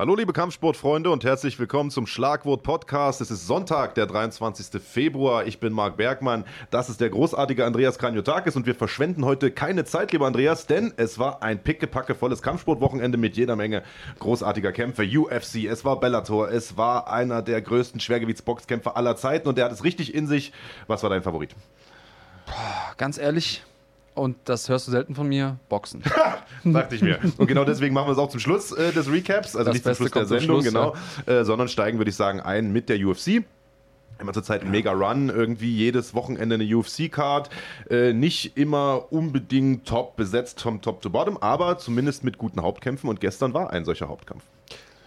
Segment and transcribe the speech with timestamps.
[0.00, 3.20] Hallo liebe Kampfsportfreunde und herzlich willkommen zum Schlagwort Podcast.
[3.20, 4.80] Es ist Sonntag, der 23.
[4.80, 5.44] Februar.
[5.44, 6.46] Ich bin Marc Bergmann.
[6.70, 10.94] Das ist der großartige Andreas Kranjotakis und wir verschwenden heute keine Zeit, lieber Andreas, denn
[10.96, 13.82] es war ein pickepackevolles Kampfsportwochenende mit jeder Menge
[14.20, 15.02] großartiger Kämpfe.
[15.02, 19.72] UFC, es war Bellator, es war einer der größten Schwergewichtsboxkämpfer aller Zeiten und der hat
[19.72, 20.54] es richtig in sich.
[20.86, 21.54] Was war dein Favorit?
[22.96, 23.62] Ganz ehrlich,
[24.14, 26.02] und das hörst du selten von mir, Boxen.
[26.64, 27.18] Dachte ich mir.
[27.38, 29.84] Und genau deswegen machen wir es auch zum Schluss äh, des Recaps, also Das nicht
[29.84, 30.94] zum Schluss der Sendung, Schluss, genau,
[31.26, 33.44] äh, sondern steigen, würde ich sagen, ein mit der UFC.
[34.18, 37.48] Immer zurzeit ein mega Run, irgendwie jedes Wochenende eine UFC-Card.
[37.88, 43.08] Äh, nicht immer unbedingt top besetzt vom Top to Bottom, aber zumindest mit guten Hauptkämpfen
[43.08, 44.44] und gestern war ein solcher Hauptkampf.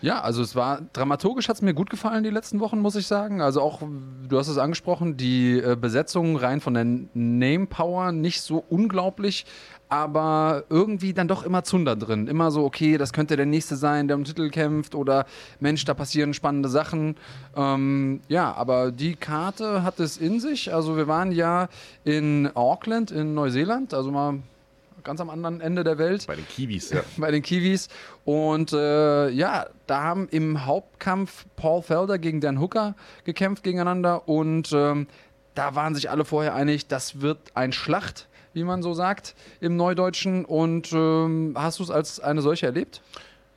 [0.04, 3.08] Ja, also es war dramaturgisch hat es mir gut gefallen die letzten Wochen, muss ich
[3.08, 3.40] sagen.
[3.40, 3.82] Also auch,
[4.28, 9.46] du hast es angesprochen, die äh, Besetzung rein von der Name Power nicht so unglaublich,
[9.88, 12.28] aber irgendwie dann doch immer Zunder drin.
[12.28, 15.26] Immer so, okay, das könnte der nächste sein, der um den Titel kämpft oder
[15.62, 17.16] Mensch, da passieren spannende Sachen.
[17.56, 20.74] Ähm, ja, aber die Karte hat es in sich.
[20.74, 21.70] Also wir waren ja
[22.04, 24.40] in Auckland in Neuseeland, also mal
[25.04, 27.02] ganz am anderen Ende der Welt Bei den Kiwis, ja.
[27.18, 27.90] bei den Kiwis.
[28.26, 34.28] Und äh, ja, da haben im Hauptkampf Paul Felder gegen Dan Hooker gekämpft gegeneinander.
[34.28, 35.08] Und ähm,
[35.56, 39.76] da waren sich alle vorher einig, das wird ein Schlacht, wie man so sagt im
[39.76, 40.46] Neudeutschen.
[40.46, 43.02] Und ähm, hast du es als eine solche erlebt?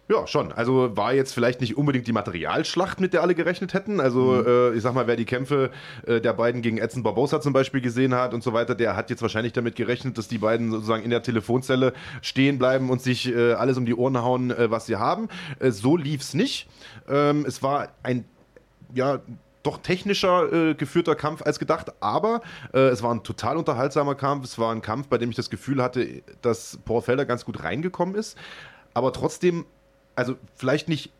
[0.09, 0.53] Ja, schon.
[0.53, 3.99] Also war jetzt vielleicht nicht unbedingt die Materialschlacht, mit der alle gerechnet hätten.
[3.99, 5.71] Also äh, ich sag mal, wer die Kämpfe
[6.07, 9.11] äh, der beiden gegen Edson Barbosa zum Beispiel gesehen hat und so weiter, der hat
[9.11, 13.35] jetzt wahrscheinlich damit gerechnet, dass die beiden sozusagen in der Telefonzelle stehen bleiben und sich
[13.35, 15.29] äh, alles um die Ohren hauen, äh, was sie haben.
[15.59, 16.69] Äh, so lief's nicht.
[17.09, 18.27] Ähm, es war ein
[18.95, 19.19] ja,
[19.65, 24.45] doch technischer äh, geführter Kampf als gedacht, aber äh, es war ein total unterhaltsamer Kampf.
[24.45, 27.65] Es war ein Kampf, bei dem ich das Gefühl hatte, dass Paul Felder ganz gut
[27.65, 28.39] reingekommen ist,
[28.95, 29.67] aber trotzdem,
[30.17, 31.13] also vielleicht nicht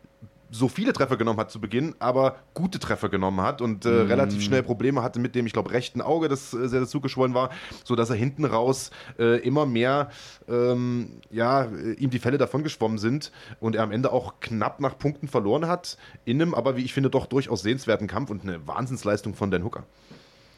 [0.49, 4.41] so viele Treffer genommen hat zu Beginn, aber gute Treffer genommen hat und äh, relativ
[4.41, 7.49] schnell Probleme hatte mit dem, ich glaube, rechten Auge, das äh, sehr, sehr zugeschwollen war,
[7.83, 10.09] sodass er hinten raus äh, immer mehr
[10.47, 14.79] ähm, ja, äh, ihm die Fälle davon geschwommen sind und er am Ende auch knapp
[14.79, 18.43] nach Punkten verloren hat, in einem, aber wie ich finde, doch durchaus sehenswerten Kampf und
[18.43, 19.83] eine Wahnsinnsleistung von Dan Hooker.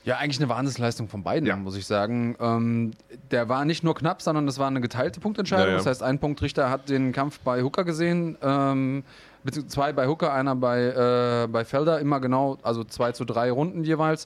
[0.06, 1.56] Ja, eigentlich eine Wahnsinnsleistung von beiden, Ja.
[1.56, 2.36] muss ich sagen.
[2.40, 2.92] Ähm,
[3.32, 5.66] der war nicht nur knapp, sondern das war eine geteilte Punktentscheidung.
[5.66, 5.78] Ja, ja.
[5.78, 9.04] Das heißt, ein Punktrichter hat den Kampf bei Hooker gesehen, ähm,
[9.44, 13.52] beziehungsweise zwei bei Hooker, einer bei, äh, bei Felder, immer genau, also zwei zu drei
[13.52, 14.26] Runden jeweils.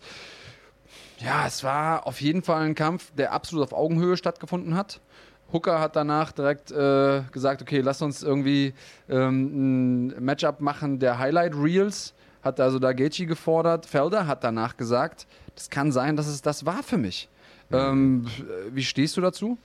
[1.20, 5.00] Ja, es war auf jeden Fall ein Kampf, der absolut auf Augenhöhe stattgefunden hat.
[5.52, 8.74] Hooker hat danach direkt äh, gesagt, okay, lass uns irgendwie
[9.10, 12.14] ähm, ein Matchup machen der Highlight Reels.
[12.42, 13.86] Hat also da Gaethje gefordert.
[13.86, 17.30] Felder hat danach gesagt, das kann sein, dass es das war für mich.
[17.72, 18.28] Ähm,
[18.72, 19.58] wie stehst du dazu?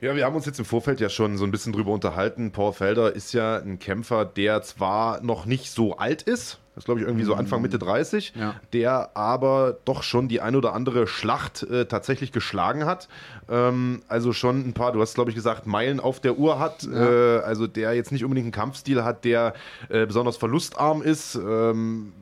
[0.00, 2.52] Ja, wir haben uns jetzt im Vorfeld ja schon so ein bisschen drüber unterhalten.
[2.52, 6.84] Paul Felder ist ja ein Kämpfer, der zwar noch nicht so alt ist, das ist
[6.84, 8.54] glaube ich irgendwie so Anfang Mitte 30, Ja.
[8.72, 13.08] der aber doch schon die ein oder andere Schlacht äh, tatsächlich geschlagen hat.
[13.48, 16.84] Ähm, also schon ein paar, du hast glaube ich gesagt, Meilen auf der Uhr hat.
[16.84, 16.96] Äh,
[17.40, 19.54] also der jetzt nicht unbedingt einen Kampfstil hat, der
[19.88, 22.12] äh, besonders verlustarm ist, ähm,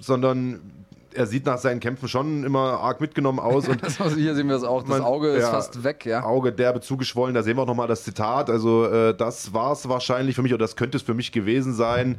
[0.00, 0.60] sondern
[1.14, 4.56] er sieht nach seinen Kämpfen schon immer arg mitgenommen aus und Das, hier sehen wir
[4.56, 4.80] es auch.
[4.82, 5.50] Das Man- Auge ist ja.
[5.50, 6.22] fast weg, ja.
[6.24, 7.34] Auge derbe zugeschwollen.
[7.34, 8.50] Da sehen wir auch nochmal das Zitat.
[8.50, 11.74] Also, äh, das war es wahrscheinlich für mich, oder das könnte es für mich gewesen
[11.74, 12.18] sein.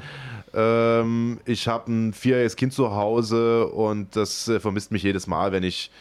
[0.53, 5.51] Ähm, ich habe ein vierjähriges Kind zu Hause und das äh, vermisst mich jedes Mal,
[5.51, 5.91] wenn ich.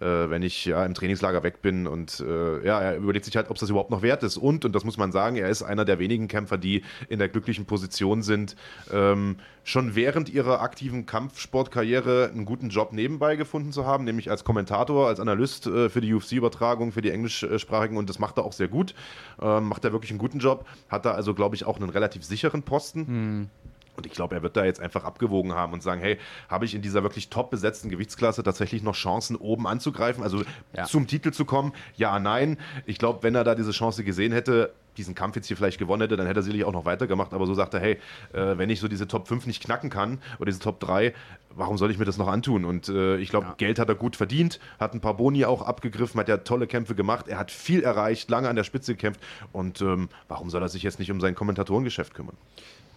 [0.00, 3.48] Äh, wenn ich ja, im Trainingslager weg bin und äh, ja, er überlegt sich halt,
[3.48, 4.36] ob das überhaupt noch wert ist.
[4.36, 7.28] Und, und das muss man sagen, er ist einer der wenigen Kämpfer, die in der
[7.28, 8.56] glücklichen Position sind,
[8.92, 14.42] ähm, schon während ihrer aktiven Kampfsportkarriere einen guten Job nebenbei gefunden zu haben, nämlich als
[14.42, 18.52] Kommentator, als Analyst äh, für die UFC-Übertragung, für die englischsprachigen und das macht er auch
[18.52, 18.96] sehr gut.
[19.40, 20.66] Ähm, macht er wirklich einen guten Job.
[20.88, 23.48] Hat da also, glaube ich, auch einen relativ sicheren Posten.
[23.96, 26.18] Und ich glaube, er wird da jetzt einfach abgewogen haben und sagen, hey,
[26.48, 30.42] habe ich in dieser wirklich top besetzten Gewichtsklasse tatsächlich noch Chancen, oben anzugreifen, also
[30.76, 30.84] Ja.
[30.84, 31.72] zum Titel zu kommen?
[31.96, 32.58] Ja, nein.
[32.86, 36.02] Ich glaube, wenn er da diese Chance gesehen hätte, diesen Kampf jetzt hier vielleicht gewonnen
[36.02, 37.32] hätte, dann hätte er sicherlich auch noch weitergemacht.
[37.34, 37.98] Aber so sagt er, hey,
[38.32, 41.12] äh, wenn ich so diese Top 5 nicht knacken kann oder diese Top 3,
[41.50, 42.64] warum soll ich mir das noch antun?
[42.64, 43.54] Und äh, ich glaube, Ja.
[43.56, 46.94] Geld hat er gut verdient, hat ein paar Boni auch abgegriffen, hat ja tolle Kämpfe
[46.94, 49.20] gemacht, er hat viel erreicht, lange an der Spitze gekämpft.
[49.52, 52.36] Und ähm, warum soll er sich jetzt nicht um sein Kommentatorengeschäft kümmern?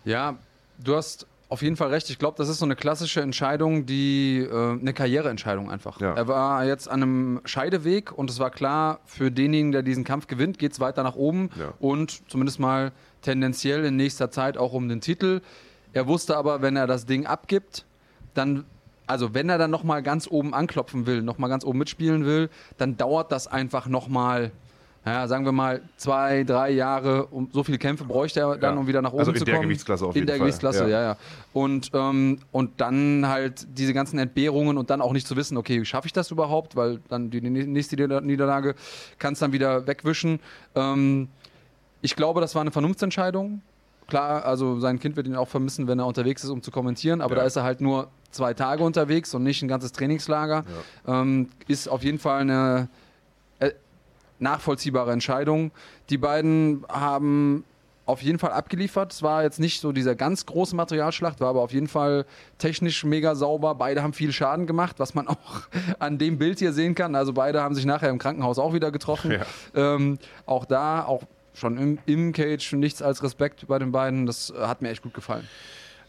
[0.05, 0.37] Ja,
[0.83, 2.09] du hast auf jeden Fall recht.
[2.09, 6.01] Ich glaube, das ist so eine klassische Entscheidung, die äh, eine Karriereentscheidung einfach.
[6.01, 6.13] Ja.
[6.13, 10.27] Er war jetzt an einem Scheideweg und es war klar, für denjenigen, der diesen Kampf
[10.27, 11.73] gewinnt, geht es weiter nach oben Ja.
[11.79, 12.91] und zumindest mal
[13.21, 15.41] tendenziell in nächster Zeit auch um den Titel.
[15.93, 17.85] Er wusste aber, wenn er das Ding abgibt,
[18.33, 18.65] dann
[19.09, 22.97] also wenn er dann nochmal ganz oben anklopfen will, nochmal ganz oben mitspielen will, dann
[22.97, 24.51] dauert das einfach nochmal
[25.13, 28.79] ja, sagen wir mal, zwei, drei Jahre, um so viele Kämpfe bräuchte er dann, Ja.
[28.79, 29.67] um wieder nach oben Also in zu der kommen.
[29.67, 30.89] Gewichtsklasse auf in jeden der Fall, Gewichtsklasse, ja.
[30.89, 31.17] ja, ja.
[31.53, 35.83] Und, ähm, und dann halt diese ganzen Entbehrungen und dann auch nicht zu wissen, okay,
[35.85, 38.75] schaffe ich das überhaupt, weil dann die nächste Nieder- Niederlage
[39.19, 40.39] kann es dann wieder wegwischen.
[40.75, 41.29] Ähm,
[42.01, 43.61] ich glaube, das war eine Vernunftsentscheidung.
[44.07, 47.19] Klar, also sein Kind wird ihn auch vermissen, wenn er unterwegs ist, um zu kommentieren,
[47.21, 47.41] aber Ja.
[47.41, 50.63] da ist er halt nur zwei Tage unterwegs und nicht ein ganzes Trainingslager.
[51.05, 52.87] Ähm, ist auf jeden Fall eine
[54.39, 55.71] nachvollziehbare Entscheidung.
[56.09, 57.63] Die beiden haben
[58.07, 59.11] auf jeden Fall abgeliefert.
[59.11, 62.25] Es war jetzt nicht so dieser ganz große Materialschlacht, war aber auf jeden Fall
[62.57, 63.75] technisch mega sauber.
[63.75, 65.61] Beide haben viel Schaden gemacht, was man auch
[65.99, 67.15] an dem Bild hier sehen kann.
[67.15, 69.31] Also beide haben sich nachher im Krankenhaus auch wieder getroffen.
[69.31, 69.45] Ja.
[69.75, 71.23] Ähm, auch da, auch
[71.53, 74.25] schon im, im Cage, nichts als Respekt bei den beiden.
[74.25, 75.47] Das äh, hat mir echt gut gefallen.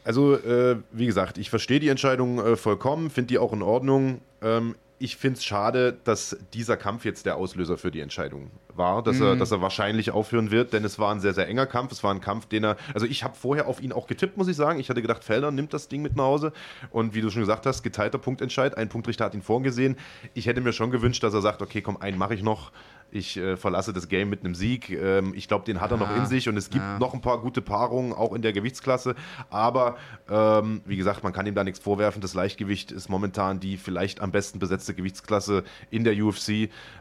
[0.05, 4.21] Also, äh, wie gesagt, ich verstehe die Entscheidung äh, vollkommen, finde die auch in Ordnung.
[4.41, 9.03] Ähm, ich finde es schade, dass dieser Kampf jetzt der Auslöser für die Entscheidung war,
[9.03, 11.93] dass, er, dass er wahrscheinlich aufhören wird, denn es war ein sehr, sehr enger Kampf.
[11.93, 14.49] Es war ein Kampf, den er, also ich habe vorher auf ihn auch getippt, muss
[14.49, 14.81] ich sagen.
[14.81, 16.53] Ich hatte gedacht, Felder nimmt das Ding mit nach Hause.
[16.91, 18.77] Und wie du schon gesagt hast, geteilter Punktentscheid.
[18.77, 19.97] Ein Punktrichter hat ihn vorgesehen.
[20.35, 22.73] Ich hätte mir schon gewünscht, dass er sagt, okay, komm, einen mache ich noch.
[23.11, 24.91] Ich äh, verlasse das Game mit einem Sieg.
[24.91, 26.99] Ähm, ich glaube, den hat er noch in sich und es gibt ja.
[26.99, 29.15] noch ein paar gute Paarungen, auch in der Gewichtsklasse.
[29.49, 29.97] Aber
[30.29, 32.21] ähm, wie gesagt, man kann ihm da nichts vorwerfen.
[32.21, 36.49] Das Leichtgewicht ist momentan die vielleicht am besten besetzte Gewichtsklasse in der UFC.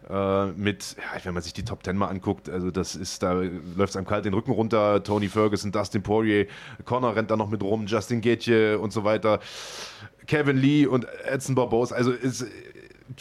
[0.09, 3.33] Äh, mit, ja, wenn man sich die Top Ten mal anguckt, also das ist, da
[3.33, 5.03] läuft es einem kalt den Rücken runter.
[5.03, 6.47] Tony Ferguson, Dustin Poirier,
[6.85, 9.39] Connor rennt da noch mit rum, Justin Gaethje und so weiter.
[10.27, 11.95] Kevin Lee und Edson Barbosa.
[11.95, 12.45] Also ist,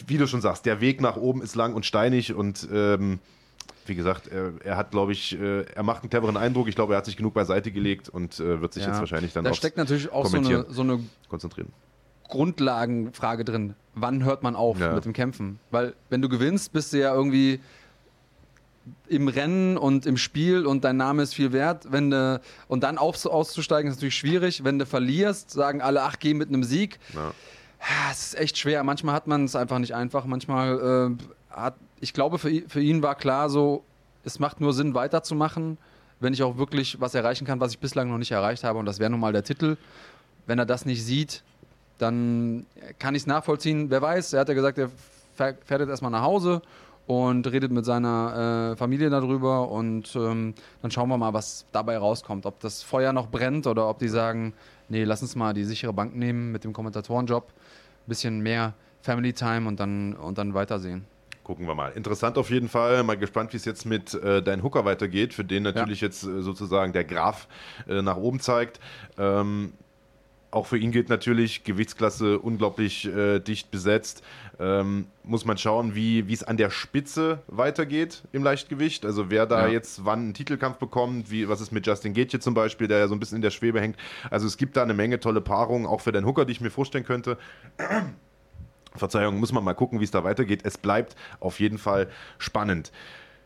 [0.07, 3.19] wie du schon sagst, der Weg nach oben ist lang und steinig und ähm,
[3.85, 6.67] wie gesagt, er, er hat, glaube ich, äh, er macht einen cleveren Eindruck.
[6.67, 9.45] Ich glaube, er hat sich genug beiseite gelegt und äh, wird sich jetzt wahrscheinlich dann
[9.45, 10.99] da steckt natürlich auch so eine, so eine
[11.29, 11.71] konzentrieren.
[12.27, 13.75] Grundlagenfrage drin.
[13.95, 14.93] Wann hört man auf Ja.
[14.93, 15.59] mit dem Kämpfen?
[15.71, 17.61] Weil wenn du gewinnst, bist du ja irgendwie
[19.07, 21.91] im Rennen und im Spiel und dein Name ist viel wert.
[21.91, 24.63] Wenn du, und dann auf, auszusteigen ist natürlich schwierig.
[24.63, 26.99] Wenn du verlierst, sagen alle, ach, geh mit einem Sieg.
[27.13, 27.31] Ja.
[28.11, 28.83] Es ist echt schwer.
[28.83, 30.25] Manchmal hat man es einfach nicht einfach.
[30.25, 33.83] Manchmal äh, hat, ich glaube, für, für ihn war klar so,
[34.23, 35.77] es macht nur Sinn, weiterzumachen,
[36.19, 38.79] wenn ich auch wirklich was erreichen kann, was ich bislang noch nicht erreicht habe.
[38.79, 39.77] Und das wäre nun mal der Titel.
[40.45, 41.43] Wenn er das nicht sieht,
[41.97, 42.65] dann
[42.99, 43.89] kann ich es nachvollziehen.
[43.89, 44.89] Wer weiß, er hat ja gesagt, er
[45.35, 46.61] fährt jetzt erstmal nach Hause
[47.07, 51.97] und redet mit seiner äh, Familie darüber und ähm, dann schauen wir mal, was dabei
[51.97, 52.45] rauskommt.
[52.45, 54.53] Ob das Feuer noch brennt oder ob die sagen,
[54.89, 57.51] nee, lass uns mal die sichere Bank nehmen mit dem Kommentatorenjob,
[58.07, 61.05] bisschen mehr Family Time und dann, und dann weitersehen.
[61.45, 61.93] Gucken wir mal.
[61.93, 63.03] Interessant auf jeden Fall.
[63.03, 66.41] Mal gespannt, wie es jetzt mit äh, dein Hooker weitergeht, für den natürlich jetzt äh,
[66.41, 67.47] sozusagen der Graph
[67.87, 68.81] äh, nach oben zeigt.
[69.17, 69.71] Ähm,
[70.49, 74.23] auch für ihn gilt natürlich, Gewichtsklasse unglaublich äh, dicht besetzt.
[74.59, 79.05] Ähm, muss man schauen, wie es an der Spitze weitergeht im Leichtgewicht.
[79.05, 79.73] Also wer da Ja.
[79.73, 83.07] jetzt wann einen Titelkampf bekommt, wie, was ist mit Justin Gaethje zum Beispiel, der ja
[83.07, 83.97] so ein bisschen in der Schwebe hängt.
[84.31, 86.71] Also es gibt da eine Menge tolle Paarungen, auch für den Hooker, die ich mir
[86.71, 87.37] vorstellen könnte.
[88.95, 90.61] Verzeihung, muss man mal gucken, wie es da weitergeht.
[90.63, 92.07] Es bleibt auf jeden Fall
[92.39, 92.91] spannend.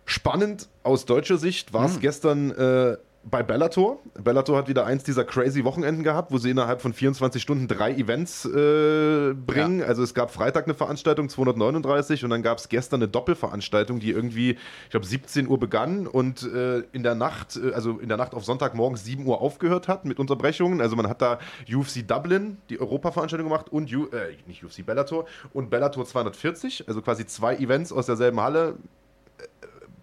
[0.05, 3.99] Spannend aus deutscher Sicht war es gestern äh, bei Bellator.
[4.15, 7.93] Bellator hat wieder eins dieser crazy Wochenenden gehabt, wo sie innerhalb von 24 Stunden drei
[7.93, 9.83] Events äh, bringen.
[9.83, 14.09] Also es gab Freitag eine Veranstaltung, 239, und dann gab es gestern eine Doppelveranstaltung, die
[14.09, 14.51] irgendwie,
[14.85, 18.33] ich glaube, 17 Uhr begann und äh, in der Nacht, äh, also in der Nacht
[18.33, 20.81] auf Sonntagmorgens 7 Uhr aufgehört hat mit Unterbrechungen.
[20.81, 21.39] Also man hat da
[21.71, 27.01] UFC Dublin, die Europaveranstaltung gemacht und U äh, nicht UFC Bellator und Bellator 240, also
[27.01, 28.75] quasi zwei Events aus derselben Halle.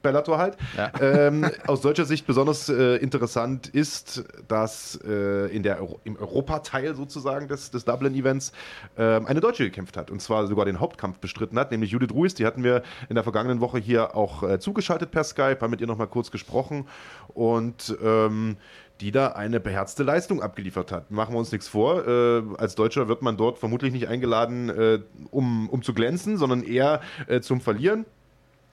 [0.09, 0.57] Bellator halt.
[0.77, 0.91] Ja.
[1.01, 6.95] Ähm, aus deutscher Sicht besonders äh, interessant ist, dass äh, in der Euro im Europateil
[6.95, 8.53] sozusagen des, des Dublin-Events
[8.97, 12.35] ähm, eine Deutsche gekämpft hat und zwar sogar den Hauptkampf bestritten hat, nämlich Judith Ruiz.
[12.35, 15.81] Die hatten wir in der vergangenen Woche hier auch äh, zugeschaltet per Skype, haben mit
[15.81, 16.87] ihr nochmal kurz gesprochen
[17.35, 18.57] und ähm,
[19.01, 21.11] die da eine beherzte Leistung abgeliefert hat.
[21.11, 22.07] Machen wir uns nichts vor.
[22.07, 25.01] Äh, als Deutscher wird man dort vermutlich nicht eingeladen, äh,
[25.31, 28.07] um, um zu glänzen, sondern eher äh, zum Verlieren.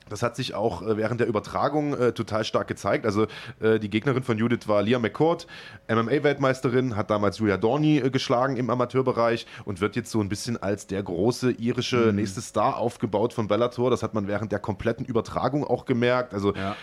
[0.10, 3.06] Das hat sich auch äh, während der Übertragung äh, total stark gezeigt.
[3.06, 3.28] Also
[3.60, 5.48] äh, die Gegnerin von Judith war Leah McCourt,
[5.88, 10.62] MMA-Weltmeisterin, hat damals Julia Dorney äh, geschlagen im Amateurbereich und wird jetzt so ein bisschen
[10.62, 13.90] als der große irische nächste Star aufgebaut von Bellator.
[13.90, 16.34] Das hat man während der kompletten Übertragung auch gemerkt.
[16.34, 16.76] Also Ja.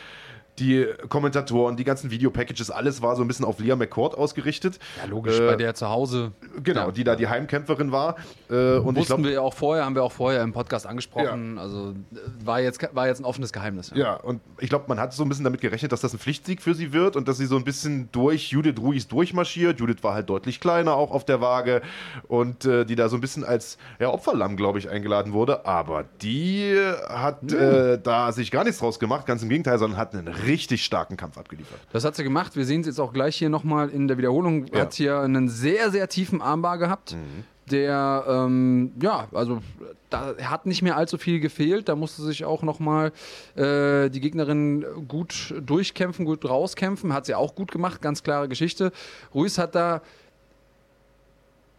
[0.58, 4.78] Die Kommentatoren, die ganzen Videopackages, alles war so ein bisschen auf Leah McCord ausgerichtet.
[5.02, 6.32] Ja, logisch, Äh, bei der zu Hause.
[6.62, 6.90] Genau, Ja.
[6.90, 8.16] die da die Heimkämpferin war.
[8.50, 10.86] Äh, und ich Wussten glaube, wir ja auch vorher, haben wir auch vorher im Podcast
[10.86, 11.58] angesprochen.
[11.58, 13.92] Also äh, war jetzt, war jetzt ein offenes Geheimnis.
[13.94, 16.60] Ja, und ich glaube, man hat so ein bisschen damit gerechnet, dass das ein Pflichtsieg
[16.60, 19.80] für sie wird und dass sie so ein bisschen durch Judith Ruiz durchmarschiert.
[19.80, 21.80] Judith war halt deutlich kleiner auch auf der Waage
[22.28, 25.64] und äh, die da so ein bisschen als ja, Opferlamm, glaube ich, eingeladen wurde.
[25.64, 26.76] Aber die
[27.08, 30.84] hat äh, da sich gar nichts draus gemacht, ganz im Gegenteil, sondern hat einen richtig
[30.84, 31.80] starken Kampf abgeliefert.
[31.92, 32.56] Das hat sie gemacht.
[32.56, 34.66] Wir sehen es jetzt auch gleich hier nochmal in der Wiederholung.
[34.66, 34.80] Ja.
[34.80, 37.16] Hat hier einen sehr, sehr tiefen Armbar gehabt.
[37.70, 39.62] Der, ähm, ja, also
[40.10, 41.88] da hat nicht mehr allzu viel gefehlt.
[41.88, 43.12] Da musste sich auch nochmal
[43.54, 47.12] äh, die Gegnerin gut durchkämpfen, gut rauskämpfen.
[47.12, 48.92] Hat sie auch gut gemacht, ganz klare Geschichte.
[49.34, 50.02] Ruiz hat da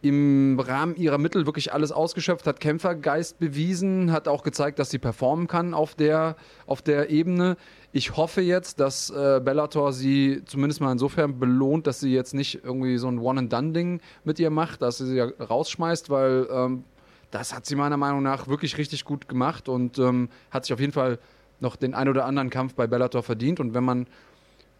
[0.04, 4.98] im Rahmen ihrer Mittel wirklich alles ausgeschöpft, hat Kämpfergeist bewiesen, hat auch gezeigt, dass sie
[4.98, 7.56] performen kann auf der, auf der Ebene.
[7.96, 12.64] Ich hoffe jetzt, dass äh, Bellator sie zumindest mal insofern belohnt, dass sie jetzt nicht
[12.64, 16.82] irgendwie so ein One-and-Done-Ding mit ihr macht, dass sie sie rausschmeißt, weil ähm,
[17.30, 20.80] das hat sie meiner Meinung nach wirklich richtig gut gemacht und ähm, hat sich auf
[20.80, 21.20] jeden Fall
[21.60, 23.60] noch den ein oder anderen Kampf bei Bellator verdient.
[23.60, 24.08] Und wenn man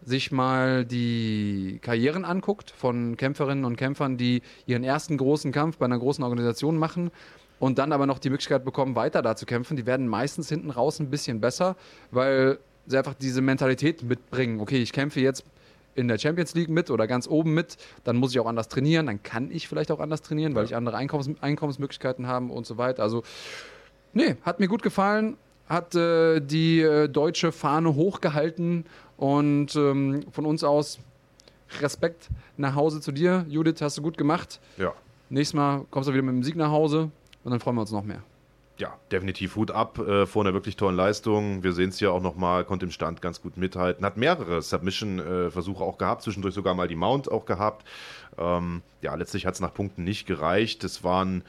[0.03, 5.85] sich mal die Karrieren anguckt von Kämpferinnen und Kämpfern, die ihren ersten großen Kampf bei
[5.85, 7.11] einer großen Organisation machen
[7.59, 10.69] und dann aber noch die Möglichkeit bekommen, weiter da zu kämpfen, die werden meistens hinten
[10.69, 11.77] raus ein bisschen besser,
[12.11, 14.59] weil sie einfach diese Mentalität mitbringen.
[14.59, 15.43] Okay, ich kämpfe jetzt
[15.95, 19.05] in der Champions League mit oder ganz oben mit, dann muss ich auch anders trainieren,
[19.05, 22.77] dann kann ich vielleicht auch anders trainieren, weil ich andere Einkommens Einkommensmöglichkeiten habe und so
[22.77, 23.01] weiter.
[23.01, 23.23] Also,
[24.13, 25.37] nee, hat mir gut gefallen,
[25.67, 28.85] hat äh, die äh, deutsche Fahne hochgehalten
[29.17, 30.99] und ähm, von uns aus
[31.81, 33.45] Respekt nach Hause zu dir.
[33.49, 34.59] Judith, hast du gut gemacht.
[34.77, 34.93] Ja.
[35.29, 37.09] Nächstes Mal kommst du wieder mit dem Sieg nach Hause
[37.43, 38.21] und dann freuen wir uns noch mehr.
[38.77, 41.63] Ja, definitiv Hut ab äh, vor einer wirklich tollen Leistung.
[41.63, 44.05] Wir sehen es hier auch nochmal, konnte im Stand ganz gut mithalten.
[44.05, 47.87] Hat mehrere Submission-Versuche auch gehabt, zwischendurch sogar mal die Mount auch gehabt.
[48.37, 50.83] Ähm, ja, letztlich hat es nach Punkten nicht gereicht.
[50.83, 51.43] Es war ein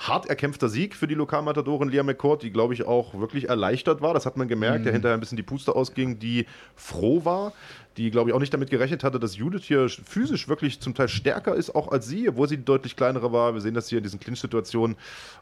[0.00, 4.14] hart erkämpfter Sieg für die Lokalmatadorin Lia McCord, die, glaube ich, auch wirklich erleichtert war.
[4.14, 7.52] Das hat man gemerkt, der hinterher ein bisschen die Puste ausging, die froh war,
[7.98, 11.08] die, glaube ich, auch nicht damit gerechnet hatte, dass Judith hier physisch wirklich zum Teil
[11.08, 13.52] stärker ist, auch als sie, obwohl sie die deutlich kleinere war.
[13.52, 14.96] Wir sehen das hier in diesen Clinch-Situationen.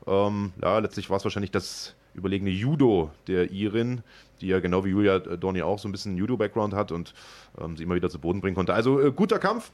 [0.06, 4.02] Ähm, ja, letztlich war es wahrscheinlich das überlegene Judo der Irin,
[4.40, 7.14] die ja genau wie Julia Dorni auch so ein bisschen Judo-Background hat und
[7.60, 8.74] ähm, sie immer wieder zu Boden bringen konnte.
[8.74, 9.70] Also äh, guter Kampf.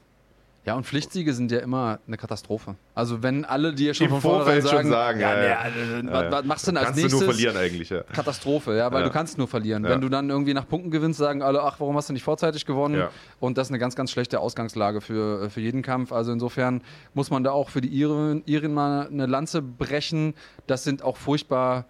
[0.65, 2.75] Ja, und Pflichtsiege sind ja immer eine Katastrophe.
[2.95, 6.01] Also wenn alle dir schon Im von vornherein Vorfeld schon sagen, sagen, ja, ja, ja.
[6.01, 7.19] nee, äh, was, was machst du denn als Kannst nächstes?
[7.19, 8.01] du nur verlieren eigentlich, ja.
[8.01, 9.07] Katastrophe, ja, weil Ja.
[9.07, 9.83] du kannst nur verlieren.
[9.83, 9.91] Ja.
[9.91, 12.65] Wenn du dann irgendwie nach Punkten gewinnst, sagen alle, ach, warum hast du nicht vorzeitig
[12.65, 12.95] gewonnen?
[12.95, 13.09] Ja.
[13.39, 16.11] Und das ist eine ganz, ganz schlechte Ausgangslage für, für jeden Kampf.
[16.11, 16.81] Also insofern
[17.13, 20.33] muss man da auch für die Iren, Iren mal eine Lanze brechen.
[20.65, 21.85] Das sind auch furchtbar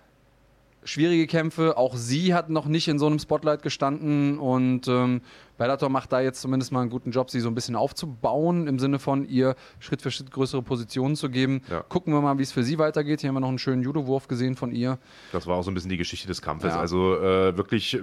[0.86, 1.78] schwierige Kämpfe.
[1.78, 5.22] Auch sie hat noch nicht in so einem Spotlight gestanden und ähm,
[5.58, 8.80] Bellator macht da jetzt zumindest mal einen guten Job, sie so ein bisschen aufzubauen, im
[8.80, 11.62] Sinne von ihr Schritt für Schritt größere Positionen zu geben.
[11.70, 11.82] Ja.
[11.82, 13.22] Gucken wir mal, wie es für sie weitergeht.
[13.22, 15.00] Hier haben wir noch einen schönen Judo-Wurf gesehen von ihr.
[15.32, 16.74] Das war auch so ein bisschen die Geschichte des Kampfes.
[16.74, 16.80] Ja.
[16.80, 18.02] Also äh, wirklich äh,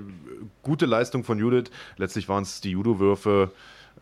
[0.62, 1.71] gute Leistung von Judith.
[1.97, 3.53] Letztlich waren es die Judo-Würfe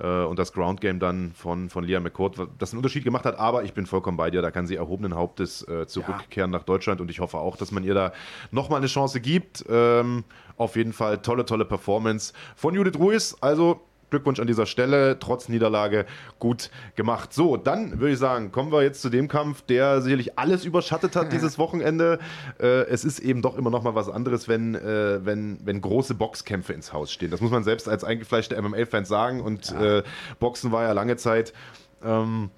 [0.05, 2.01] und das Ground Game dann von, von Leah
[2.39, 3.39] was- das einen Unterschied gemacht hat.
[3.39, 4.43] Aber ich bin vollkommen bei dir.
[4.43, 7.85] Da kann sie erhobenen Hauptes äh, zurückkehren nach Deutschland und ich hoffe auch, dass man
[7.85, 8.13] ihr da
[8.51, 9.65] nochmal eine Chance gibt.
[9.69, 10.25] Ähm,
[10.57, 13.37] auf jeden Fall tolle, tolle Performance von Judith Ruiz.
[13.41, 13.81] Also
[14.11, 16.07] Glückwunsch an dieser Stelle, trotz Niederlage
[16.39, 17.33] gut gemacht.
[17.33, 21.17] So, dann würde ich sagen, kommen wir jetzt zu dem Kampf, der sicherlich alles überschattet
[21.17, 22.19] hat dieses Wochenende.
[22.61, 26.15] Äh, es ist eben doch immer noch mal was anderes, wenn, äh, wenn, wenn große
[26.15, 27.31] Boxkämpfe ins Haus stehen.
[27.31, 29.41] Das muss man selbst als eingefleischter MMA-Fan sagen.
[29.41, 30.03] Und äh,
[30.39, 31.53] Boxen war ja lange Zeit.
[32.03, 32.51] Ähm,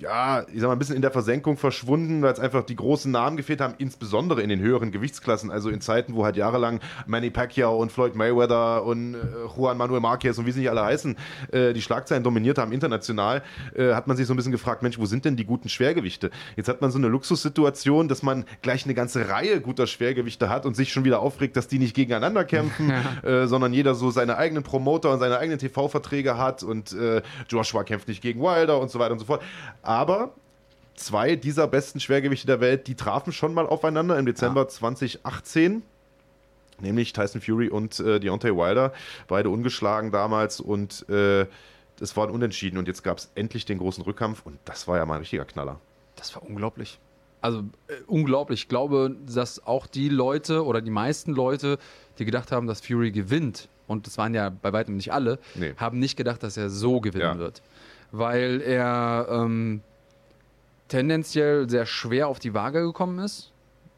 [0.00, 3.10] ja, ich sag mal, ein bisschen in der Versenkung verschwunden, weil es einfach die großen
[3.10, 5.50] Namen gefehlt haben, insbesondere in den höheren Gewichtsklassen.
[5.50, 9.18] Also in Zeiten, wo halt jahrelang Manny Pacquiao und Floyd Mayweather und äh,
[9.56, 11.16] Juan Manuel Marquez und wie sie nicht alle heißen,
[11.52, 13.42] äh, die Schlagzeilen dominiert haben international,
[13.74, 16.30] äh, hat man sich so ein bisschen gefragt, Mensch, wo sind denn die guten Schwergewichte?
[16.56, 20.64] Jetzt hat man so eine Luxussituation, dass man gleich eine ganze Reihe guter Schwergewichte hat
[20.64, 24.36] und sich schon wieder aufregt, dass die nicht gegeneinander kämpfen, äh, sondern jeder so seine
[24.36, 28.90] eigenen Promoter und seine eigenen TV-Verträge hat und äh, Joshua kämpft nicht gegen Wilder und
[28.90, 29.42] so weiter und so fort.
[29.88, 30.34] Aber
[30.96, 35.82] zwei dieser besten Schwergewichte der Welt, die trafen schon mal aufeinander im Dezember 2018.
[36.80, 38.92] Nämlich Tyson Fury und äh, Deontay Wilder,
[39.28, 41.46] beide ungeschlagen damals und äh,
[42.00, 44.98] es war ein Unentschieden und jetzt gab es endlich den großen Rückkampf und das war
[44.98, 45.80] ja mal ein richtiger Knaller.
[46.16, 46.98] Das war unglaublich.
[47.40, 48.60] Also äh, unglaublich.
[48.64, 51.78] Ich glaube, dass auch die Leute oder die meisten Leute,
[52.18, 55.72] die gedacht haben, dass Fury gewinnt, und das waren ja bei weitem nicht alle, Nee.
[55.78, 57.38] haben nicht gedacht, dass er so gewinnen Ja.
[57.38, 57.62] wird.
[58.10, 59.82] Weil er ähm,
[60.88, 63.52] tendenziell sehr schwer auf die Waage gekommen ist.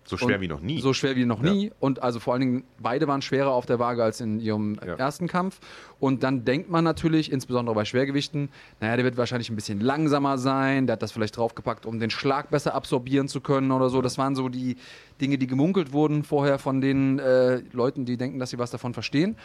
[0.05, 0.81] So schwer Und wie noch nie.
[0.81, 1.53] So schwer wie noch Ja.
[1.53, 1.71] nie.
[1.79, 4.95] Und also vor allen Dingen, beide waren schwerer auf der Waage als in ihrem Ja.
[4.95, 5.61] ersten Kampf.
[6.01, 8.49] Und dann denkt man natürlich, insbesondere bei Schwergewichten,
[8.81, 12.11] naja, der wird wahrscheinlich ein bisschen langsamer sein, der hat das vielleicht draufgepackt, um den
[12.11, 14.03] Schlag besser absorbieren zu können oder so.
[14.03, 14.77] Das waren so die
[15.21, 18.95] Dinge, die gemunkelt wurden vorher von den äh, Leuten, die denken, dass sie was davon
[18.95, 19.37] verstehen.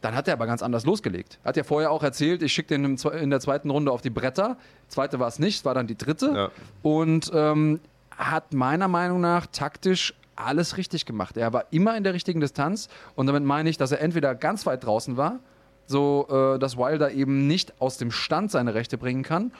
[0.00, 1.38] Dann hat er aber ganz anders losgelegt.
[1.44, 4.56] Hat ja vorher auch erzählt, ich schicke den in der zweiten Runde auf die Bretter.
[4.88, 6.32] Zweite war es nicht, es war dann die dritte.
[6.34, 6.50] Ja.
[6.82, 7.80] Und ähm,
[8.16, 11.36] hat meiner Meinung nach taktisch alles richtig gemacht.
[11.36, 14.66] Er war immer in der richtigen Distanz und damit meine ich, dass er entweder ganz
[14.66, 15.40] weit draußen war,
[15.86, 19.52] so äh, dass Wilder eben nicht aus dem Stand seine Rechte bringen kann,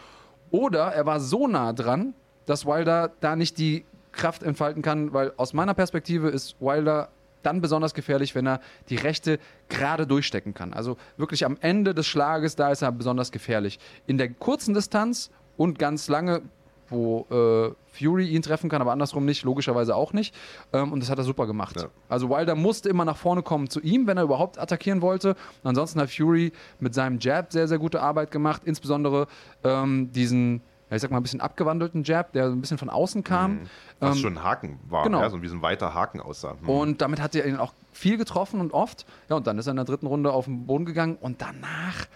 [0.51, 2.15] oder er war so nah dran,
[2.47, 7.11] dass Wilder da nicht die Kraft entfalten kann, weil aus meiner Perspektive ist Wilder
[7.43, 10.73] dann besonders gefährlich, wenn er die Rechte gerade durchstecken kann.
[10.73, 13.79] Also wirklich am Ende des Schlages, da ist er besonders gefährlich.
[14.07, 16.43] In der kurzen Distanz und ganz lange,
[16.91, 20.35] wo äh, Fury ihn treffen kann, aber andersrum nicht, logischerweise auch nicht.
[20.73, 21.77] Ähm, und das hat er super gemacht.
[21.77, 21.89] Ja.
[22.09, 25.31] Also Wilder musste immer nach vorne kommen zu ihm, wenn er überhaupt attackieren wollte.
[25.31, 28.63] Und ansonsten hat Fury mit seinem Jab sehr, sehr gute Arbeit gemacht.
[28.65, 29.27] Insbesondere
[29.65, 32.91] ähm, diesen, ja, ich sag mal, ein bisschen abgewandelten Jab, der so ein bisschen von
[32.91, 33.61] außen kam.
[34.01, 35.21] Was Ähm, schon ein Haken war, genau.
[35.21, 36.57] ja, so wie so ein weiter Haken aussah.
[36.61, 36.69] Hm.
[36.69, 39.07] und damit hat er ihn auch viel getroffen und oft.
[39.29, 41.17] Ja, und dann ist er in der dritten Runde auf den Boden gegangen.
[41.21, 42.07] Und danach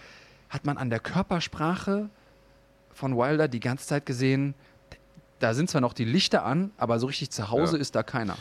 [0.49, 2.09] hat man an der Körpersprache
[2.93, 4.53] von Wilder die ganze Zeit gesehen,
[5.39, 7.81] da sind zwar noch die Lichter an, aber so richtig zu Hause Ja.
[7.81, 8.37] ist da keiner.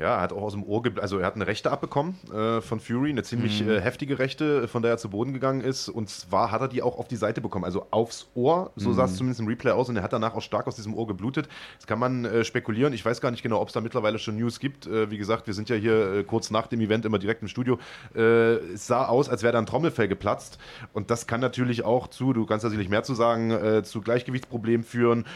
[0.00, 2.80] Ja, er hat auch aus dem Ohr, also er hat eine Rechte abbekommen äh, von
[2.80, 3.68] Fury, eine ziemlich Mhm.
[3.68, 5.90] äh, heftige Rechte, von der er zu Boden gegangen ist.
[5.90, 8.94] Und zwar hat er die auch auf die Seite bekommen, also aufs Ohr, so Mhm.
[8.94, 9.90] sah es zumindest im Replay aus.
[9.90, 11.48] Und er hat danach auch stark aus diesem Ohr geblutet.
[11.76, 12.94] Das kann man äh, spekulieren.
[12.94, 14.86] Ich weiß gar nicht genau, ob es da mittlerweile schon News gibt.
[14.86, 17.48] Äh, wie gesagt, wir sind ja hier äh, kurz nach dem Event immer direkt im
[17.48, 17.78] Studio.
[18.14, 20.58] Äh, es sah aus, als wäre da ein Trommelfell geplatzt.
[20.94, 24.00] Und das kann natürlich auch zu, du kannst da sicherlich mehr zu sagen, äh, zu
[24.00, 25.26] Gleichgewichtsproblemen führen.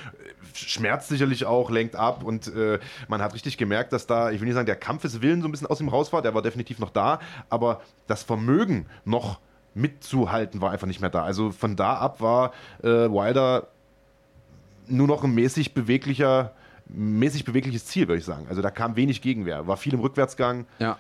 [0.55, 2.23] Schmerzt sicherlich auch, lenkt ab.
[2.25, 2.79] Und äh,
[3.09, 5.67] man hat richtig gemerkt, dass da, ich will nicht sagen, der Kampfeswillen so ein bisschen
[5.67, 6.23] aus ihm raus war.
[6.23, 7.21] Der war definitiv noch da.
[7.51, 9.41] Aber das Vermögen noch
[9.75, 11.25] mitzuhalten war einfach nicht mehr da.
[11.25, 13.69] Also von da ab war äh, Wilder
[14.87, 16.53] nur noch ein mäßig beweglicher,
[16.87, 18.47] mäßig bewegliches Ziel, würde ich sagen.
[18.49, 20.67] Also da kam wenig Gegenwehr, war viel im Rückwärtsgang.
[20.79, 20.99] Ja.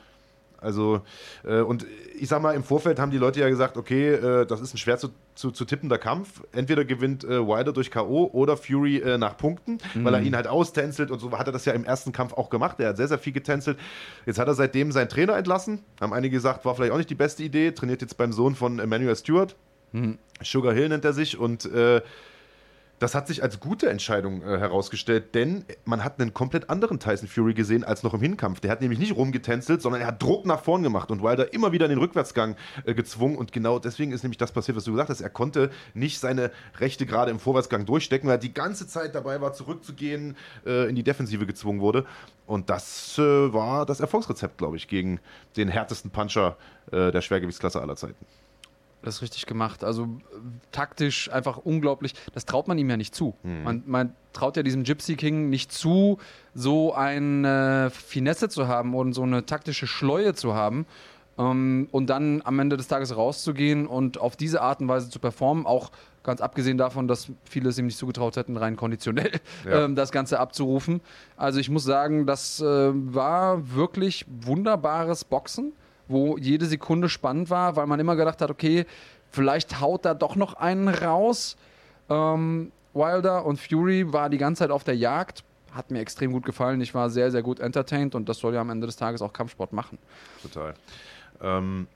[0.64, 1.02] Also,
[1.44, 1.87] äh, und
[2.18, 4.78] ich sag mal, im Vorfeld haben die Leute ja gesagt, okay, äh, das ist ein
[4.78, 6.42] schwer zu, zu, zu tippender Kampf.
[6.52, 8.30] Entweder gewinnt äh, Wilder durch K.O.
[8.33, 11.64] oder Fury äh, nach Punkten, weil er ihn halt austänzelt und so hat er das
[11.64, 12.81] ja im ersten Kampf auch gemacht.
[12.81, 13.79] Er hat sehr, sehr viel getänzelt.
[14.27, 15.81] Jetzt hat er seitdem seinen Trainer entlassen.
[16.00, 17.72] Haben einige gesagt, war vielleicht auch nicht die beste Idee.
[17.72, 19.57] Trainiert jetzt beim Sohn von Emmanuel Stewart.
[20.42, 22.00] Sugar Hill nennt er sich und äh,
[22.98, 27.28] das hat sich als gute Entscheidung äh, herausgestellt, denn man hat einen komplett anderen Tyson
[27.28, 28.61] Fury gesehen als noch im Hinkampf.
[28.61, 31.72] Der hat nämlich nicht rumgetänzelt, sondern er hat Druck nach vorn gemacht und Wilder immer
[31.72, 33.37] wieder in den Rückwärtsgang äh, gezwungen.
[33.37, 35.20] Und genau deswegen ist nämlich das passiert, was du gesagt hast.
[35.20, 39.40] Er konnte nicht seine Rechte gerade im Vorwärtsgang durchstecken, weil er die ganze Zeit dabei
[39.40, 42.07] war, zurückzugehen, äh, in die Defensive gezwungen wurde.
[42.46, 45.20] Und das äh, war das Erfolgsrezept, glaube ich, gegen
[45.57, 46.57] den härtesten Puncher
[46.92, 48.24] äh, der Schwergewichtsklasse aller Zeiten.
[49.04, 49.84] Das ist richtig gemacht.
[49.84, 50.08] Also äh,
[50.72, 52.14] taktisch einfach unglaublich.
[52.32, 53.34] Das traut man ihm ja nicht zu.
[53.42, 56.18] Man, man traut ja diesem Gypsy King nicht zu,
[56.54, 60.86] so eine Finesse zu haben und so eine taktische Schleue zu haben.
[61.36, 65.18] Ähm, und dann am Ende des Tages rauszugehen und auf diese Art und Weise zu
[65.18, 65.90] performen, auch
[66.22, 69.70] ganz abgesehen davon, dass viele es ihm nicht zugetraut hätten, rein konditionell Ja.
[69.84, 71.00] ähm, das Ganze abzurufen.
[71.36, 75.72] Also ich muss sagen, das äh, war wirklich wunderbares Boxen
[76.08, 78.86] wo jede Sekunde spannend war, weil man immer gedacht hat, okay,
[79.30, 81.56] vielleicht haut da doch noch einen raus.
[82.08, 85.44] Ähm, Wilder und Fury war die ganze Zeit auf der Jagd.
[85.72, 86.80] Hat mir extrem gut gefallen.
[86.80, 89.32] Ich war sehr, sehr gut entertained und das soll ja am Ende des Tages auch
[89.32, 89.98] Kampfsport machen.
[90.42, 90.74] Total.
[91.40, 91.88] Ähm,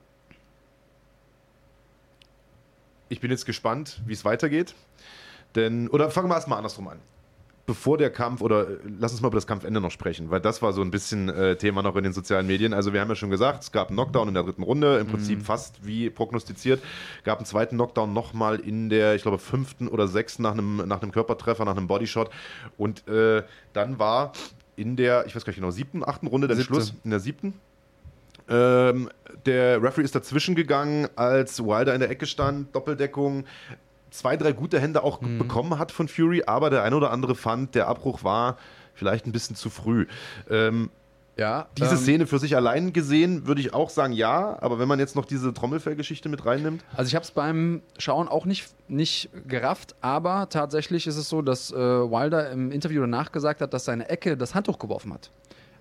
[3.09, 4.75] ich bin jetzt gespannt, wie es weitergeht.
[5.55, 6.99] Denn, oder fangen wir erstmal andersrum an.
[7.69, 10.63] Bevor der Kampf, oder äh, lass uns mal über das Kampfende noch sprechen, weil das
[10.63, 12.73] war so ein bisschen äh, Thema noch in den sozialen Medien.
[12.73, 15.07] Also, wir haben ja schon gesagt, es gab einen Knockdown in der dritten Runde, im
[15.07, 16.83] Prinzip fast wie prognostiziert.
[17.25, 21.03] Gab einen zweiten Knockdown nochmal in der, ich glaube, fünften oder sechsten nach einem, nach
[21.03, 22.31] einem Körpertreffer, nach einem Bodyshot.
[22.79, 23.43] Und äh,
[23.75, 24.33] dann war
[24.77, 26.73] in der, ich weiß gar nicht genau, siebten, achten Runde der Siebte.
[26.73, 27.53] Schluss, in der siebten,
[28.49, 29.11] ähm,
[29.45, 33.45] der Referee ist dazwischen gegangen, als Wilder in der Ecke stand, Doppeldeckung,
[34.11, 35.39] zwei, drei gute Hände auch Mhm.
[35.39, 38.57] bekommen hat von Fury, aber der ein oder andere fand, der Abbruch war
[38.95, 40.07] vielleicht ein bisschen zu früh.
[40.51, 40.91] Ähm,
[41.37, 44.89] Ja, diese ähm, Szene für sich allein gesehen, würde ich auch sagen, ja, aber wenn
[44.89, 48.67] man jetzt noch diese Trommelfellgeschichte mit reinnimmt, Also ich habe es beim Schauen auch nicht,
[48.89, 53.73] nicht gerafft, aber tatsächlich ist es so, dass äh, Wilder im Interview danach gesagt hat,
[53.73, 55.31] dass seine Ecke das Handtuch geworfen hat.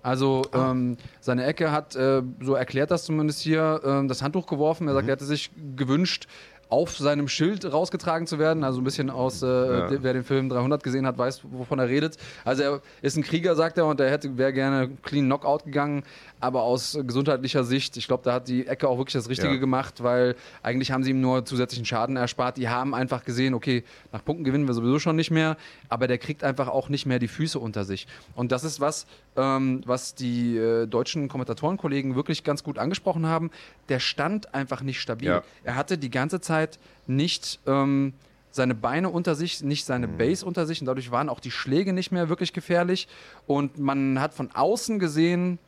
[0.00, 4.86] Also ähm, seine Ecke hat, äh, so erklärt das zumindest hier, ähm, das Handtuch geworfen.
[4.86, 6.28] Er sagt, er hätte sich gewünscht,
[6.68, 8.64] auf seinem Schild rausgetragen zu werden.
[8.64, 10.02] Also ein bisschen aus, äh, ja.
[10.02, 12.16] wer den Film 300 gesehen hat, weiß, wovon er redet.
[12.44, 16.02] Also er ist ein Krieger, sagt er, und er hätte wäre gerne clean Knockout gegangen.
[16.40, 19.58] Aber aus gesundheitlicher Sicht, ich glaube, da hat die Ecke auch wirklich das Richtige ja.
[19.58, 22.56] gemacht, weil eigentlich haben sie ihm nur zusätzlichen Schaden erspart.
[22.56, 25.56] Die haben einfach gesehen, okay, nach Punkten gewinnen wir sowieso schon nicht mehr,
[25.88, 28.06] aber der kriegt einfach auch nicht mehr die Füße unter sich.
[28.34, 33.50] Und das ist was, ähm, was die äh, deutschen Kommentatorenkollegen wirklich ganz gut angesprochen haben.
[33.88, 35.28] Der stand einfach nicht stabil.
[35.28, 35.42] Ja.
[35.64, 38.12] Er hatte die ganze Zeit nicht ähm,
[38.50, 40.18] seine Beine unter sich, nicht seine mhm.
[40.18, 43.08] Base unter sich und dadurch waren auch die Schläge nicht mehr wirklich gefährlich
[43.46, 45.58] und man hat von außen gesehen,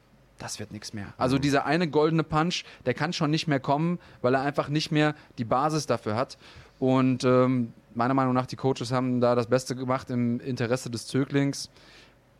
[0.40, 1.12] das wird nichts mehr.
[1.16, 1.42] Also mhm.
[1.42, 5.14] dieser eine goldene Punch, der kann schon nicht mehr kommen, weil er einfach nicht mehr
[5.38, 6.36] die Basis dafür hat
[6.80, 11.06] und ähm, meiner Meinung nach, die Coaches haben da das Beste gemacht im Interesse des
[11.06, 11.70] Zöglings.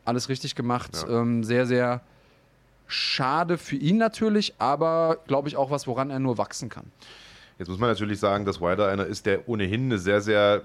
[0.05, 1.05] Alles richtig gemacht.
[1.07, 1.21] Ja.
[1.21, 2.01] Ähm, sehr, sehr
[2.87, 6.91] schade für ihn natürlich, aber glaube ich auch was, woran er nur wachsen kann.
[7.59, 10.63] Jetzt muss man natürlich sagen, dass Wilder einer ist, der ohnehin eine sehr, sehr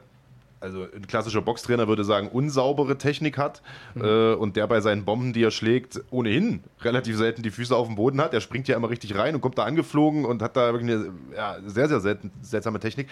[0.65, 3.61] also ein klassischer Boxtrainer würde sagen, unsaubere Technik hat
[3.93, 4.03] mhm.
[4.03, 7.85] äh, und der bei seinen Bomben, die er schlägt, ohnehin relativ selten die Füße auf
[7.85, 8.33] dem Boden hat.
[8.33, 11.13] Er springt ja immer richtig rein und kommt da angeflogen und hat da wirklich eine
[11.35, 13.07] ja, sehr, sehr selten, seltsame Technik.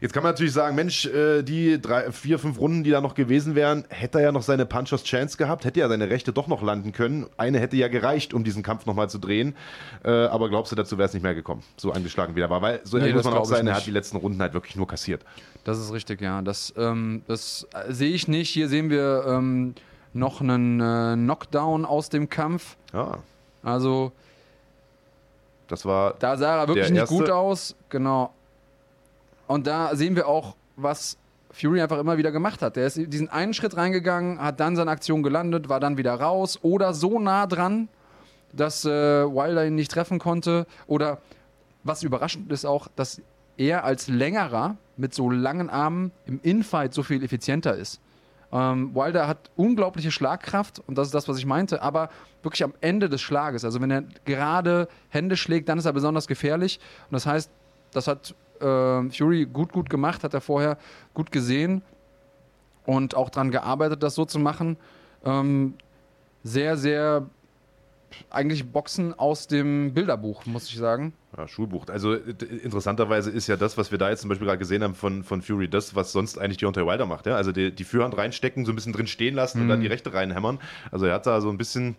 [0.00, 3.14] Jetzt kann man natürlich sagen, Mensch, äh, die drei, vier, fünf Runden, die da noch
[3.14, 6.46] gewesen wären, hätte er ja noch seine Punchers Chance gehabt, hätte ja seine Rechte doch
[6.46, 7.26] noch landen können.
[7.36, 9.56] Eine hätte ja gereicht, um diesen Kampf nochmal zu drehen.
[10.04, 12.62] Äh, aber glaubst du, dazu wäre es nicht mehr gekommen, so angeschlagen wie er war?
[12.62, 14.86] Weil so nee, muss man auch sein, er hat die letzten Runden halt wirklich nur
[14.86, 15.22] kassiert.
[15.64, 16.42] Das ist richtig, ja.
[16.42, 18.50] Das, ähm, das äh, sehe ich nicht.
[18.50, 19.74] Hier sehen wir ähm,
[20.12, 22.76] noch einen äh, Knockdown aus dem Kampf.
[22.92, 23.18] Ja.
[23.62, 24.12] Also.
[25.68, 26.14] Das war.
[26.18, 27.74] Da sah er wirklich nicht gut aus.
[27.88, 28.32] Genau.
[29.46, 31.16] Und da sehen wir auch, was
[31.50, 32.76] Fury einfach immer wieder gemacht hat.
[32.76, 36.58] Der ist diesen einen Schritt reingegangen, hat dann seine Aktion gelandet, war dann wieder raus
[36.62, 37.88] oder so nah dran,
[38.52, 40.66] dass äh, Wilder ihn nicht treffen konnte.
[40.86, 41.18] Oder
[41.82, 43.22] was überraschend ist auch, dass
[43.56, 48.00] er als Längerer mit so langen Armen im Infight so viel effizienter ist.
[48.52, 52.10] Ähm, Wilder hat unglaubliche Schlagkraft und das ist das, was ich meinte, aber
[52.42, 53.64] wirklich am Ende des Schlages.
[53.64, 56.78] Also wenn er gerade Hände schlägt, dann ist er besonders gefährlich.
[57.10, 57.50] Und das heißt,
[57.92, 60.78] das hat äh, Fury gut, gut gemacht, hat er vorher
[61.14, 61.82] gut gesehen
[62.84, 64.76] und auch daran gearbeitet, das so zu machen.
[65.24, 65.74] Ähm,
[66.42, 67.26] sehr, sehr
[68.30, 71.12] eigentlich Boxen aus dem Bilderbuch, muss ich sagen.
[71.36, 71.86] Ja, Schulbuch.
[71.88, 75.22] Also interessanterweise ist ja das, was wir da jetzt zum Beispiel gerade gesehen haben von,
[75.22, 77.26] von Fury, das, was sonst eigentlich Deontay Wilder macht.
[77.26, 77.36] Ja?
[77.36, 79.64] Also die, die Führhand reinstecken, so ein bisschen drin stehen lassen mhm.
[79.64, 80.58] und dann die Rechte reinhämmern.
[80.90, 81.96] Also er hat da so ein bisschen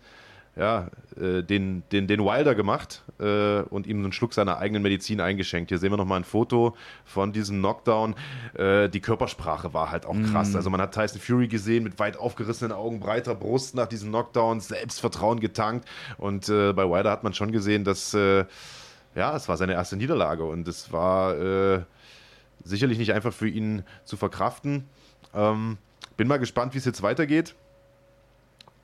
[0.57, 0.87] ja,
[1.19, 5.69] äh, den, den, den Wilder gemacht äh, und ihm einen Schluck seiner eigenen Medizin eingeschenkt.
[5.69, 8.15] Hier sehen wir nochmal ein Foto von diesem Knockdown.
[8.55, 10.53] Äh, die Körpersprache war halt auch krass.
[10.53, 10.55] Mm.
[10.55, 14.59] Also man hat Tyson Fury gesehen mit weit aufgerissenen Augen, breiter Brust nach diesem Knockdown,
[14.59, 15.87] Selbstvertrauen getankt.
[16.17, 18.45] Und äh, bei Wilder hat man schon gesehen, dass äh,
[19.15, 21.85] ja, es war seine erste Niederlage und es war
[22.63, 24.83] sicherlich nicht einfach für ihn zu verkraften.
[25.33, 25.77] Ähm,
[26.17, 27.55] bin mal gespannt, wie es jetzt weitergeht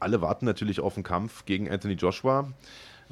[0.03, 2.47] alle warten natürlich auf einen Kampf gegen Anthony Joshua.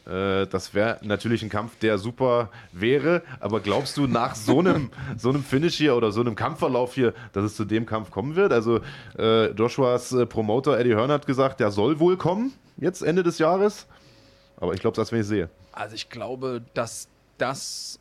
[0.06, 3.24] Äh, das wäre natürlich ein Kampf, der super wäre.
[3.40, 7.14] Aber glaubst du, nach so einem, so einem Finish hier oder so einem Kampfverlauf hier,
[7.34, 8.52] dass es zu dem Kampf kommen wird?
[8.52, 8.82] Also,
[9.18, 13.40] äh, Joshuas äh, Promoter Eddie Hearn hat gesagt, der soll wohl kommen, jetzt Ende des
[13.40, 13.88] Jahres.
[14.58, 15.50] Aber ich glaube das, wenn ich sehe.
[15.72, 18.00] Also, ich glaube, dass das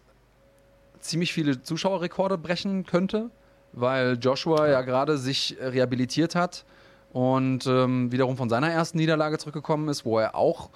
[1.00, 3.30] ziemlich viele Zuschauerrekorde brechen könnte,
[3.72, 6.64] weil Joshua ja gerade sich rehabilitiert hat
[7.12, 10.70] und ähm, wiederum von seiner ersten Niederlage zurückgekommen ist, wo er auch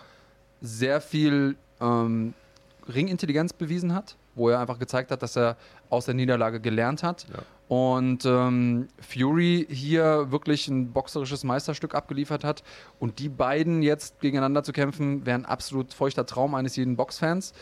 [0.61, 2.35] sehr viel ähm,
[2.93, 5.57] Ringintelligenz bewiesen hat, wo er einfach gezeigt hat, dass er
[5.91, 7.27] aus der Niederlage gelernt hat.
[7.33, 7.43] Ja.
[7.69, 12.63] Und ähm, Fury hier wirklich ein boxerisches Meisterstück abgeliefert hat.
[12.99, 17.55] Und die beiden jetzt gegeneinander zu kämpfen, wäre ein absolut feuchter Traum eines jeden Boxfans.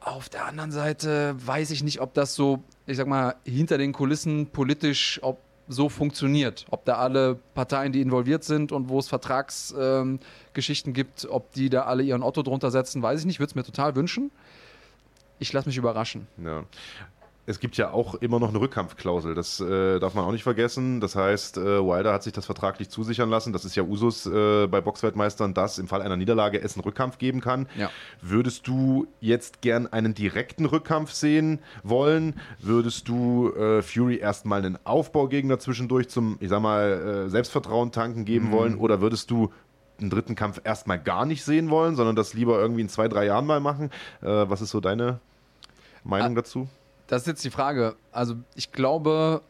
[0.00, 3.92] Auf der anderen Seite weiß ich nicht, ob das so, ich sag mal, hinter den
[3.92, 5.38] Kulissen politisch, ob
[5.72, 6.66] so funktioniert.
[6.70, 11.70] Ob da alle Parteien, die involviert sind und wo es Vertragsgeschichten ähm, gibt, ob die
[11.70, 13.40] da alle ihren Otto drunter setzen, weiß ich nicht.
[13.40, 14.30] Würde es mir total wünschen.
[15.38, 16.28] Ich lasse mich überraschen.
[16.42, 16.64] Ja
[17.44, 19.34] es gibt ja auch immer noch eine Rückkampfklausel.
[19.34, 21.00] Das äh, darf man auch nicht vergessen.
[21.00, 23.52] Das heißt, äh, Wilder hat sich das vertraglich zusichern lassen.
[23.52, 27.18] Das ist ja Usus äh, bei Boxweltmeistern, dass im Fall einer Niederlage es einen Rückkampf
[27.18, 27.68] geben kann.
[27.76, 27.90] Ja.
[28.20, 32.40] Würdest du jetzt gern einen direkten Rückkampf sehen wollen?
[32.60, 38.24] Würdest du äh, Fury erstmal einen Aufbaugegner zwischendurch zum, ich sag mal, äh, Selbstvertrauen tanken
[38.24, 38.52] geben mhm.
[38.52, 38.78] wollen?
[38.78, 39.52] Oder würdest du
[40.00, 43.26] einen dritten Kampf erstmal gar nicht sehen wollen, sondern das lieber irgendwie in zwei, drei
[43.26, 43.90] Jahren mal machen?
[44.20, 45.18] Äh, was ist so deine
[46.04, 46.36] Meinung ah.
[46.36, 46.68] dazu?
[47.06, 47.96] Das ist jetzt die Frage.
[48.10, 49.42] Also ich glaube,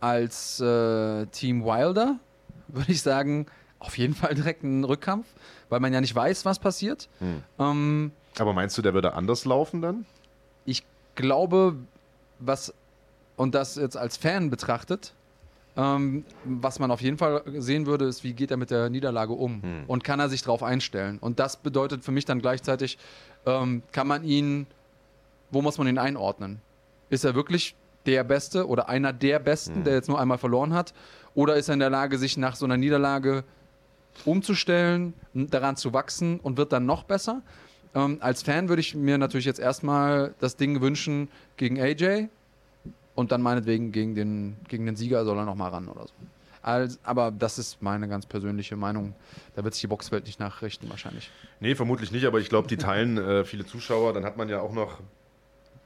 [0.00, 2.16] als äh, Team Wilder
[2.68, 3.46] würde ich sagen,
[3.78, 5.26] auf jeden Fall direkt einen Rückkampf,
[5.68, 7.08] weil man ja nicht weiß, was passiert.
[7.20, 7.42] Hm.
[7.58, 10.06] Ähm, Aber meinst du, der würde anders laufen dann?
[10.64, 10.82] Ich
[11.14, 11.76] glaube,
[12.38, 12.72] was,
[13.36, 15.12] und das jetzt als Fan betrachtet,
[15.76, 19.32] ähm, was man auf jeden Fall sehen würde, ist, wie geht er mit der Niederlage
[19.32, 19.84] um Hm.
[19.86, 21.18] und kann er sich darauf einstellen.
[21.18, 22.96] Und das bedeutet für mich dann gleichzeitig,
[23.44, 24.66] ähm, kann man ihn,
[25.54, 26.60] wo muss man ihn einordnen?
[27.10, 27.74] Ist er wirklich
[28.06, 29.84] der Beste oder einer der Besten, Hm.
[29.84, 30.92] der jetzt nur einmal verloren hat?
[31.34, 33.44] Oder ist er in der Lage, sich nach so einer Niederlage
[34.24, 37.42] umzustellen, daran zu wachsen und wird dann noch besser?
[37.94, 42.26] Ähm, als Fan würde ich mir natürlich jetzt erstmal das Ding wünschen gegen AJ
[43.14, 46.12] und dann meinetwegen gegen den, gegen den Sieger soll er nochmal ran oder so.
[46.62, 49.14] Als, aber das ist meine ganz persönliche Meinung.
[49.54, 51.30] Da wird sich die Boxwelt nicht nachrichten, wahrscheinlich.
[51.60, 54.14] Nee, vermutlich nicht, aber ich glaube, die teilen äh, viele Zuschauer.
[54.14, 54.98] Dann hat man ja auch noch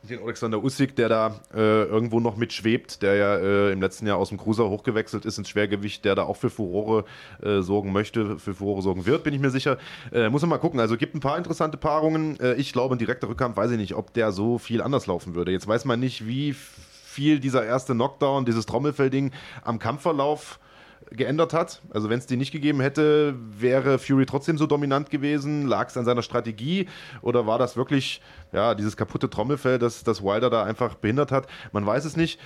[0.03, 4.17] den Alexander Usyk, der da äh, irgendwo noch mitschwebt, der ja äh, im letzten Jahr
[4.17, 7.05] aus dem Cruiser hochgewechselt ist ins Schwergewicht, der da auch für Furore
[7.43, 9.79] äh, sorgen möchte, für Furore sorgen wird, bin ich mir sicher.
[10.13, 10.81] Äh, muss man mal gucken.
[10.81, 12.39] Also gibt ein paar interessante Paarungen.
[12.41, 15.35] Äh, ich glaube, ein direkter Rückkampf, weiß ich nicht, ob der so viel anders laufen
[15.35, 15.53] würde.
[15.53, 19.33] Jetzt weiß man nicht, wie viel dieser erste Knockdown, dieses Trommelfellding
[19.65, 20.61] am Kampfverlauf
[21.11, 21.83] geändert hat.
[21.91, 25.67] Also wenn es die nicht gegeben hätte, wäre Fury trotzdem so dominant gewesen?
[25.67, 26.89] Lag es an seiner Strategie
[27.23, 28.21] oder war das wirklich
[28.53, 31.47] ja, dieses kaputte Trommelfell, das, das Wilder da einfach behindert hat?
[31.73, 32.39] Man weiß es nicht.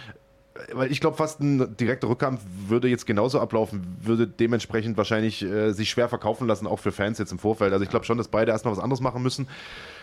[0.71, 5.73] Weil ich glaube, fast ein direkter Rückkampf würde jetzt genauso ablaufen, würde dementsprechend wahrscheinlich äh,
[5.73, 7.73] sich schwer verkaufen lassen, auch für Fans jetzt im Vorfeld.
[7.73, 9.49] Also ich glaube schon, dass beide erstmal was anderes machen müssen.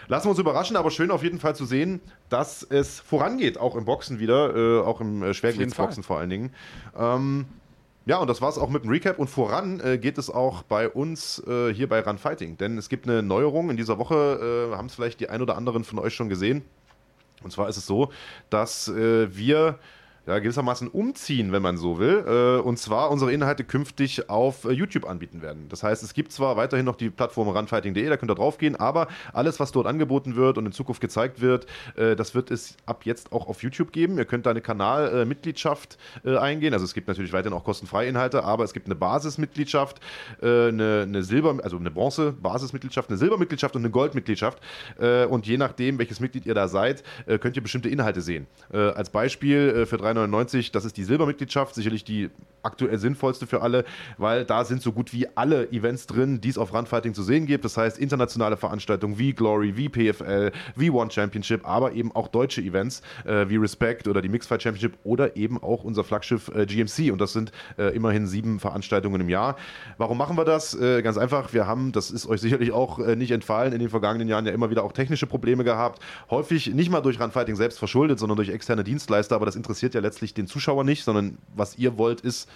[0.07, 3.75] Lassen wir uns überraschen, aber schön auf jeden Fall zu sehen, dass es vorangeht, auch
[3.75, 6.51] im Boxen wieder, äh, auch im äh, Schwergewichtsboxen vor allen Dingen.
[6.97, 7.45] Ähm,
[8.09, 9.19] ja, und das war es auch mit dem Recap.
[9.19, 12.57] Und voran äh, geht es auch bei uns äh, hier bei Run Fighting.
[12.57, 15.55] Denn es gibt eine Neuerung in dieser Woche, äh, haben es vielleicht die ein oder
[15.55, 16.63] anderen von euch schon gesehen.
[17.43, 18.11] Und zwar ist es so,
[18.49, 19.77] dass äh, wir
[20.29, 22.23] ja, gewissermaßen umziehen, wenn man so will.
[22.27, 25.65] Äh, und zwar unsere Inhalte künftig auf äh, YouTube anbieten werden.
[25.69, 28.75] Das heißt, es gibt zwar weiterhin noch die Plattform runfighting.de, da könnt ihr drauf gehen,
[28.75, 31.65] aber alles, was dort angeboten wird und in Zukunft gezeigt wird,
[31.95, 34.19] äh, das wird es ab jetzt auch auf YouTube geben.
[34.19, 36.73] Ihr könnt da eine Kanalmitgliedschaft eingehen.
[36.73, 39.99] Also es gibt natürlich weiterhin auch kostenfreie Inhalte, aber es gibt eine Basismitgliedschaft,
[40.41, 44.59] eine, eine Silber, also eine Bronze-Basismitgliedschaft, eine Silbermitgliedschaft und eine Goldmitgliedschaft.
[45.29, 47.03] und je nachdem, welches Mitglied ihr da seid,
[47.39, 48.47] könnt ihr bestimmte Inhalte sehen.
[48.71, 50.71] als Beispiel für 300 2,99.
[50.71, 52.29] Das ist die Silbermitgliedschaft, sicherlich die
[52.63, 53.86] aktuell sinnvollste für alle,
[54.17, 57.45] weil da sind so gut wie alle Events drin, die es auf Runfighting zu sehen
[57.45, 57.65] gibt.
[57.65, 62.62] Das heißt internationale Veranstaltungen wie Glory, wie PFL, wie One Championship, aber eben auch deutsche
[62.62, 67.12] Events äh, wie Respect oder die Mixfight Championship oder eben auch unser Flaggschiff äh, GMC.
[67.12, 69.55] Und das sind äh, immerhin sieben Veranstaltungen im Jahr.
[69.97, 70.79] Warum machen wir das?
[70.79, 73.89] Äh, ganz einfach, wir haben, das ist euch sicherlich auch äh, nicht entfallen, in den
[73.89, 76.01] vergangenen Jahren ja immer wieder auch technische Probleme gehabt.
[76.29, 80.01] Häufig nicht mal durch Runfighting selbst verschuldet, sondern durch externe Dienstleister, aber das interessiert ja
[80.01, 82.49] letztendlich letztlich den Zuschauer nicht, sondern was ihr wollt, ist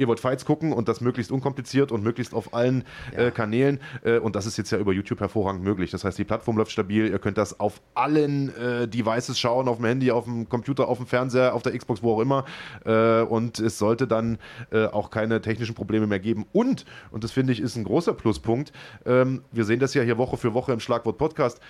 [0.00, 2.84] ihr wollt Fights gucken und das möglichst unkompliziert und möglichst auf allen
[3.14, 3.80] äh, Kanälen.
[4.02, 5.90] Äh, und das ist jetzt ja über YouTube hervorragend möglich.
[5.90, 7.06] Das heißt, die Plattform läuft stabil.
[7.06, 10.96] Ihr könnt das auf allen äh, Devices schauen, auf dem Handy, auf dem Computer, auf
[10.96, 12.46] dem Fernseher, auf der Xbox, wo auch immer.
[12.86, 14.38] Äh, und es sollte dann
[14.72, 16.46] äh, auch keine technischen Probleme mehr geben.
[16.52, 18.72] Und, und das finde ich ist ein großer Pluspunkt,
[19.04, 21.60] ähm, wir sehen das ja hier Woche für Woche im Schlagwort Podcast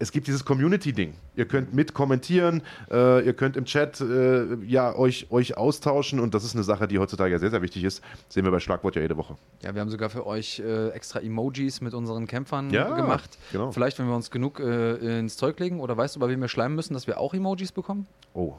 [0.00, 1.12] es gibt dieses Community-Ding.
[1.36, 6.34] Ihr könnt mit kommentieren, äh, ihr könnt im Chat äh, ja, euch, euch austauschen und
[6.34, 8.02] das ist eine Sache, die heutzutage ja sehr, sehr wichtig ist.
[8.28, 9.36] Sehen wir bei Schlagwort ja jede Woche.
[9.62, 13.38] Ja, wir haben sogar für euch äh, extra Emojis mit unseren Kämpfern Ja, gemacht.
[13.52, 13.72] genau.
[13.72, 15.80] Vielleicht, wenn wir uns genug äh, ins Zeug legen.
[15.80, 18.06] Oder weißt du, bei wem wir schleimen müssen, dass wir auch Emojis bekommen?
[18.32, 18.54] Oh.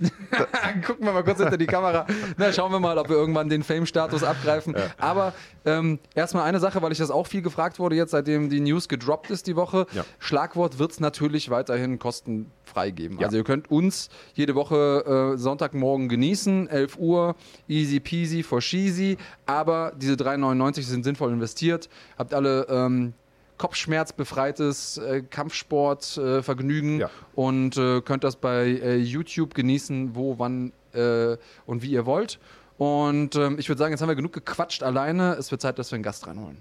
[0.86, 2.06] Gucken wir mal kurz hinter die Kamera.
[2.36, 4.74] Na, schauen wir mal, ob wir irgendwann den Fame-Status abgreifen.
[4.98, 5.34] Aber
[5.64, 8.88] ähm, erstmal eine Sache, weil ich das auch viel gefragt wurde, jetzt seitdem die News
[8.88, 9.86] gedroppt ist die Woche.
[9.92, 10.04] Ja.
[10.18, 13.18] Schlagwort wird es natürlich weiterhin kostenfrei geben.
[13.18, 13.26] Ja.
[13.26, 17.36] Also ihr könnt uns jede Woche äh, Sonntagmorgen genießen, 11 Uhr,
[17.68, 19.18] easy peasy for cheesy.
[19.46, 21.88] Aber diese 3,99 sind sinnvoll investiert.
[22.16, 23.14] Habt alle ähm,
[23.60, 27.10] kopfschmerzbefreites äh, Kampfsportvergnügen Ja.
[27.34, 32.38] und äh, könnt das bei äh, YouTube genießen, wo, wann äh, und wie ihr wollt.
[32.78, 35.34] Und ähm, ich würde sagen, jetzt haben wir genug gequatscht alleine.
[35.34, 36.56] Es wird Zeit, dass wir einen Gast reinholen.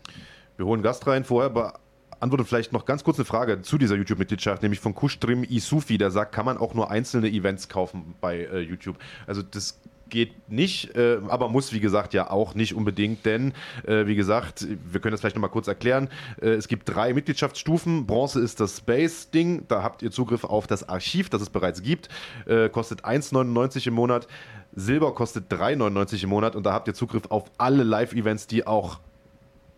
[0.58, 1.24] Wir holen einen Gast rein.
[1.24, 5.98] Vorher beantwortet vielleicht noch ganz kurz eine Frage zu dieser YouTube-Mitgliedschaft, nämlich von Kushtrim Isufi,
[5.98, 8.98] der sagt, kann man auch nur einzelne Events kaufen bei äh, YouTube?
[9.26, 13.54] Also das geht nicht, äh, aber muss, wie gesagt, ja auch nicht unbedingt, denn,
[13.86, 16.10] äh, wie gesagt, wir können das vielleicht nochmal kurz erklären.
[16.42, 18.06] Äh, es gibt drei Mitgliedschaftsstufen.
[18.06, 22.10] Bronze ist das Base-Ding, da habt ihr Zugriff auf das Archiv, das es bereits gibt,
[22.46, 24.28] äh, kostet 1,99 im Monat.
[24.74, 29.00] Silber kostet 3,99 im Monat und da habt ihr Zugriff auf alle Live-Events, die auch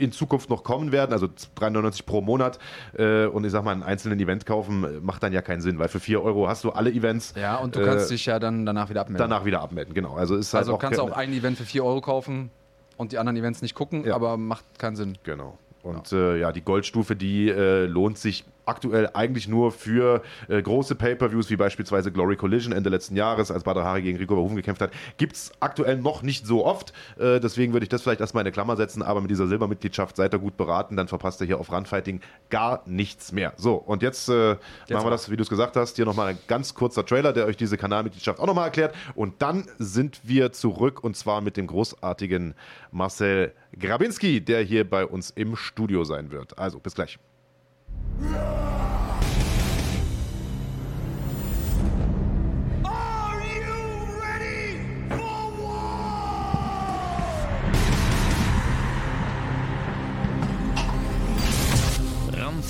[0.02, 2.60] in Zukunft noch kommen werden, also 3,99 pro Monat.
[2.98, 5.80] Äh, und ich sag mal, einen einzelnen Event kaufen äh, macht dann ja keinen Sinn,
[5.80, 7.34] weil für 4 Euro hast du alle Events.
[7.40, 9.30] Ja, und du äh, kannst dich ja dann danach wieder abmelden.
[9.30, 10.16] danach wieder abmelden, genau.
[10.16, 12.50] Also ist halt also kannst du auch ein Event für 4 Euro kaufen
[12.98, 14.16] und die anderen Events nicht gucken, Ja.
[14.16, 15.18] aber macht keinen Sinn.
[15.24, 15.58] Genau.
[15.84, 20.62] Und ja, äh, ja die Goldstufe, die äh, lohnt sich aktuell eigentlich nur für äh,
[20.62, 24.56] große Pay-Per-Views, wie beispielsweise Glory Collision Ende letzten Jahres, als Badr Hari gegen Rico Verhoeven
[24.56, 26.93] gekämpft hat, gibt es aktuell noch nicht so oft.
[27.17, 30.15] Äh, deswegen würde ich das vielleicht erstmal in eine Klammer setzen, aber mit dieser Silbermitgliedschaft
[30.15, 33.54] seid ihr gut beraten, dann verpasst ihr hier auf Runfighting gar nichts mehr.
[33.58, 36.28] So, und jetzt, äh, jetzt machen wir das, wie du es gesagt hast, hier nochmal
[36.28, 38.95] ein ganz kurzer Trailer, der euch diese Kanalmitgliedschaft auch nochmal erklärt.
[39.15, 42.54] Und dann sind wir zurück und zwar mit dem großartigen
[42.91, 46.58] Marcel Grabinski, der hier bei uns im Studio sein wird.
[46.58, 47.19] Also, bis gleich.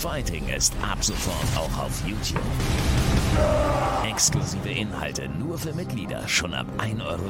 [0.01, 2.41] Fighting ist ab sofort auch auf YouTube.
[4.03, 7.21] Exklusive Inhalte nur für Mitglieder schon ab 1,99 Euro.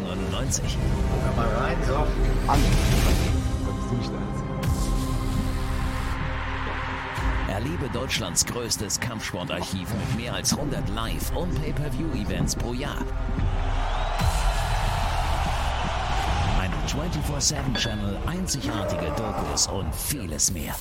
[1.26, 1.96] Guck mal rein, so.
[2.48, 2.60] An.
[7.62, 12.98] Erlebe Deutschlands größtes Kampfsportarchiv mit mehr als 100 Live- und Pay-Per-View-Events pro Jahr.
[16.60, 20.74] Ein 24-7-Channel, einzigartige Dokus und vieles mehr.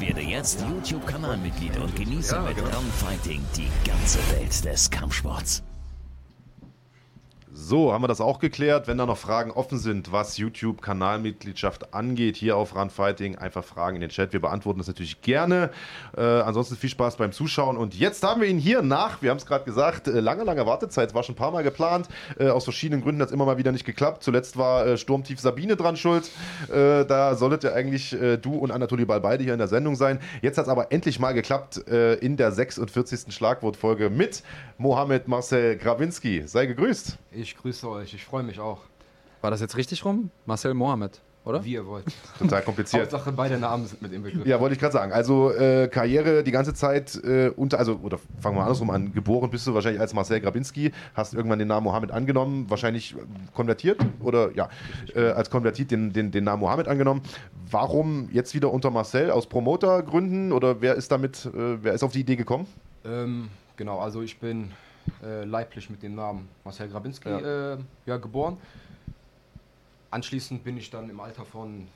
[0.00, 5.62] Werde jetzt YouTube-Kanalmitglied und genieße mit Runfighting die ganze Welt des Kampfsports.
[7.66, 8.88] So, haben wir das auch geklärt.
[8.88, 14.00] Wenn da noch Fragen offen sind, was YouTube-Kanalmitgliedschaft angeht, hier auf Runfighting, einfach Fragen in
[14.02, 14.34] den Chat.
[14.34, 15.70] Wir beantworten das natürlich gerne.
[16.14, 17.78] Äh, ansonsten viel Spaß beim Zuschauen.
[17.78, 20.66] Und jetzt haben wir ihn hier nach, wir haben es gerade gesagt, äh, lange, lange
[20.66, 21.14] Wartezeit.
[21.14, 22.06] War schon ein paar Mal geplant.
[22.38, 24.22] Äh, aus verschiedenen Gründen hat es immer mal wieder nicht geklappt.
[24.22, 26.30] Zuletzt war äh, Sturmtief Sabine dran schuld.
[26.68, 29.96] Äh, da solltet ihr eigentlich äh, du und Anatoly Ball beide hier in der Sendung
[29.96, 30.20] sein.
[30.42, 33.32] Jetzt hat es aber endlich mal geklappt in der 46.
[33.34, 34.42] Schlagwortfolge mit
[34.76, 36.42] Mohamed Marcel Grawinski.
[36.46, 37.18] Sei gegrüßt.
[37.32, 38.80] Ich grüße euch, ich freue mich auch.
[39.40, 40.30] War das jetzt richtig rum?
[40.46, 41.62] Marcel Mohamed, oder?
[41.64, 42.06] Wie ihr wollt.
[42.38, 43.02] Total kompliziert.
[43.02, 44.46] Hauptsache beide Namen sind mit im Begriff.
[44.46, 45.12] Ja, wollte ich gerade sagen.
[45.12, 49.50] Also äh, Karriere die ganze Zeit äh, unter, also, oder fangen wir andersrum an, geboren
[49.50, 53.14] bist du wahrscheinlich als Marcel Grabinski, hast irgendwann den Namen Mohammed angenommen, wahrscheinlich
[53.52, 54.70] konvertiert oder ja,
[55.14, 57.20] äh, als konvertiert den, den, den Namen Mohammed angenommen.
[57.70, 59.30] Warum jetzt wieder unter Marcel?
[59.30, 62.66] Aus Promotergründen oder wer ist damit, äh, wer ist auf die Idee gekommen?
[63.04, 64.70] Ähm, genau, also ich bin
[65.22, 67.74] äh, leiblich mit dem Namen Marcel Grabinski ja.
[67.74, 68.56] Äh, ja, geboren.
[70.10, 71.86] Anschließend bin ich dann im Alter von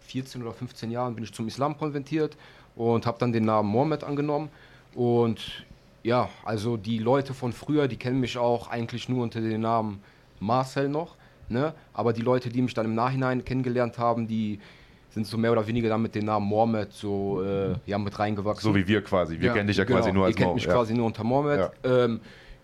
[0.00, 2.36] 14 oder 15 Jahren bin ich zum Islam konvertiert
[2.76, 4.48] und habe dann den Namen Mohammed angenommen.
[4.94, 5.64] Und
[6.02, 10.00] ja, also die Leute von früher, die kennen mich auch eigentlich nur unter dem Namen
[10.40, 11.16] Marcel noch.
[11.48, 11.74] Ne?
[11.92, 14.60] Aber die Leute, die mich dann im Nachhinein kennengelernt haben, die
[15.10, 18.62] sind so mehr oder weniger dann mit dem Namen Mohammed so äh, ja, mit reingewachsen.
[18.62, 19.38] So wie wir quasi.
[19.40, 20.38] Wir ja, kennen dich ja genau, quasi nur als Mohammed.
[20.38, 20.72] Ihr kennt mich ja.
[20.72, 21.58] quasi nur unter Mohammed.
[21.58, 22.04] Ja.
[22.04, 22.20] Ähm,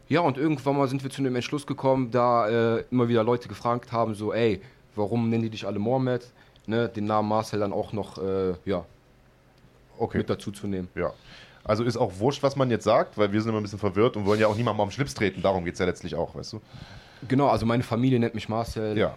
[0.08, 3.48] ja, und irgendwann mal sind wir zu dem Entschluss gekommen, da äh, immer wieder Leute
[3.48, 4.60] gefragt haben, so, ey,
[4.94, 6.32] warum nennen die dich alle Mohammed?
[6.66, 8.84] Ne, den Namen Marcel dann auch noch, äh, ja,
[9.98, 10.18] okay.
[10.18, 10.88] mit dazu zu nehmen.
[10.94, 11.12] Ja.
[11.62, 14.16] Also ist auch wurscht, was man jetzt sagt, weil wir sind immer ein bisschen verwirrt
[14.16, 15.42] und wollen ja auch niemandem auf den Schlips treten.
[15.42, 16.60] Darum geht es ja letztlich auch, weißt du?
[17.28, 18.96] Genau, also meine Familie nennt mich Marcel.
[18.96, 19.14] Ja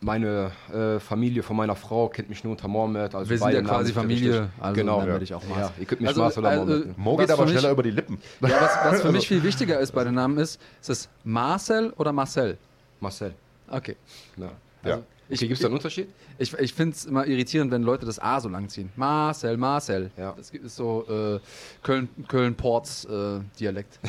[0.00, 3.14] meine äh, Familie von meiner Frau kennt mich nur unter Mohammed.
[3.14, 4.98] Also wir sind ja quasi Familie, also genau.
[5.00, 5.42] dann werde ich auch.
[5.48, 6.98] Ja, ihr könnt mich also, Marcel oder also, Mohammed.
[6.98, 8.18] Mo geht aber schneller über die Lippen.
[8.40, 11.92] Ja, was, was für mich viel wichtiger ist bei den Namen ist, ist es Marcel
[11.96, 12.58] oder Marcel?
[13.00, 13.34] Marcel.
[13.68, 13.96] Okay.
[14.36, 14.50] Ja.
[14.82, 15.04] Also, ja.
[15.28, 16.08] Okay, gibt es da einen Unterschied?
[16.38, 18.90] Ich, ich finde es immer irritierend, wenn Leute das A so lang ziehen.
[18.96, 20.10] Marcel, Marcel.
[20.16, 20.34] Ja.
[20.36, 21.40] Das ist so äh,
[21.82, 23.40] Köln, Köln-Ports äh.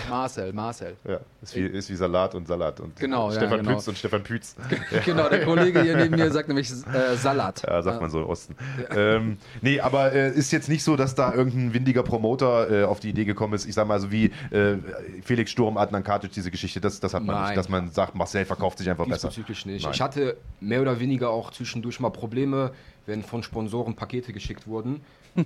[0.10, 0.96] Marcel, Marcel.
[1.08, 2.80] Ja, ist wie, ist wie Salat und Salat.
[2.80, 3.76] Und genau, Stefan ja, genau.
[3.76, 4.56] Pütz und Stefan Pütz.
[5.06, 7.64] genau, der Kollege hier neben mir sagt nämlich äh, Salat.
[7.66, 8.56] Ja, sagt man so im Osten.
[8.92, 13.00] Ähm, nee, aber äh, ist jetzt nicht so, dass da irgendein windiger Promoter äh, auf
[13.00, 14.78] die Idee gekommen ist, ich sag mal so wie äh,
[15.24, 17.46] Felix Sturm, Adnan Katic, diese Geschichte, das, das hat man Nein.
[17.48, 19.30] nicht, dass man sagt, Marcel verkauft sich einfach besser.
[19.30, 19.66] Nicht.
[19.66, 19.92] Nein.
[19.94, 22.72] Ich hatte mehr oder weniger auch zwischendurch mal Probleme,
[23.06, 25.02] wenn von Sponsoren Pakete geschickt wurden.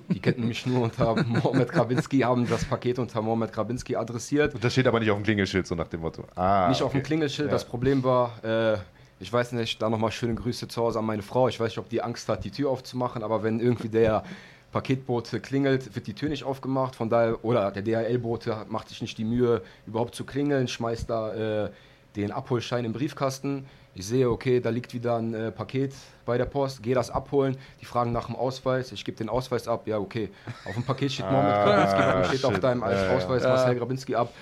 [0.08, 4.54] Die kennen mich nur unter Mohamed Grabinski, haben das Paket unter Mohamed Grabinski adressiert.
[4.54, 6.24] Und das steht aber nicht auf dem Klingelschild, so nach dem Motto.
[6.34, 6.84] Ah, nicht okay.
[6.84, 7.48] auf dem Klingelschild.
[7.48, 7.52] Ja.
[7.52, 8.78] Das Problem war, äh,
[9.20, 11.48] ich weiß nicht, da nochmal schöne Grüße zu Hause an meine Frau.
[11.48, 14.24] Ich weiß nicht, ob die Angst hat, die Tür aufzumachen, aber wenn irgendwie der
[14.72, 16.96] Paketbote klingelt, wird die Tür nicht aufgemacht.
[16.96, 21.66] Von daher, oder der DHL-Bote macht sich nicht die Mühe, überhaupt zu klingeln, schmeißt da
[21.66, 21.70] äh,
[22.16, 23.66] den Abholschein im Briefkasten.
[23.94, 27.56] Ich sehe, okay, da liegt wieder ein äh, Paket bei der Post, gehe das abholen.
[27.80, 29.86] Die fragen nach dem Ausweis, ich gebe den Ausweis ab.
[29.86, 30.30] Ja, okay.
[30.64, 33.42] Auf dem Paket steht Mohamed ah, Grabinski, steht auf deinem ja, Ausweis.
[33.42, 34.32] Marcel Grabinski ab.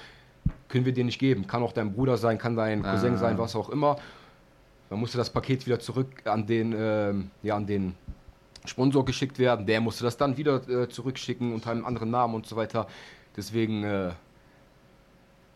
[0.68, 1.48] Können wir dir nicht geben.
[1.48, 3.18] Kann auch dein Bruder sein, kann dein Cousin ah.
[3.18, 3.96] sein, was auch immer.
[4.88, 7.96] Dann musste das Paket wieder zurück an den, äh, ja, an den
[8.64, 9.66] Sponsor geschickt werden.
[9.66, 12.86] Der musste das dann wieder äh, zurückschicken unter einem anderen Namen und so weiter.
[13.36, 14.10] Deswegen äh,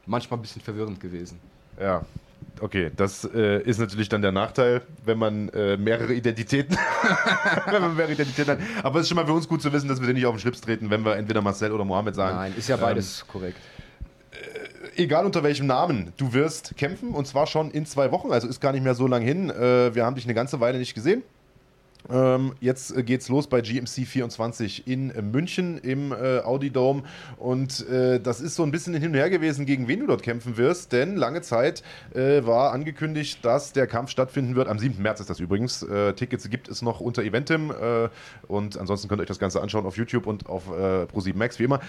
[0.06, 1.38] manchmal ein bisschen verwirrend gewesen.
[1.78, 2.02] Ja,
[2.60, 6.76] Okay, das äh, ist natürlich dann der Nachteil, wenn man äh, mehrere Identitäten,
[7.66, 8.58] wenn man mehrere Identitäten hat.
[8.84, 10.34] Aber es ist schon mal für uns gut zu wissen, dass wir den nicht auf
[10.34, 12.36] den Schlips treten, wenn wir entweder Marcel oder Mohammed sagen.
[12.36, 13.58] Nein, ist ja beides ähm, korrekt.
[14.96, 18.60] Egal unter welchem Namen, du wirst kämpfen und zwar schon in zwei Wochen, also ist
[18.60, 19.50] gar nicht mehr so lang hin.
[19.50, 21.22] Äh, wir haben dich eine ganze Weile nicht gesehen.
[22.10, 27.02] Ähm, jetzt äh, geht's los bei GMC 24 in äh, München im äh, Audi Dome
[27.38, 30.22] und äh, das ist so ein bisschen hin und her gewesen, gegen wen du dort
[30.22, 31.82] kämpfen wirst, denn lange Zeit
[32.14, 34.68] äh, war angekündigt, dass der Kampf stattfinden wird.
[34.68, 35.00] Am 7.
[35.00, 35.82] März ist das übrigens.
[35.82, 37.72] Äh, Tickets gibt es noch unter Eventim
[38.48, 41.64] und ansonsten könnt ihr euch das Ganze anschauen auf YouTube und auf Pro7 Max wie
[41.64, 41.80] immer.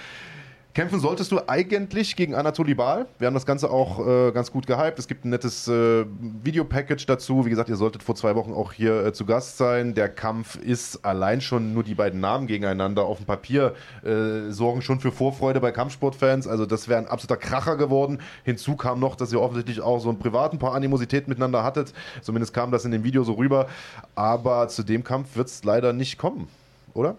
[0.75, 3.05] Kämpfen solltest du eigentlich gegen Anatoly Bal.
[3.17, 4.99] Wir haben das Ganze auch äh, ganz gut gehypt.
[4.99, 6.05] Es gibt ein nettes äh,
[6.43, 7.45] Videopackage dazu.
[7.45, 9.93] Wie gesagt, ihr solltet vor zwei Wochen auch hier äh, zu Gast sein.
[9.93, 13.73] Der Kampf ist allein schon nur die beiden Namen gegeneinander auf dem Papier
[14.03, 16.45] äh, sorgen schon für Vorfreude bei Kampfsportfans.
[16.45, 18.19] Also das wäre ein absoluter Kracher geworden.
[18.43, 21.93] Hinzu kam noch, dass ihr offensichtlich auch so ein privaten paar Animosität miteinander hattet.
[22.21, 23.67] Zumindest kam das in dem Video so rüber.
[24.15, 26.49] Aber zu dem Kampf wird es leider nicht kommen,
[26.93, 27.15] oder?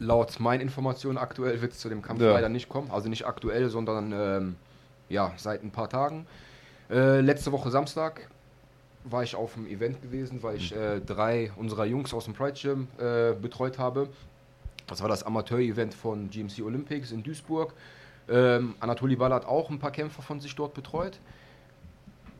[0.00, 2.32] Laut meinen Informationen aktuell wird es zu dem Kampf ja.
[2.32, 2.90] leider nicht kommen.
[2.90, 4.56] Also nicht aktuell, sondern ähm,
[5.08, 6.26] ja, seit ein paar Tagen.
[6.90, 8.28] Äh, letzte Woche Samstag
[9.04, 12.58] war ich auf dem Event gewesen, weil ich äh, drei unserer Jungs aus dem Pride
[12.60, 14.08] Gym äh, betreut habe.
[14.86, 17.72] Das war das Amateur-Event von GMC Olympics in Duisburg.
[18.28, 21.20] Ähm, Anatoli Ball hat auch ein paar Kämpfer von sich dort betreut.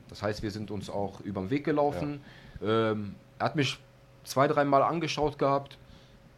[0.08, 2.20] Das heißt, wir sind uns auch über den Weg gelaufen.
[2.60, 2.92] Ja.
[2.92, 3.78] Ähm, er hat mich
[4.24, 5.78] zwei, dreimal angeschaut gehabt.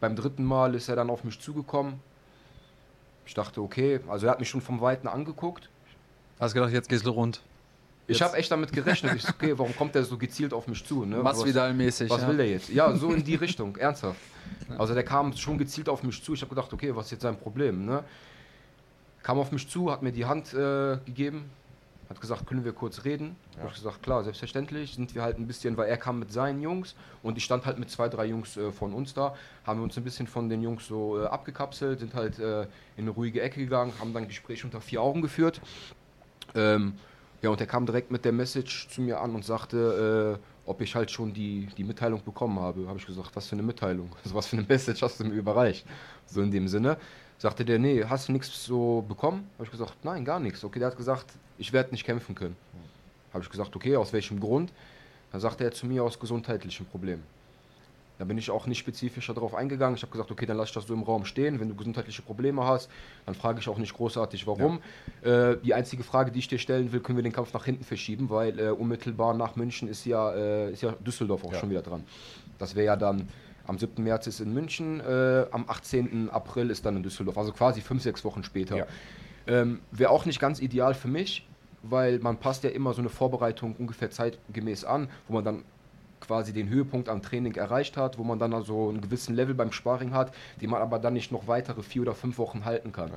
[0.03, 1.93] Beim dritten Mal ist er dann auf mich zugekommen.
[3.25, 5.69] Ich dachte, okay, also er hat mich schon vom Weiten angeguckt.
[6.41, 7.41] Hast gedacht, jetzt geht's rund.
[8.07, 9.15] Ich habe echt damit gerechnet.
[9.15, 11.05] Ich okay, warum kommt er so gezielt auf mich zu?
[11.05, 11.23] Ne?
[11.23, 12.09] Masvidal-mäßig.
[12.09, 12.27] Was, was ja.
[12.27, 12.67] will der jetzt?
[12.67, 14.19] Ja, so in die Richtung, ernsthaft.
[14.77, 16.33] Also der kam schon gezielt auf mich zu.
[16.33, 17.85] Ich habe gedacht, okay, was ist jetzt sein Problem?
[17.85, 18.03] Ne?
[19.21, 21.49] Kam auf mich zu, hat mir die Hand äh, gegeben,
[22.09, 23.35] hat gesagt, können wir kurz reden?
[23.53, 23.59] Ja.
[23.59, 24.95] Habe ich gesagt, klar, selbstverständlich.
[24.95, 27.79] Sind wir halt ein bisschen, weil er kam mit seinen Jungs und ich stand halt
[27.79, 29.35] mit zwei, drei Jungs äh, von uns da,
[29.65, 32.69] haben wir uns ein bisschen von den Jungs so äh, abgekapselt, sind halt äh, in
[32.97, 35.61] eine ruhige Ecke gegangen, haben dann ein Gespräch unter vier Augen geführt.
[36.55, 36.93] Ähm,
[37.41, 40.79] ja, und er kam direkt mit der Message zu mir an und sagte, äh, ob
[40.81, 42.87] ich halt schon die, die Mitteilung bekommen habe.
[42.87, 44.09] Habe ich gesagt, was für eine Mitteilung?
[44.23, 45.85] Also was für eine Message hast du mir überreicht?
[46.25, 46.97] So in dem Sinne.
[47.37, 49.49] Sagte der, nee, hast du nichts so bekommen?
[49.55, 50.63] Habe ich gesagt, nein, gar nichts.
[50.63, 52.55] Okay, der hat gesagt, ich werde nicht kämpfen können.
[53.33, 54.71] Habe ich gesagt, okay, aus welchem Grund?
[55.31, 57.23] Dann sagte er zu mir aus gesundheitlichen Problemen.
[58.19, 59.95] Da bin ich auch nicht spezifischer darauf eingegangen.
[59.95, 61.59] Ich habe gesagt, okay, dann lass ich das so im Raum stehen.
[61.59, 62.89] Wenn du gesundheitliche Probleme hast,
[63.25, 64.79] dann frage ich auch nicht großartig, warum.
[65.23, 65.51] Ja.
[65.51, 67.83] Äh, die einzige Frage, die ich dir stellen will, können wir den Kampf nach hinten
[67.83, 71.59] verschieben, weil äh, unmittelbar nach München ist ja, äh, ist ja Düsseldorf auch ja.
[71.59, 72.03] schon wieder dran.
[72.59, 73.27] Das wäre ja dann
[73.65, 74.03] am 7.
[74.03, 76.29] März ist in München, äh, am 18.
[76.29, 78.77] April ist dann in Düsseldorf, also quasi fünf, sechs Wochen später.
[78.77, 78.85] Ja.
[79.47, 81.45] Ähm, wäre auch nicht ganz ideal für mich,
[81.81, 85.63] weil man passt ja immer so eine Vorbereitung ungefähr zeitgemäß an, wo man dann
[86.21, 89.71] quasi den Höhepunkt am Training erreicht hat, wo man dann also einen gewissen Level beim
[89.71, 93.11] Sparring hat, den man aber dann nicht noch weitere vier oder fünf Wochen halten kann.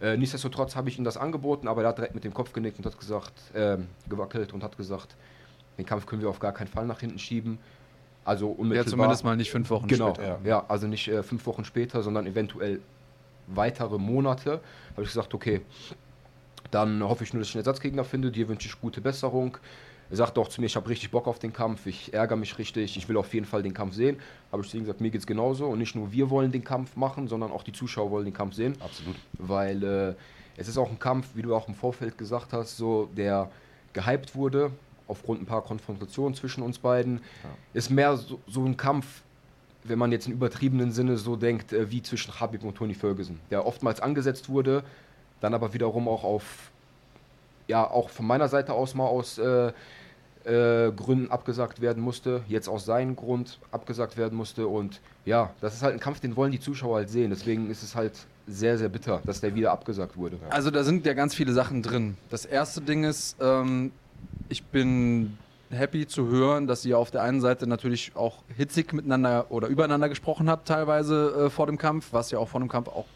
[0.00, 0.12] Ja.
[0.12, 2.78] Äh, nichtsdestotrotz habe ich ihm das angeboten, aber er hat direkt mit dem Kopf genickt
[2.78, 3.78] und hat gesagt, äh,
[4.08, 5.16] gewackelt und hat gesagt,
[5.78, 7.58] den Kampf können wir auf gar keinen Fall nach hinten schieben.
[8.24, 8.84] Also unmittelbar.
[8.84, 10.28] Ja, zumindest mal nicht fünf Wochen genau, später.
[10.28, 12.80] Ja, ja also nicht äh, fünf Wochen später, sondern eventuell
[13.46, 14.60] weitere Monate.
[14.92, 15.62] Habe ich gesagt, okay,
[16.70, 18.30] dann hoffe ich nur, dass ich einen Ersatzgegner finde.
[18.30, 19.58] Dir wünsche ich gute Besserung.
[20.10, 22.58] Er sagte auch zu mir, ich habe richtig Bock auf den Kampf, ich ärgere mich
[22.58, 24.18] richtig, ich will auf jeden Fall den Kampf sehen.
[24.50, 25.66] Habe ich zu ihm gesagt, mir geht es genauso.
[25.66, 28.54] Und nicht nur wir wollen den Kampf machen, sondern auch die Zuschauer wollen den Kampf
[28.54, 28.76] sehen.
[28.80, 29.16] Absolut.
[29.38, 30.14] Weil äh,
[30.56, 33.50] es ist auch ein Kampf, wie du auch im Vorfeld gesagt hast, so der
[33.94, 34.70] gehypt wurde
[35.08, 37.18] aufgrund ein paar Konfrontationen zwischen uns beiden.
[37.42, 37.50] Ja.
[37.74, 39.22] Ist mehr so, so, ein Kampf,
[39.84, 43.38] wenn man jetzt im übertriebenen Sinne so denkt, äh, wie zwischen Habib und Tony Ferguson,
[43.50, 44.82] der oftmals angesetzt wurde,
[45.40, 46.70] dann aber wiederum auch auf,
[47.66, 49.72] ja, auch von meiner Seite aus mal aus äh,
[50.44, 54.66] äh, Gründen abgesagt werden musste, jetzt aus seinem Grund abgesagt werden musste.
[54.66, 57.30] Und ja, das ist halt ein Kampf, den wollen die Zuschauer halt sehen.
[57.30, 58.12] Deswegen ist es halt
[58.46, 60.38] sehr, sehr bitter, dass der wieder abgesagt wurde.
[60.50, 62.16] Also da sind ja ganz viele Sachen drin.
[62.30, 63.92] Das erste Ding ist, ähm,
[64.48, 65.38] ich bin
[65.72, 70.08] happy zu hören, dass ihr auf der einen Seite natürlich auch hitzig miteinander oder übereinander
[70.08, 73.06] gesprochen habt, teilweise äh, vor dem Kampf, was ja auch vor dem Kampf auch,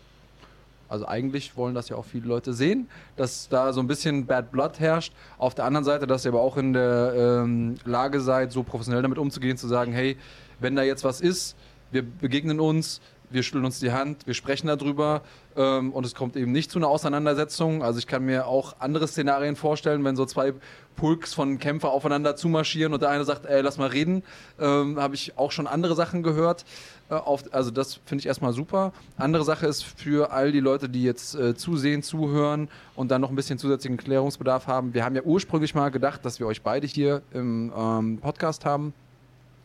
[0.89, 4.51] also eigentlich wollen das ja auch viele Leute sehen, dass da so ein bisschen Bad
[4.53, 5.13] Blood herrscht.
[5.39, 9.03] Auf der anderen Seite, dass ihr aber auch in der ähm, Lage seid, so professionell
[9.03, 10.17] damit umzugehen, zu sagen, hey,
[10.61, 11.57] wenn da jetzt was ist,
[11.91, 13.01] wir begegnen uns,
[13.31, 15.23] wir schütteln uns die Hand, wir sprechen darüber
[15.57, 17.83] ähm, und es kommt eben nicht zu einer Auseinandersetzung.
[17.83, 20.53] Also ich kann mir auch andere Szenarien vorstellen, wenn so zwei
[20.97, 24.23] Pulks von Kämpfer aufeinander zumarschieren und der eine sagt, ey, lass mal reden,
[24.59, 26.65] ähm, habe ich auch schon andere Sachen gehört.
[27.11, 28.93] Äh, auf, also das finde ich erstmal super.
[29.17, 33.31] Andere Sache ist für all die Leute, die jetzt äh, zusehen, zuhören und dann noch
[33.31, 34.95] ein bisschen zusätzlichen Klärungsbedarf haben.
[34.95, 38.95] Wir haben ja ursprünglich mal gedacht, dass wir euch beide hier im ähm, Podcast haben.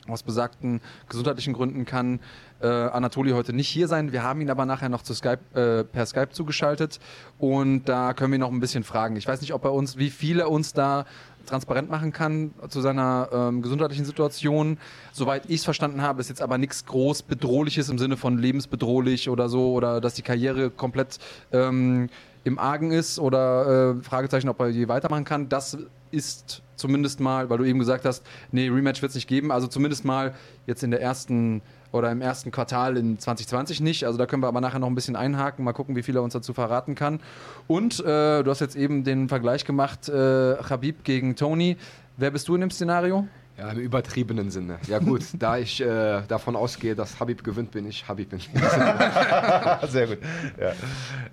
[0.08, 2.20] Aus besagten gesundheitlichen Gründen kann
[2.62, 4.12] äh, Anatoli heute nicht hier sein.
[4.12, 7.00] Wir haben ihn aber nachher noch zu Skype, äh, per Skype zugeschaltet
[7.38, 9.16] und da können wir noch ein bisschen fragen.
[9.16, 11.06] Ich weiß nicht, ob er uns, wie viel er uns da
[11.46, 14.78] transparent machen kann zu seiner ähm, gesundheitlichen Situation.
[15.12, 19.30] Soweit ich es verstanden habe, ist jetzt aber nichts groß bedrohliches im Sinne von lebensbedrohlich
[19.30, 21.20] oder so oder dass die Karriere komplett
[21.52, 22.10] ähm,
[22.44, 25.50] im Argen ist oder äh, Fragezeichen, ob er je weitermachen kann.
[25.50, 25.78] Das
[26.12, 29.68] ist zumindest mal, weil du eben gesagt hast, nee, Rematch wird es nicht geben, also
[29.68, 30.34] zumindest mal
[30.66, 31.62] jetzt in der ersten
[31.92, 34.06] oder im ersten Quartal in 2020 nicht.
[34.06, 36.24] Also da können wir aber nachher noch ein bisschen einhaken, mal gucken, wie viel er
[36.24, 37.20] uns dazu verraten kann.
[37.68, 41.78] Und äh, du hast jetzt eben den Vergleich gemacht, äh, Habib gegen Tony.
[42.18, 43.28] Wer bist du in dem Szenario?
[43.58, 44.80] Ja, im übertriebenen Sinne.
[44.88, 48.40] Ja gut, da ich äh, davon ausgehe, dass Habib gewinnt, bin ich Habib bin.
[49.90, 50.18] Sehr gut.
[50.60, 50.72] Ja.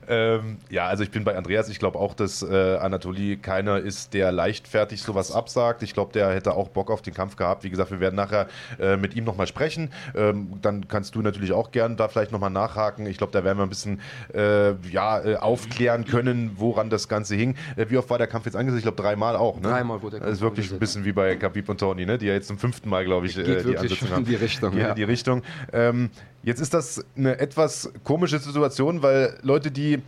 [0.08, 0.86] Ähm, ja.
[0.86, 1.68] also ich bin bei Andreas.
[1.68, 5.82] Ich glaube auch, dass äh, Anatoly keiner ist, der leichtfertig sowas absagt.
[5.82, 7.64] Ich glaube, der hätte auch Bock auf den Kampf gehabt.
[7.64, 8.48] Wie gesagt, wir werden nachher
[8.78, 9.90] äh, mit ihm nochmal sprechen.
[10.14, 13.06] Ähm, dann kannst du natürlich auch gern da vielleicht nochmal nachhaken.
[13.06, 14.00] Ich glaube, da werden wir ein bisschen
[14.34, 17.54] äh, ja, äh, aufklären können, woran das Ganze hing.
[17.76, 18.80] Äh, wie oft war der Kampf jetzt angesetzt?
[18.80, 19.56] Ich glaube, dreimal auch.
[19.56, 19.68] Ne?
[19.68, 22.18] Dreimal wurde der Kampf Das ist wirklich ein bisschen wie bei Khabib und Tony, ne?
[22.18, 24.24] die ja jetzt zum fünften Mal, glaube ich, Geht äh, die Ansetzung haben.
[24.24, 24.72] in die Richtung.
[24.72, 24.88] Geht ja.
[24.90, 25.42] in die Richtung.
[25.72, 26.10] Ähm,
[26.42, 30.00] jetzt ist das eine etwas komische Situation, weil Leute, die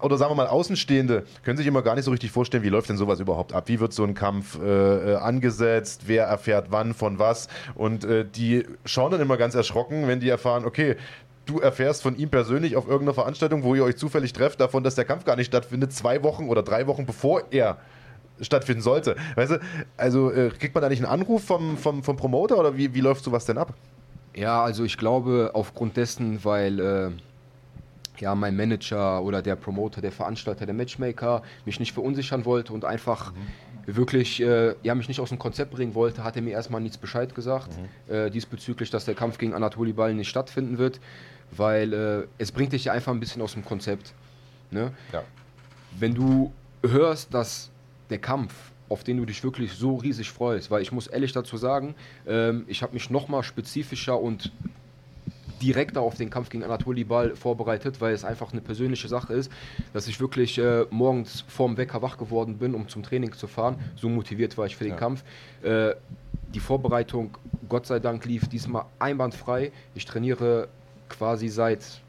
[0.00, 2.90] oder sagen wir mal Außenstehende können sich immer gar nicht so richtig vorstellen, wie läuft
[2.90, 3.68] denn sowas überhaupt ab?
[3.68, 6.02] Wie wird so ein Kampf äh, äh, angesetzt?
[6.06, 7.48] Wer erfährt wann von was?
[7.74, 10.96] Und äh, die schauen dann immer ganz erschrocken, wenn die erfahren, okay,
[11.46, 14.94] du erfährst von ihm persönlich auf irgendeiner Veranstaltung, wo ihr euch zufällig trefft, davon, dass
[14.94, 17.78] der Kampf gar nicht stattfindet, zwei Wochen oder drei Wochen bevor er
[18.40, 19.16] stattfinden sollte.
[19.36, 19.60] Weißt du,
[19.96, 23.00] also äh, kriegt man da nicht einen Anruf vom, vom, vom Promoter oder wie, wie
[23.00, 23.74] läuft sowas denn ab?
[24.34, 27.10] Ja, also ich glaube aufgrund dessen, weil äh,
[28.20, 32.84] ja, mein Manager oder der Promoter, der Veranstalter, der Matchmaker mich nicht verunsichern wollte und
[32.84, 33.96] einfach mhm.
[33.96, 36.98] wirklich äh, ja, mich nicht aus dem Konzept bringen wollte, hat er mir erstmal nichts
[36.98, 38.14] Bescheid gesagt mhm.
[38.14, 41.00] äh, diesbezüglich, dass der Kampf gegen Anatoli Ball nicht stattfinden wird,
[41.52, 44.12] weil äh, es bringt dich ja einfach ein bisschen aus dem Konzept.
[44.70, 44.92] Ne?
[45.12, 45.22] Ja.
[45.98, 47.70] Wenn du hörst, dass
[48.14, 48.54] der Kampf,
[48.88, 50.70] auf den du dich wirklich so riesig freust.
[50.70, 51.94] Weil ich muss ehrlich dazu sagen,
[52.26, 54.52] ähm, ich habe mich nochmal spezifischer und
[55.60, 59.50] direkter auf den Kampf gegen Anatoli Ball vorbereitet, weil es einfach eine persönliche Sache ist,
[59.92, 63.76] dass ich wirklich äh, morgens vorm Wecker wach geworden bin, um zum Training zu fahren.
[63.96, 64.98] So motiviert war ich für den ja.
[64.98, 65.24] Kampf.
[65.62, 65.94] Äh,
[66.54, 67.36] die Vorbereitung,
[67.68, 69.72] Gott sei Dank, lief diesmal einwandfrei.
[69.94, 70.68] Ich trainiere
[71.08, 72.00] quasi seit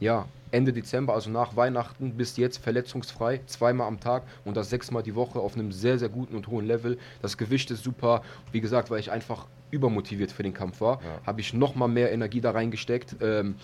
[0.00, 5.02] ja, Ende Dezember, also nach Weihnachten bis jetzt verletzungsfrei, zweimal am Tag und das sechsmal
[5.02, 6.98] die Woche auf einem sehr, sehr guten und hohen Level.
[7.22, 8.22] Das Gewicht ist super.
[8.52, 11.26] Wie gesagt, weil ich einfach übermotiviert für den Kampf war, ja.
[11.26, 13.16] habe ich nochmal mehr Energie da reingesteckt.
[13.20, 13.54] Ähm,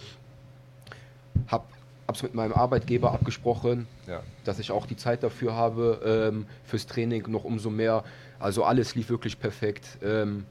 [1.49, 1.64] habe
[2.12, 4.22] es mit meinem Arbeitgeber abgesprochen, ja.
[4.45, 8.05] dass ich auch die Zeit dafür habe, ähm, fürs Training noch umso mehr.
[8.39, 9.99] Also alles lief wirklich perfekt.
[10.03, 10.45] Ähm,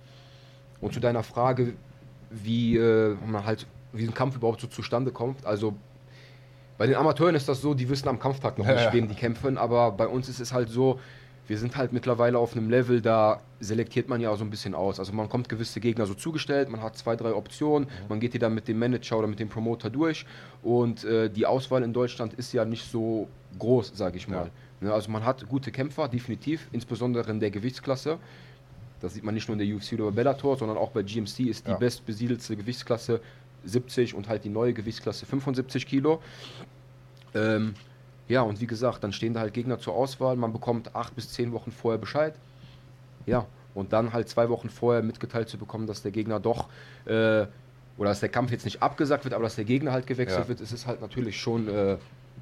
[0.81, 1.73] und zu deiner Frage,
[2.29, 5.45] wie äh, man halt, wie ein Kampf überhaupt so zustande kommt.
[5.45, 5.75] Also
[6.77, 8.93] bei den Amateuren ist das so, die wissen am Kampftag noch nicht, ja.
[8.93, 10.99] wem die kämpfen, aber bei uns ist es halt so,
[11.47, 14.99] wir sind halt mittlerweile auf einem Level, da selektiert man ja so ein bisschen aus.
[14.99, 18.09] Also man kommt gewisse Gegner so zugestellt, man hat zwei, drei Optionen, mhm.
[18.09, 20.25] man geht die dann mit dem Manager oder mit dem Promoter durch
[20.63, 23.27] und äh, die Auswahl in Deutschland ist ja nicht so
[23.59, 24.45] groß, sage ich mal.
[24.81, 24.87] Ja.
[24.87, 28.17] Ne, also man hat gute Kämpfer, definitiv, insbesondere in der Gewichtsklasse.
[29.01, 31.41] Das sieht man nicht nur in der UFC oder bei Bellator, sondern auch bei GMC
[31.41, 31.77] ist die ja.
[31.77, 33.21] bestbesiedelte Gewichtsklasse
[33.65, 36.21] 70 und halt die neue Gewichtsklasse 75 Kilo.
[37.33, 37.73] Ähm,
[38.27, 40.35] ja, und wie gesagt, dann stehen da halt Gegner zur Auswahl.
[40.35, 42.33] Man bekommt acht bis zehn Wochen vorher Bescheid.
[43.25, 46.69] Ja, und dann halt zwei Wochen vorher mitgeteilt zu bekommen, dass der Gegner doch,
[47.05, 47.45] äh,
[47.97, 50.47] oder dass der Kampf jetzt nicht abgesagt wird, aber dass der Gegner halt gewechselt ja.
[50.47, 51.97] wird, ist es halt natürlich schon äh,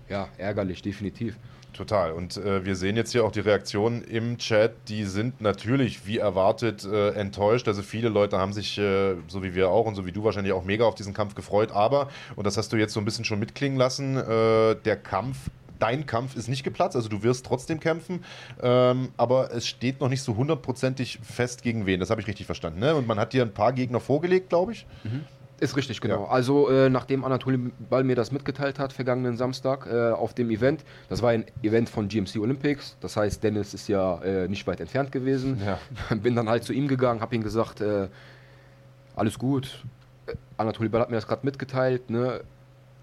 [0.09, 1.37] ja, ärgerlich, definitiv.
[1.73, 2.11] Total.
[2.11, 4.73] Und äh, wir sehen jetzt hier auch die Reaktionen im Chat.
[4.87, 7.67] Die sind natürlich wie erwartet äh, enttäuscht.
[7.67, 10.53] Also viele Leute haben sich, äh, so wie wir auch und so wie du wahrscheinlich
[10.53, 11.71] auch mega auf diesen Kampf gefreut.
[11.71, 15.49] Aber, und das hast du jetzt so ein bisschen schon mitklingen lassen, äh, der Kampf
[15.79, 18.23] dein Kampf ist nicht geplatzt, also du wirst trotzdem kämpfen,
[18.61, 21.99] ähm, aber es steht noch nicht so hundertprozentig fest gegen wen.
[21.99, 22.79] Das habe ich richtig verstanden.
[22.79, 22.95] Ne?
[22.95, 24.85] Und man hat dir ein paar Gegner vorgelegt, glaube ich.
[25.03, 25.25] Mhm.
[25.59, 26.23] Ist richtig, genau.
[26.23, 26.29] Ja.
[26.29, 30.83] Also äh, nachdem Anatoly Ball mir das mitgeteilt hat, vergangenen Samstag äh, auf dem Event,
[31.09, 34.79] das war ein Event von GMC Olympics, das heißt, Dennis ist ja äh, nicht weit
[34.81, 35.61] entfernt gewesen.
[35.65, 35.79] Ja.
[36.15, 38.09] Bin dann halt zu ihm gegangen, habe ihm gesagt, äh,
[39.15, 39.83] alles gut,
[40.57, 42.09] Anatoli Ball hat mir das gerade mitgeteilt.
[42.09, 42.41] Ne?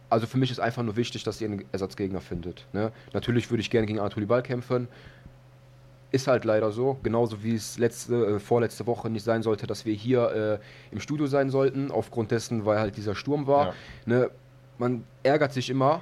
[0.09, 2.66] Also für mich ist einfach nur wichtig, dass ihr einen Ersatzgegner findet.
[2.72, 2.92] Ne?
[3.12, 4.88] Natürlich würde ich gerne gegen Anatoli Ball kämpfen.
[6.13, 9.85] Ist halt leider so, genauso wie es letzte, äh, vorletzte Woche nicht sein sollte, dass
[9.87, 13.67] wir hier äh, im Studio sein sollten, aufgrund dessen, weil halt dieser Sturm war.
[13.67, 13.75] Ja.
[14.07, 14.31] Ne?
[14.79, 16.01] Man ärgert sich immer,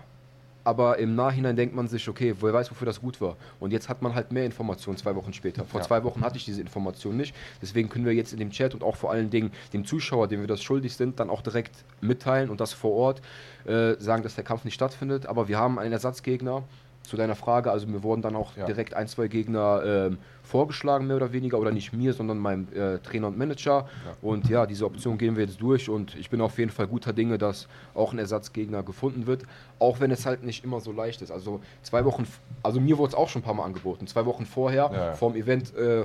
[0.64, 3.36] aber im Nachhinein denkt man sich, okay, wer weiß, wofür das gut war.
[3.58, 5.64] Und jetzt hat man halt mehr Informationen zwei Wochen später.
[5.64, 5.86] Vor Ja.
[5.86, 7.34] zwei Wochen hatte ich diese Information nicht.
[7.62, 10.40] Deswegen können wir jetzt in dem Chat und auch vor allen Dingen dem Zuschauer, dem
[10.40, 13.22] wir das schuldig sind, dann auch direkt mitteilen und das vor Ort
[13.66, 15.26] äh, sagen, dass der Kampf nicht stattfindet.
[15.26, 16.62] Aber wir haben einen Ersatzgegner.
[17.08, 18.66] Zu deiner Frage, also mir wurden dann auch Ja.
[18.66, 22.98] direkt ein, zwei Gegner ähm, vorgeschlagen, mehr oder weniger, oder nicht mir, sondern meinem äh,
[22.98, 23.88] Trainer und Manager.
[24.20, 27.12] Und ja, diese Option gehen wir jetzt durch und ich bin auf jeden Fall guter
[27.14, 29.44] Dinge, dass auch ein Ersatzgegner gefunden wird,
[29.78, 31.30] auch wenn es halt nicht immer so leicht ist.
[31.30, 32.26] Also zwei Wochen,
[32.62, 34.06] also mir wurde es auch schon ein paar Mal angeboten.
[34.06, 35.12] Zwei Wochen vorher, Ja, ja.
[35.14, 36.04] vorm Event äh,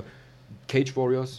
[0.68, 1.38] Cage Warriors,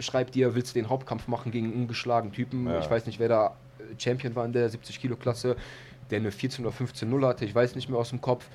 [0.00, 2.66] schreibt dir, willst du den Hauptkampf machen gegen einen ungeschlagenen Typen?
[2.66, 2.80] Ja.
[2.80, 3.46] Ich weiß nicht, wer da
[3.78, 5.54] äh, Champion war in der 70 Kilo Klasse,
[6.10, 8.46] der eine 14 oder 15 0 hatte, ich weiß nicht mehr aus dem Kopf,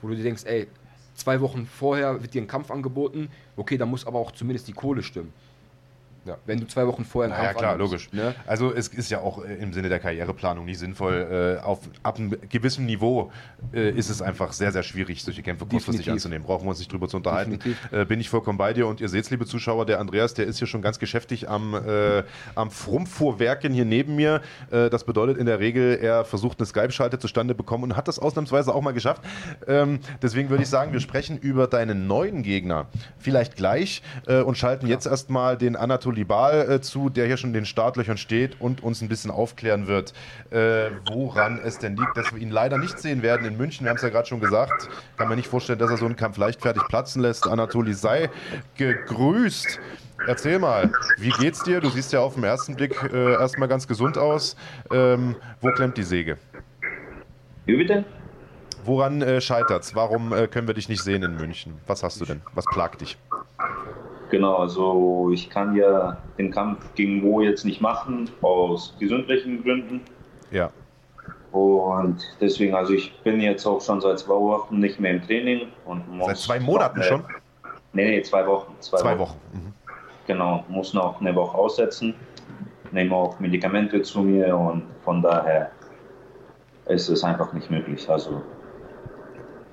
[0.00, 0.66] wo du dir denkst, ey,
[1.14, 4.72] zwei Wochen vorher wird dir ein Kampf angeboten, okay, da muss aber auch zumindest die
[4.72, 5.32] Kohle stimmen.
[6.24, 6.38] Ja.
[6.46, 8.12] Wenn du zwei Wochen vorher einen Naja, Kampf klar, annimmst, logisch.
[8.12, 8.34] Ne?
[8.46, 11.58] Also es ist ja auch äh, im Sinne der Karriereplanung nicht sinnvoll.
[11.60, 13.30] Äh, auf, ab einem gewissen Niveau
[13.72, 16.46] äh, ist es einfach sehr, sehr schwierig, solche Kämpfe kurzfristig anzunehmen.
[16.46, 17.58] Brauchen wir uns nicht drüber zu unterhalten.
[17.90, 18.86] Äh, bin ich vollkommen bei dir.
[18.86, 22.22] Und ihr seht liebe Zuschauer, der Andreas, der ist hier schon ganz geschäftig am, äh,
[22.54, 24.40] am Frumpfuhrwerken hier neben mir.
[24.70, 28.18] Äh, das bedeutet in der Regel, er versucht eine Skype-Schalte zustande bekommen und hat das
[28.18, 29.22] ausnahmsweise auch mal geschafft.
[29.66, 32.86] Ähm, deswegen würde ich sagen, wir sprechen über deinen neuen Gegner
[33.18, 37.54] vielleicht gleich und schalten jetzt erstmal den Anatoli Bal äh, zu, der hier schon in
[37.54, 40.14] den Startlöchern steht und uns ein bisschen aufklären wird,
[40.50, 43.84] äh, woran es denn liegt, dass wir ihn leider nicht sehen werden in München.
[43.84, 44.88] Wir haben es ja gerade schon gesagt.
[45.16, 47.48] Kann mir nicht vorstellen, dass er so einen Kampf leichtfertig platzen lässt.
[47.48, 48.30] Anatoli sei
[48.76, 49.80] gegrüßt.
[50.26, 51.80] Erzähl mal, wie geht's dir?
[51.80, 54.56] Du siehst ja auf den ersten Blick äh, erstmal ganz gesund aus.
[54.92, 56.38] Ähm, wo klemmt die Säge?
[57.66, 58.04] Wie bitte?
[58.84, 59.94] Woran äh, scheitert's?
[59.94, 61.74] Warum äh, können wir dich nicht sehen in München?
[61.86, 62.42] Was hast du denn?
[62.54, 63.16] Was plagt dich?
[64.34, 70.00] Genau, also ich kann ja den Kampf gegen Mo jetzt nicht machen, aus gesundheitlichen Gründen.
[70.50, 70.70] Ja.
[71.52, 75.68] Und deswegen, also ich bin jetzt auch schon seit zwei Wochen nicht mehr im Training.
[75.84, 77.22] Und muss Seit zwei noch Monaten eine- schon?
[77.92, 78.74] Nee, nee, zwei Wochen.
[78.80, 79.38] Zwei Wochen.
[79.52, 79.72] Mhm.
[80.26, 82.16] Genau, muss noch eine Woche aussetzen.
[82.90, 85.70] Nehme auch Medikamente zu mir und von daher
[86.86, 88.10] ist es einfach nicht möglich.
[88.10, 88.42] Also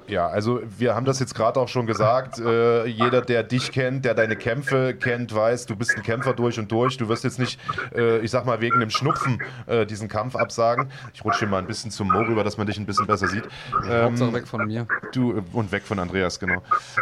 [0.07, 2.39] Ja, also wir haben das jetzt gerade auch schon gesagt.
[2.39, 6.59] Äh, jeder, der dich kennt, der deine Kämpfe kennt, weiß, du bist ein Kämpfer durch
[6.59, 6.97] und durch.
[6.97, 7.59] Du wirst jetzt nicht,
[7.95, 10.89] äh, ich sag mal, wegen einem Schnupfen äh, diesen Kampf absagen.
[11.13, 13.27] Ich rutsche hier mal ein bisschen zum Mo rüber, dass man dich ein bisschen besser
[13.27, 13.47] sieht.
[13.89, 14.87] Ähm, Hauptsache weg von mir.
[15.13, 16.61] Du äh, und weg von Andreas, genau.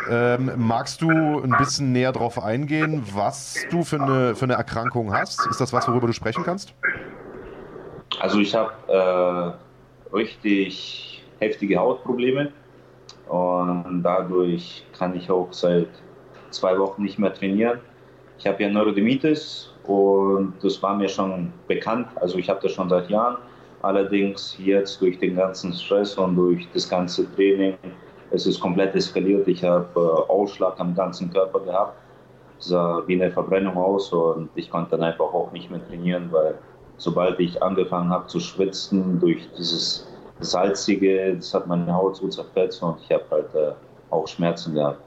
[0.10, 5.14] Ähm, magst du ein bisschen näher drauf eingehen, was du für eine, für eine Erkrankung
[5.14, 5.48] hast?
[5.48, 6.74] Ist das was, worüber du sprechen kannst?
[8.20, 9.58] Also ich habe
[10.12, 12.52] äh, richtig heftige Hautprobleme
[13.30, 15.88] und dadurch kann ich auch seit
[16.50, 17.80] zwei Wochen nicht mehr trainieren.
[18.38, 22.90] Ich habe ja Neurodermitis und das war mir schon bekannt, also ich habe das schon
[22.90, 23.38] seit Jahren.
[23.82, 27.76] Allerdings jetzt durch den ganzen Stress und durch das ganze Training,
[28.32, 29.48] es ist komplett eskaliert.
[29.48, 31.96] Ich habe äh, Ausschlag am ganzen Körper gehabt,
[32.58, 36.56] sah wie eine Verbrennung aus und ich konnte dann einfach auch nicht mehr trainieren, weil
[36.98, 40.09] sobald ich angefangen habe zu schwitzen durch dieses
[40.40, 43.72] salzige, das hat meine Haut so zerfetzt und ich habe halt äh,
[44.10, 45.02] auch Schmerzen gehabt.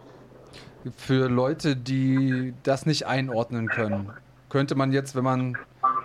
[0.97, 4.11] Für Leute, die das nicht einordnen können,
[4.49, 5.57] könnte man jetzt, wenn man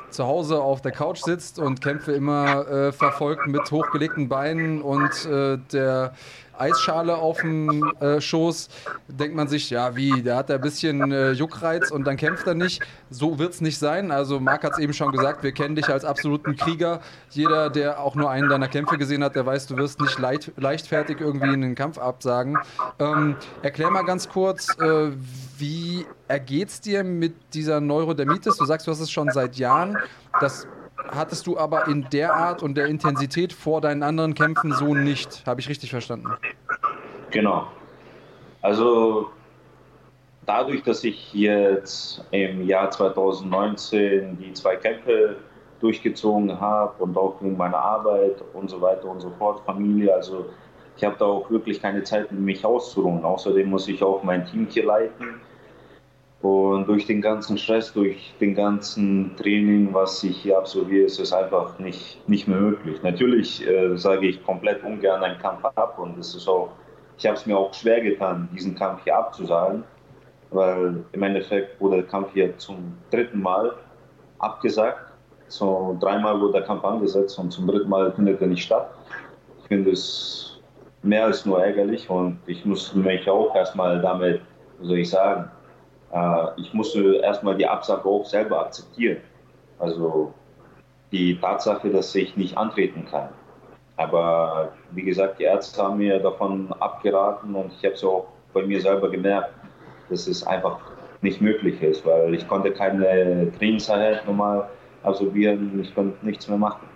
[0.09, 5.25] zu Hause auf der Couch sitzt und Kämpfe immer äh, verfolgt mit hochgelegten Beinen und
[5.25, 6.13] äh, der
[6.59, 8.69] Eisschale auf dem äh, Schoß,
[9.07, 12.47] denkt man sich, ja wie, da hat er ein bisschen äh, Juckreiz und dann kämpft
[12.47, 12.81] er nicht.
[13.09, 14.11] So wird es nicht sein.
[14.11, 17.01] Also Marc hat es eben schon gesagt, wir kennen dich als absoluten Krieger.
[17.29, 20.51] Jeder, der auch nur einen deiner Kämpfe gesehen hat, der weiß, du wirst nicht leicht,
[20.57, 22.57] leichtfertig irgendwie einen Kampf absagen.
[22.99, 25.11] Ähm, erklär mal ganz kurz, äh,
[25.57, 28.57] wie ergeht es dir mit dieser Neurodermitis?
[28.57, 29.97] Du sagst, du hast es schon seit Jahren.
[30.39, 30.67] Das
[31.09, 35.45] hattest du aber in der Art und der Intensität vor deinen anderen Kämpfen so nicht.
[35.45, 36.29] Habe ich richtig verstanden?
[37.31, 37.67] Genau.
[38.61, 39.29] Also
[40.45, 45.37] dadurch, dass ich jetzt im Jahr 2019 die zwei Kämpfe
[45.79, 50.47] durchgezogen habe und auch wegen meiner Arbeit und so weiter und so fort, Familie, also
[50.95, 53.23] ich habe da auch wirklich keine Zeit, mich auszuruhen.
[53.23, 55.39] Außerdem muss ich auch mein Team hier leiten.
[56.47, 61.33] Und durch den ganzen Stress, durch den ganzen Training, was ich hier absolviere, ist es
[61.33, 63.03] einfach nicht, nicht mehr möglich.
[63.03, 66.69] Natürlich äh, sage ich komplett ungern einen Kampf ab und es ist auch,
[67.17, 69.83] ich habe es mir auch schwer getan, diesen Kampf hier abzusagen,
[70.51, 73.73] weil im Endeffekt wurde der Kampf hier zum dritten Mal
[74.39, 75.11] abgesagt
[75.49, 78.89] So dreimal wurde der Kampf angesetzt und zum dritten Mal findet er nicht statt.
[79.63, 80.61] Ich finde es
[81.03, 84.39] mehr als nur ärgerlich und ich muss mich auch erstmal damit,
[84.79, 85.51] wie soll ich sagen,
[86.13, 89.17] äh, ich musste erstmal die Absage auch selber akzeptieren.
[89.79, 90.33] Also
[91.11, 93.29] die Tatsache, dass ich nicht antreten kann.
[93.95, 98.63] Aber wie gesagt, die Ärzte haben mir davon abgeraten und ich habe es auch bei
[98.63, 99.51] mir selber gemerkt,
[100.09, 100.79] dass es einfach
[101.21, 104.69] nicht möglich ist, weil ich konnte keine Trainingseinheit normal
[105.03, 106.87] absolvieren, ich konnte nichts mehr machen.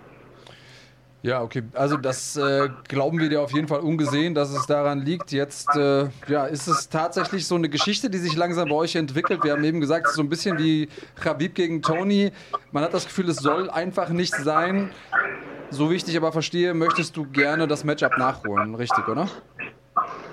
[1.22, 1.62] Ja, okay.
[1.74, 5.30] Also das äh, glauben wir dir auf jeden Fall ungesehen, dass es daran liegt.
[5.30, 9.44] Jetzt äh, ja, ist es tatsächlich so eine Geschichte, die sich langsam bei euch entwickelt.
[9.44, 12.32] Wir haben eben gesagt, es ist so ein bisschen wie Khabib gegen Tony.
[12.72, 14.90] Man hat das Gefühl, es soll einfach nicht sein.
[15.70, 19.28] So wie ich dich aber verstehe, möchtest du gerne das Matchup nachholen, richtig, oder?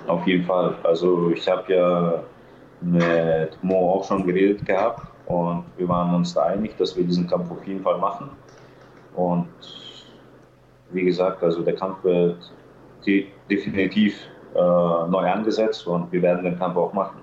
[0.08, 0.74] Auf jeden Fall.
[0.82, 2.24] Also ich habe ja
[2.80, 7.28] mit Mo auch schon geredet gehabt und wir waren uns da einig, dass wir diesen
[7.28, 8.30] Kampf auf jeden Fall machen.
[9.14, 9.48] Und
[10.92, 12.52] wie gesagt, also der Kampf wird
[13.48, 14.14] definitiv
[14.54, 17.20] äh, neu angesetzt und wir werden den Kampf auch machen.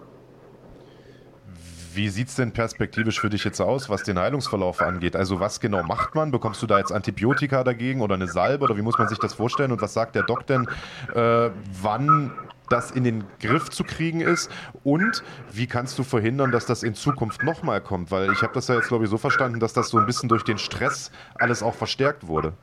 [1.93, 5.15] Wie sieht es denn perspektivisch für dich jetzt aus, was den Heilungsverlauf angeht?
[5.15, 6.29] Also was genau macht man?
[6.29, 9.33] Bekommst du da jetzt Antibiotika dagegen oder eine Salbe oder wie muss man sich das
[9.33, 9.71] vorstellen?
[9.71, 10.67] Und was sagt der Doc denn,
[11.15, 11.49] äh,
[11.81, 12.31] wann
[12.69, 14.51] das in den Griff zu kriegen ist
[14.83, 18.11] und wie kannst du verhindern, dass das in Zukunft nochmal kommt?
[18.11, 20.29] Weil ich habe das ja jetzt, glaube ich, so verstanden, dass das so ein bisschen
[20.29, 22.53] durch den Stress alles auch verstärkt wurde.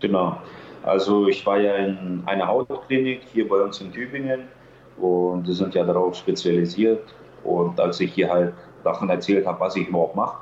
[0.00, 0.38] Genau.
[0.82, 4.44] Also ich war ja in einer Hautklinik hier bei uns in Tübingen
[4.96, 7.02] und die sind ja darauf spezialisiert.
[7.44, 10.38] Und als ich hier halt davon erzählt habe, was ich überhaupt mache,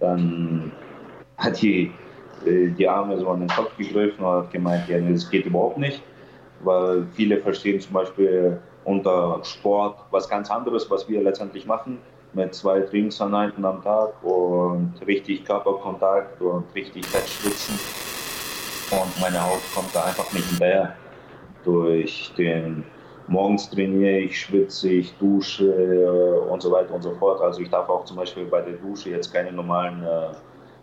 [0.00, 0.72] dann
[1.36, 1.92] hat die,
[2.46, 5.78] äh, die Arme so an den Kopf gegriffen und hat gemeint, ja, das geht überhaupt
[5.78, 6.02] nicht,
[6.60, 11.98] weil viele verstehen zum Beispiel unter Sport was ganz anderes, was wir letztendlich machen,
[12.32, 18.07] mit zwei Trainingseinheiten am Tag und richtig Körperkontakt und richtig Fett schwitzen
[18.90, 20.94] und meine Haut kommt da einfach nicht hinterher.
[21.64, 22.84] Durch den
[23.26, 27.40] morgens trainiere ich, schwitze ich, dusche äh, und so weiter und so fort.
[27.40, 30.28] Also ich darf auch zum Beispiel bei der Dusche jetzt keine normalen äh,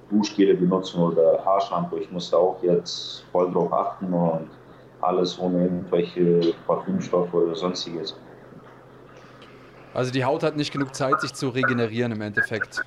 [0.09, 1.97] Duschgele benutzen oder Haarshampoo.
[1.97, 4.49] Ich muss da auch jetzt voll drauf achten und
[5.01, 8.15] alles ohne irgendwelche Parfümstoffe oder sonstiges.
[9.93, 12.83] Also die Haut hat nicht genug Zeit, sich zu regenerieren im Endeffekt.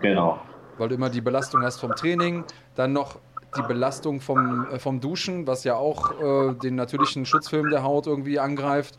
[0.00, 0.40] Genau.
[0.76, 2.44] Weil du immer die Belastung hast vom Training,
[2.74, 3.18] dann noch
[3.58, 8.06] die Belastung vom, äh, vom Duschen, was ja auch äh, den natürlichen Schutzfilm der Haut
[8.06, 8.96] irgendwie angreift.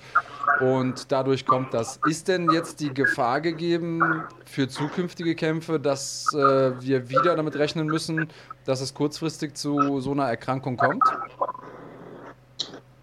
[0.60, 2.00] Und dadurch kommt das.
[2.06, 7.88] Ist denn jetzt die Gefahr gegeben für zukünftige Kämpfe, dass äh, wir wieder damit rechnen
[7.88, 8.28] müssen,
[8.66, 11.04] dass es kurzfristig zu so einer Erkrankung kommt?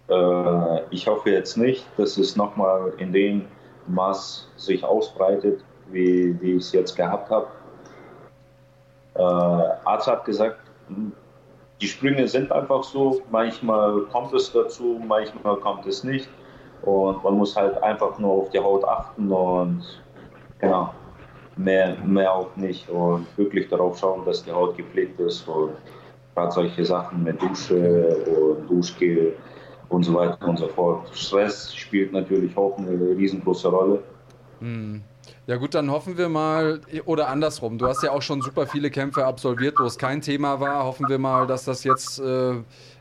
[0.09, 3.45] Äh, ich hoffe jetzt nicht, dass es nochmal in dem
[3.87, 7.47] Maß sich ausbreitet, wie, wie ich es jetzt gehabt habe.
[9.15, 10.59] Äh, Arzt hat gesagt,
[11.81, 13.21] die Sprünge sind einfach so.
[13.31, 16.29] Manchmal kommt es dazu, manchmal kommt es nicht.
[16.81, 19.83] Und man muss halt einfach nur auf die Haut achten und
[20.59, 20.93] genau,
[21.55, 22.89] mehr, mehr auch nicht.
[22.89, 25.47] Und wirklich darauf schauen, dass die Haut gepflegt ist.
[25.47, 25.71] Und
[26.35, 29.35] gerade solche Sachen mit Dusche und Duschgel
[29.89, 31.09] und so weiter und so fort.
[31.13, 34.03] Stress spielt natürlich auch eine riesengroße Rolle.
[34.59, 35.01] Hm.
[35.45, 38.89] Ja gut, dann hoffen wir mal, oder andersrum, du hast ja auch schon super viele
[38.89, 40.83] Kämpfe absolviert, wo es kein Thema war.
[40.83, 42.55] Hoffen wir mal, dass das jetzt äh,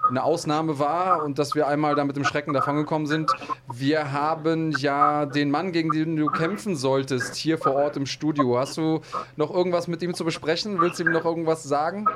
[0.08, 3.32] eine Ausnahme war und dass wir einmal da mit dem Schrecken davongekommen sind.
[3.72, 8.58] Wir haben ja den Mann, gegen den du kämpfen solltest, hier vor Ort im Studio.
[8.58, 9.00] Hast du
[9.36, 10.80] noch irgendwas mit ihm zu besprechen?
[10.80, 12.06] Willst du ihm noch irgendwas sagen?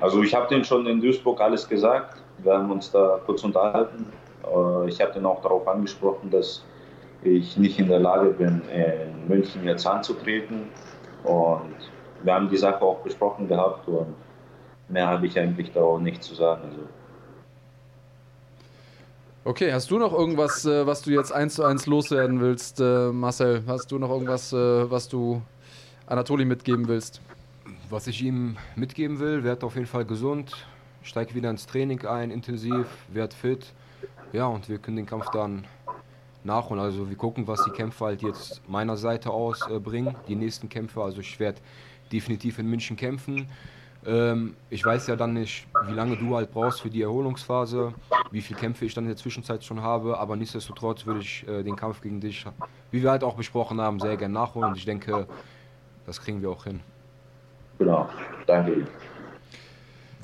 [0.00, 2.16] Also ich habe den schon in Duisburg alles gesagt.
[2.38, 4.06] Wir haben uns da kurz unterhalten.
[4.44, 6.64] Äh, ich habe den auch darauf angesprochen, dass
[7.24, 10.68] ich nicht in der Lage bin, in München jetzt anzutreten.
[11.24, 11.74] Und
[12.22, 14.14] wir haben die Sache auch besprochen gehabt und
[14.88, 16.62] mehr habe ich eigentlich da auch nicht zu sagen.
[16.68, 16.80] Also.
[19.46, 23.12] Okay, hast du noch irgendwas, äh, was du jetzt eins zu eins loswerden willst, äh,
[23.12, 23.62] Marcel?
[23.66, 25.42] Hast du noch irgendwas, äh, was du
[26.06, 27.20] Anatoli mitgeben willst?
[27.90, 30.66] Was ich ihm mitgeben will, werd auf jeden Fall gesund,
[31.02, 33.72] steig wieder ins Training ein, intensiv, werd fit.
[34.32, 35.64] Ja, und wir können den Kampf dann
[36.44, 36.82] nachholen.
[36.82, 40.68] Also wir gucken, was die Kämpfe halt jetzt meiner Seite aus äh, bringen, die nächsten
[40.68, 41.02] Kämpfe.
[41.02, 41.60] Also ich werde
[42.12, 43.48] definitiv in München kämpfen.
[44.06, 47.94] Ähm, ich weiß ja dann nicht, wie lange du halt brauchst für die Erholungsphase,
[48.30, 51.62] wie viele Kämpfe ich dann in der Zwischenzeit schon habe, aber nichtsdestotrotz würde ich äh,
[51.62, 52.44] den Kampf gegen dich,
[52.90, 55.26] wie wir halt auch besprochen haben, sehr gerne nachholen und ich denke,
[56.04, 56.80] das kriegen wir auch hin.
[57.78, 58.08] Genau,
[58.46, 58.86] danke.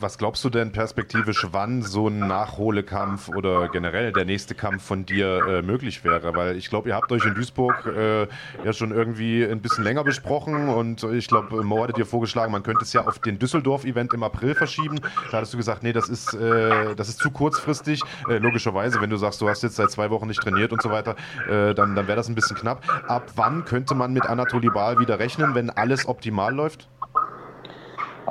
[0.01, 5.05] Was glaubst du denn perspektivisch, wann so ein Nachholekampf oder generell der nächste Kampf von
[5.05, 6.35] dir äh, möglich wäre?
[6.35, 8.23] Weil ich glaube, ihr habt euch in Duisburg äh,
[8.65, 12.63] ja schon irgendwie ein bisschen länger besprochen und ich glaube, Mo hatte dir vorgeschlagen, man
[12.63, 15.01] könnte es ja auf den Düsseldorf-Event im April verschieben.
[15.31, 18.03] Da hattest du gesagt, nee, das ist, äh, das ist zu kurzfristig.
[18.29, 20.91] Äh, logischerweise, wenn du sagst, du hast jetzt seit zwei Wochen nicht trainiert und so
[20.91, 21.17] weiter,
[21.49, 22.83] äh, dann, dann wäre das ein bisschen knapp.
[23.09, 26.89] Ab wann könnte man mit Anatoly Bal wieder rechnen, wenn alles optimal läuft?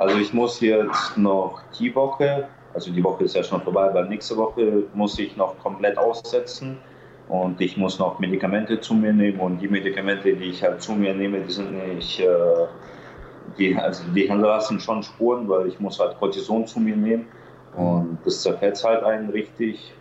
[0.00, 4.08] Also ich muss jetzt noch die Woche, also die Woche ist ja schon vorbei, weil
[4.08, 6.78] nächste Woche muss ich noch komplett aussetzen.
[7.28, 10.92] Und ich muss noch Medikamente zu mir nehmen und die Medikamente, die ich halt zu
[10.92, 12.66] mir nehme, die sind nicht, äh,
[13.58, 17.26] die, also die hinterlassen schon Spuren, weil ich muss halt Cortison zu mir nehmen.
[17.76, 19.92] Und das zerfällt halt einen richtig.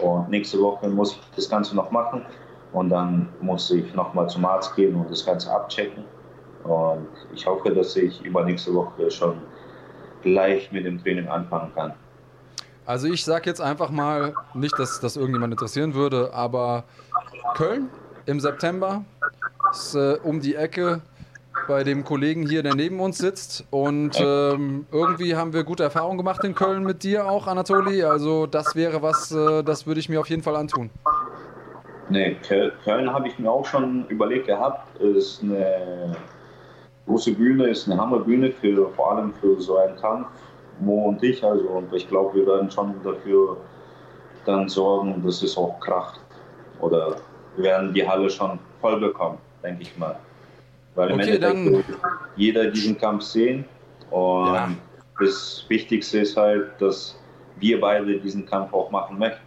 [0.00, 2.24] Und nächste Woche muss ich das Ganze noch machen.
[2.72, 6.04] Und dann muss ich nochmal zum Arzt gehen und das Ganze abchecken
[6.68, 9.40] und ich hoffe, dass ich übernächste Woche schon
[10.22, 11.92] gleich mit dem Training anfangen kann.
[12.84, 16.84] Also ich sage jetzt einfach mal, nicht, dass das irgendjemand interessieren würde, aber
[17.54, 17.88] Köln
[18.26, 19.04] im September
[19.70, 21.02] ist äh, um die Ecke
[21.66, 23.64] bei dem Kollegen hier, der neben uns sitzt.
[23.70, 28.04] Und ähm, irgendwie haben wir gute Erfahrungen gemacht in Köln mit dir auch, Anatoli.
[28.04, 30.90] Also das wäre was, äh, das würde ich mir auf jeden Fall antun.
[32.08, 32.36] Nee,
[32.84, 35.00] Köln habe ich mir auch schon überlegt gehabt.
[35.00, 36.16] Ist eine
[37.06, 40.28] große Bühne, ist eine Hammerbühne, für, vor allem für so einen Kampf,
[40.80, 41.42] Mo und ich.
[41.44, 43.56] Also, und ich glaube, wir werden schon dafür
[44.44, 46.20] dann sorgen, dass es auch kracht.
[46.80, 47.16] Oder
[47.56, 50.16] wir werden die Halle schon voll bekommen, denke ich mal.
[50.94, 51.84] Weil im Okay, Endeffekt dann- will
[52.36, 53.64] jeder diesen Kampf sehen.
[54.10, 54.68] Und Ja.
[55.20, 57.18] das Wichtigste ist halt, dass
[57.58, 59.45] wir beide diesen Kampf auch machen möchten.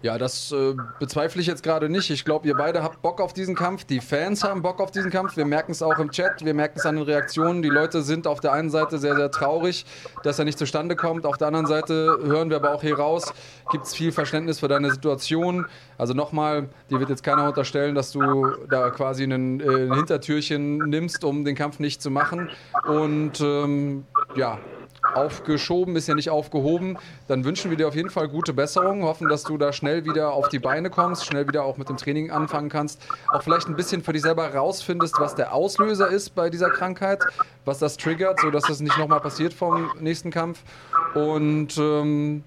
[0.00, 2.08] Ja, das äh, bezweifle ich jetzt gerade nicht.
[2.10, 3.84] Ich glaube, ihr beide habt Bock auf diesen Kampf.
[3.84, 5.36] Die Fans haben Bock auf diesen Kampf.
[5.36, 7.62] Wir merken es auch im Chat, wir merken es an den Reaktionen.
[7.62, 9.84] Die Leute sind auf der einen Seite sehr, sehr traurig,
[10.22, 11.26] dass er nicht zustande kommt.
[11.26, 13.32] Auf der anderen Seite hören wir aber auch hier raus,
[13.72, 15.66] gibt es viel Verständnis für deine Situation.
[15.96, 21.24] Also nochmal, dir wird jetzt keiner unterstellen, dass du da quasi äh, ein Hintertürchen nimmst,
[21.24, 22.50] um den Kampf nicht zu machen.
[22.86, 24.04] Und ähm,
[24.36, 24.60] ja,
[25.14, 26.98] aufgeschoben, ist ja nicht aufgehoben.
[27.26, 30.32] Dann wünschen wir dir auf jeden Fall gute Besserung, hoffen, dass du da schnell wieder
[30.32, 33.00] auf die Beine kommst, schnell wieder auch mit dem Training anfangen kannst.
[33.32, 37.24] Auch vielleicht ein bisschen für dich selber rausfindest, was der Auslöser ist bei dieser Krankheit,
[37.64, 40.62] was das triggert, sodass das nicht nochmal passiert vom nächsten Kampf.
[41.14, 42.44] Und ähm,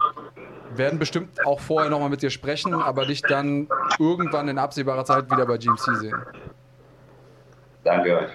[0.76, 3.68] werden bestimmt auch vorher nochmal mit dir sprechen, aber dich dann
[4.00, 6.16] irgendwann in absehbarer Zeit wieder bei GMC sehen.
[7.84, 8.32] Danke euch.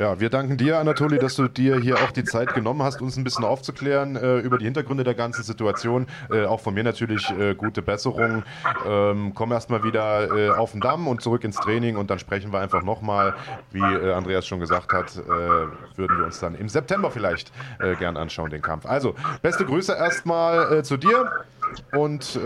[0.00, 3.18] Ja, wir danken dir, Anatoli, dass du dir hier auch die Zeit genommen hast, uns
[3.18, 6.06] ein bisschen aufzuklären äh, über die Hintergründe der ganzen Situation.
[6.32, 8.42] Äh, auch von mir natürlich äh, gute Besserung.
[8.86, 12.50] Ähm, komm erstmal wieder äh, auf den Damm und zurück ins Training und dann sprechen
[12.50, 13.34] wir einfach nochmal,
[13.72, 17.52] wie äh, Andreas schon gesagt hat, äh, würden wir uns dann im September vielleicht
[17.98, 18.86] gern anschauen, den Kampf.
[18.86, 21.30] Also, beste Grüße erstmal zu dir
[21.92, 22.40] und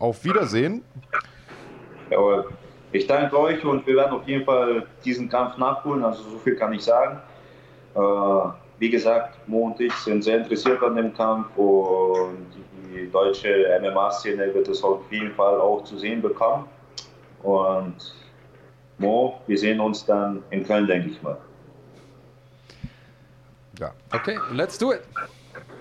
[0.00, 0.82] auf Wiedersehen.
[2.10, 2.46] Jawohl.
[2.94, 6.54] Ich danke euch und wir werden auf jeden Fall diesen Kampf nachholen, also so viel
[6.54, 7.18] kann ich sagen.
[7.96, 8.00] Äh,
[8.78, 12.46] wie gesagt, Mo und ich sind sehr interessiert an dem Kampf und
[12.94, 16.68] die deutsche MMA-Szene wird es auf jeden Fall auch zu sehen bekommen.
[17.42, 18.14] Und
[18.98, 21.36] Mo, wir sehen uns dann in Köln, denke ich mal.
[23.80, 25.00] Ja, Okay, let's do it.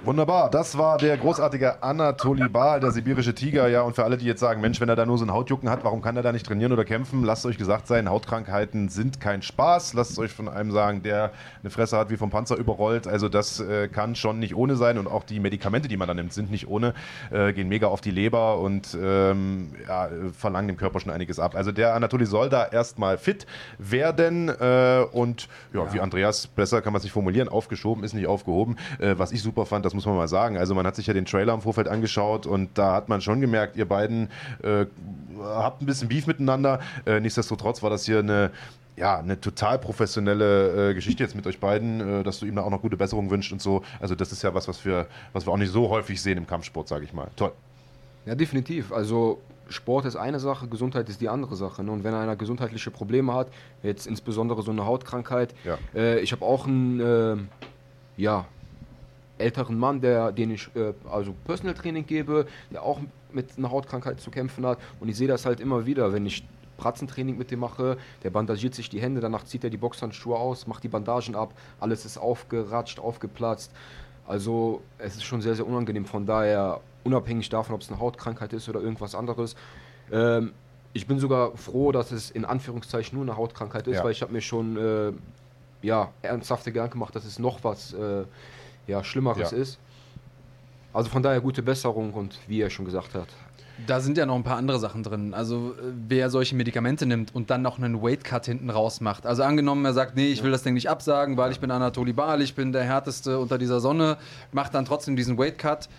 [0.06, 3.70] Wunderbar, das war der großartige Anatoly Bal, der sibirische Tiger.
[3.70, 5.70] Ja, und für alle, die jetzt sagen, Mensch, wenn er da nur so ein Hautjucken
[5.70, 7.24] hat, warum kann er da nicht trainieren oder kämpfen?
[7.24, 9.93] Lasst euch gesagt sein, Hautkrankheiten sind kein Spaß.
[9.93, 11.32] Lasst euch von einem sagen, der
[11.62, 13.08] eine Fresse hat wie vom Panzer überrollt.
[13.08, 16.14] Also das äh, kann schon nicht ohne sein und auch die Medikamente, die man da
[16.14, 16.93] nimmt, sind nicht ohne,
[17.32, 21.56] äh, gehen mega auf die Leber und ähm, ja, verlangen dem Körper schon einiges ab.
[21.56, 23.45] Also der Anatoly soll da erstmal fit
[23.78, 28.28] werden äh, und ja, wie Andreas, besser kann man es nicht formulieren, aufgeschoben ist nicht
[28.28, 28.76] aufgehoben.
[28.99, 30.58] Äh, was ich super fand, das muss man mal sagen.
[30.58, 33.39] Also man hat sich ja den Trailer im Vorfeld angeschaut und da hat man schon
[33.41, 34.30] gemerkt, ihr beiden
[34.64, 34.86] äh,
[35.39, 36.80] habt ein bisschen Beef miteinander.
[37.06, 38.52] Äh, nichtsdestotrotz war das hier eine
[38.96, 42.62] ja, eine total professionelle äh, Geschichte jetzt mit euch beiden, äh, dass du ihm da
[42.62, 43.82] auch noch gute Besserung wünscht und so.
[44.00, 46.46] Also das ist ja was, was wir, was wir auch nicht so häufig sehen im
[46.46, 47.28] Kampfsport, sage ich mal.
[47.36, 47.52] Toll.
[48.28, 48.91] Ja, definitiv.
[48.94, 51.84] Also Sport ist eine Sache, Gesundheit ist die andere Sache.
[51.84, 51.91] Ne?
[51.91, 53.48] Und wenn einer gesundheitliche Probleme hat,
[53.82, 55.78] jetzt insbesondere so eine Hautkrankheit, Ja.
[55.96, 57.36] äh, ich habe auch einen äh,
[58.22, 58.46] ja,
[59.44, 63.00] älteren Mann, der, den ich äh, also Personal Training gebe, der auch
[63.32, 64.80] mit einer Hautkrankheit zu kämpfen hat.
[65.00, 66.44] Und ich sehe das halt immer wieder, wenn ich
[66.78, 70.68] Pratzentraining mit dem mache, der bandagiert sich die Hände, danach zieht er die Boxhandschuhe aus,
[70.68, 73.72] macht die Bandagen ab, alles ist aufgeratscht, aufgeplatzt.
[74.28, 76.06] Also es ist schon sehr, sehr unangenehm.
[76.06, 79.56] Von daher, unabhängig davon, ob es eine Hautkrankheit ist oder irgendwas anderes,
[80.12, 80.54] ähm,
[80.94, 84.04] ich bin sogar froh, dass es in Anführungszeichen nur eine Hautkrankheit ist, Ja.
[84.04, 85.12] weil ich habe mir schon äh,
[85.82, 88.24] ja, ernsthafte Gedanken gemacht, dass es noch was äh,
[88.88, 89.58] ja, Schlimmeres Ja.
[89.58, 89.80] ist.
[90.94, 93.28] Also von daher gute Besserung und wie er schon gesagt hat.
[93.88, 95.34] Da sind ja noch ein paar andere Sachen drin.
[95.34, 99.26] Also äh, wer solche Medikamente nimmt und dann noch einen Weight-Cut hinten raus macht.
[99.26, 102.14] Also angenommen, er sagt, nee, ich will das Ding nicht absagen, weil ich bin Anatoli
[102.14, 104.18] Bal, ich bin der härteste unter dieser Sonne,
[104.52, 105.90] macht dann trotzdem diesen Weight-Cut.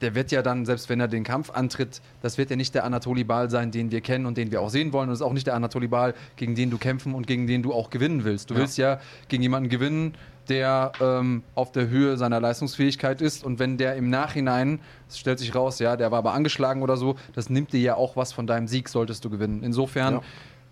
[0.00, 2.84] Der wird ja dann, selbst wenn er den Kampf antritt, das wird ja nicht der
[2.84, 5.08] Anatoli Bal sein, den wir kennen und den wir auch sehen wollen.
[5.08, 7.64] Und es ist auch nicht der Anatoli Bal, gegen den du kämpfen und gegen den
[7.64, 8.48] du auch gewinnen willst.
[8.50, 10.14] Du willst ja gegen jemanden gewinnen,
[10.48, 13.44] der ähm, auf der Höhe seiner Leistungsfähigkeit ist.
[13.44, 16.96] Und wenn der im Nachhinein, es stellt sich raus, ja, der war aber angeschlagen oder
[16.96, 19.62] so, das nimmt dir ja auch was von deinem Sieg, solltest du gewinnen.
[19.62, 20.20] Insofern Ja.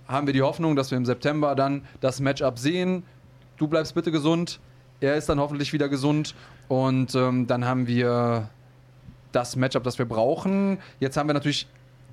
[0.09, 3.03] haben wir die Hoffnung, dass wir im September dann das Matchup sehen.
[3.57, 4.61] Du bleibst bitte gesund,
[5.01, 6.35] er ist dann hoffentlich wieder gesund
[6.69, 8.49] und ähm, dann haben wir
[9.33, 10.79] das Matchup, das wir brauchen.
[11.01, 11.67] Jetzt haben wir natürlich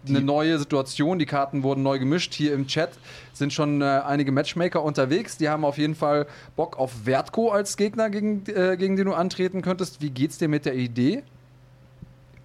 [0.08, 1.20] eine neue Situation.
[1.20, 2.34] Die Karten wurden neu gemischt.
[2.34, 2.92] Hier im Chat
[3.34, 5.38] sind schon äh, einige Matchmaker unterwegs.
[5.38, 9.14] Die haben auf jeden Fall Bock auf Vertko als Gegner, gegen, äh, gegen den du
[9.14, 10.02] antreten könntest.
[10.02, 11.24] Wie geht's dir mit der Idee?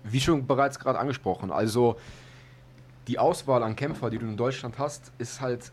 [0.04, 1.96] Wie schon bereits gerade angesprochen, also
[3.08, 5.72] die Auswahl an Kämpfer, die du in Deutschland hast, ist halt,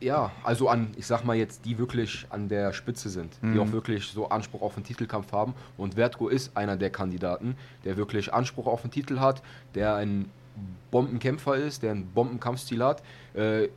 [0.00, 3.70] ja, also an, ich sag mal jetzt, die wirklich an der Spitze sind, die auch
[3.72, 5.54] wirklich so Anspruch auf einen Titelkampf haben.
[5.76, 9.42] Und Vertko ist einer der Kandidaten, der wirklich Anspruch auf einen Titel hat,
[9.74, 10.30] der ein
[10.90, 13.02] Bombenkämpfer ist, der einen Bombenkampfstil hat.
[13.34, 13.68] Äh,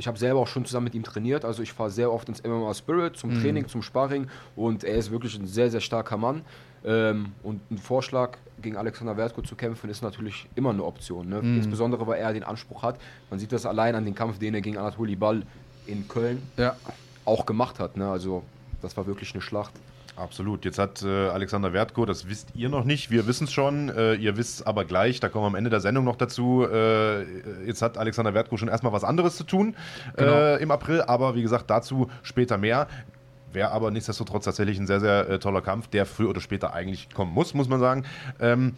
[0.00, 2.42] ich habe selber auch schon zusammen mit ihm trainiert, also ich fahre sehr oft ins
[2.44, 6.42] MMA Spirit zum Training, zum Sparring und er ist wirklich ein sehr, sehr starker Mann.
[6.84, 11.28] Ähm, und ein Vorschlag gegen Alexander Wertko zu kämpfen ist natürlich immer eine Option.
[11.28, 11.40] Ne?
[11.40, 13.00] Insbesondere, weil er den Anspruch hat.
[13.30, 15.42] Man sieht das allein an dem Kampf, den er gegen Anatoly Ball
[15.86, 16.76] in Köln Ja.
[17.24, 17.96] auch gemacht hat.
[17.96, 18.08] Ne?
[18.08, 18.44] Also
[18.80, 19.72] das war wirklich eine Schlacht.
[20.18, 20.64] Absolut.
[20.64, 24.14] Jetzt hat äh, Alexander Wertko, das wisst ihr noch nicht, wir wissen es schon, äh,
[24.14, 26.66] ihr wisst aber gleich, da kommen wir am Ende der Sendung noch dazu.
[26.68, 29.76] Äh, jetzt hat Alexander Wertko schon erstmal was anderes zu tun
[30.18, 32.88] äh, im April, aber wie gesagt, dazu später mehr.
[33.52, 37.08] Wäre aber nichtsdestotrotz tatsächlich ein sehr, sehr äh, toller Kampf, der früher oder später eigentlich
[37.14, 38.04] kommen muss, muss man sagen.
[38.40, 38.74] Ähm,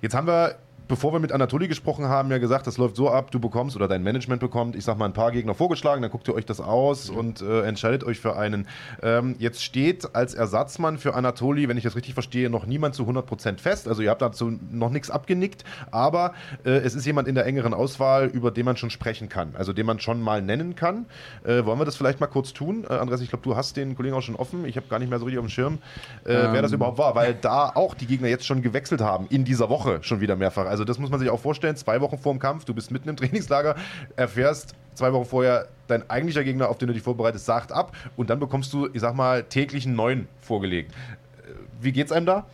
[0.00, 0.56] jetzt haben wir.
[0.88, 3.88] Bevor wir mit Anatoli gesprochen haben, ja gesagt, das läuft so ab, du bekommst oder
[3.88, 6.62] dein Management bekommt, ich sag mal, ein paar Gegner vorgeschlagen, dann guckt ihr euch das
[6.62, 8.66] aus und äh, entscheidet euch für einen.
[9.02, 13.02] Ähm, jetzt steht als Ersatzmann für Anatoli, wenn ich das richtig verstehe, noch niemand zu
[13.02, 13.86] 100% fest.
[13.86, 16.32] Also ihr habt dazu noch nichts abgenickt, aber
[16.64, 19.74] äh, es ist jemand in der engeren Auswahl, über den man schon sprechen kann, also
[19.74, 21.04] den man schon mal nennen kann.
[21.44, 22.86] Äh, wollen wir das vielleicht mal kurz tun?
[22.88, 24.64] Äh, Andreas, ich glaube, du hast den Kollegen auch schon offen.
[24.64, 25.78] Ich habe gar nicht mehr so richtig auf dem Schirm,
[26.24, 29.44] äh, wer das überhaupt war, weil da auch die Gegner jetzt schon gewechselt haben, in
[29.44, 30.64] dieser Woche schon wieder mehrfach.
[30.64, 33.08] Also das muss man sich auch vorstellen, zwei Wochen vor dem Kampf, du bist mitten
[33.08, 33.76] im Trainingslager,
[34.16, 38.30] erfährst zwei Wochen vorher, dein eigentlicher Gegner, auf den du dich vorbereitest, sagt ab und
[38.30, 40.92] dann bekommst du, ich sag mal, täglich einen neuen vorgelegt.
[40.92, 42.46] Äh, Wie geht's einem da?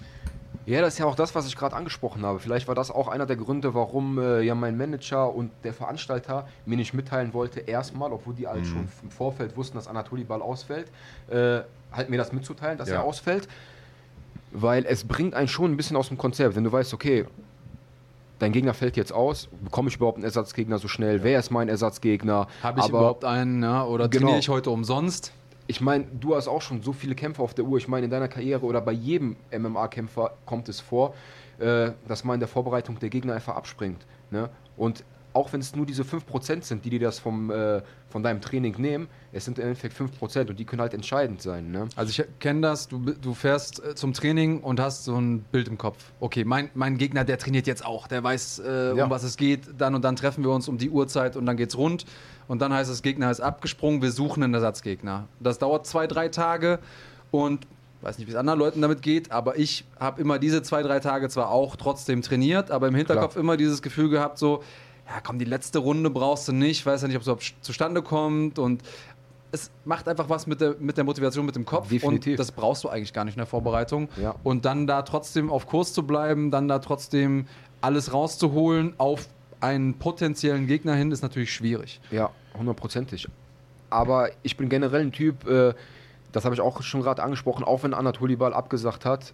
[0.66, 2.38] Ja, das ist ja auch das, was ich gerade angesprochen habe.
[2.38, 6.48] Vielleicht war das auch einer der Gründe, warum äh, ja mein Manager und der Veranstalter
[6.64, 10.40] mir nicht mitteilen wollte, erstmal, obwohl die halt schon im Vorfeld wussten, dass Anatoli Ball
[10.40, 10.90] ausfällt,
[11.28, 11.60] äh,
[11.92, 12.96] halt mir das mitzuteilen, dass Ja.
[12.96, 13.46] er ausfällt.
[14.52, 16.54] Weil es bringt einen schon ein bisschen aus dem Konzept.
[16.56, 17.26] Wenn du weißt, okay,
[18.38, 21.22] dein Gegner fällt jetzt aus, bekomme ich überhaupt einen Ersatzgegner so schnell?
[21.22, 22.46] Wer ist mein Ersatzgegner?
[22.62, 23.84] Habe ich Aber- überhaupt einen, ja?
[23.84, 24.22] oder Genau.
[24.26, 25.32] trainiere ich heute umsonst?
[25.66, 27.78] ich meine, du hast auch schon so viele Kämpfe auf der Uhr.
[27.78, 31.14] Ich meine, in deiner Karriere oder bei jedem MMA-Kämpfer kommt es vor,
[31.58, 34.04] äh, dass man in der Vorbereitung der Gegner einfach abspringt.
[34.30, 34.50] Ne?
[34.76, 35.04] Und
[35.34, 38.76] auch wenn es nur diese 5% sind, die dir das vom, äh, von deinem Training
[38.78, 41.70] nehmen, es sind im Endeffekt 5% und die können halt entscheidend sein.
[41.70, 41.88] Ne?
[41.96, 45.68] Also ich kenne das, du, du fährst äh, zum Training und hast so ein Bild
[45.68, 46.12] im Kopf.
[46.20, 49.04] Okay, mein, mein Gegner, der trainiert jetzt auch, der weiß, äh, Ja.
[49.04, 49.62] um was es geht.
[49.76, 52.06] Dann und dann treffen wir uns um die Uhrzeit und dann geht's rund.
[52.46, 55.26] Und dann heißt es, Gegner ist abgesprungen, wir suchen einen Ersatzgegner.
[55.40, 56.78] Das dauert zwei, drei Tage
[57.30, 57.66] und
[58.02, 61.00] weiß nicht, wie es anderen Leuten damit geht, aber ich habe immer diese zwei, drei
[61.00, 64.62] Tage zwar auch trotzdem trainiert, aber im Hinterkopf immer dieses Gefühl gehabt, so,
[65.06, 68.02] ja komm, die letzte Runde brauchst du nicht, weiß ja nicht, ob es überhaupt zustande
[68.02, 68.82] kommt und
[69.54, 71.88] es macht einfach was mit der, mit der Motivation, mit dem Kopf.
[71.88, 72.32] Definitiv.
[72.32, 74.08] Und das brauchst du eigentlich gar nicht in der Vorbereitung.
[74.20, 74.34] Ja.
[74.42, 77.46] Und dann da trotzdem auf Kurs zu bleiben, dann da trotzdem
[77.80, 79.28] alles rauszuholen auf
[79.60, 82.00] einen potenziellen Gegner hin, ist natürlich schwierig.
[82.10, 83.28] Ja, hundertprozentig.
[83.90, 85.72] Aber ich bin generell ein Typ, äh,
[86.32, 89.32] das habe ich auch schon gerade angesprochen, auch wenn Anatoli Ball abgesagt hat.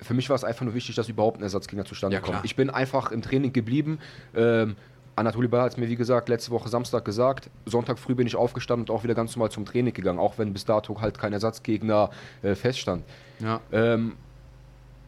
[0.00, 2.36] Für mich war es einfach nur wichtig, dass überhaupt ein Ersatzgegner zustande Ja, klar.
[2.36, 2.44] kommt.
[2.44, 3.98] Ich bin einfach im Training geblieben.
[4.34, 4.76] Ähm,
[5.16, 7.50] Anatoli Ball hat es mir, wie gesagt, letzte Woche Samstag gesagt.
[7.66, 10.52] Sonntag früh bin ich aufgestanden und auch wieder ganz normal zum Training gegangen, auch wenn
[10.52, 12.10] bis dato halt kein Ersatzgegner
[12.42, 13.04] äh, feststand.
[13.40, 13.60] Ja.
[13.72, 14.16] Ähm,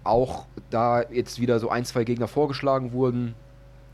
[0.03, 3.35] auch da jetzt wieder so ein, zwei Gegner vorgeschlagen wurden.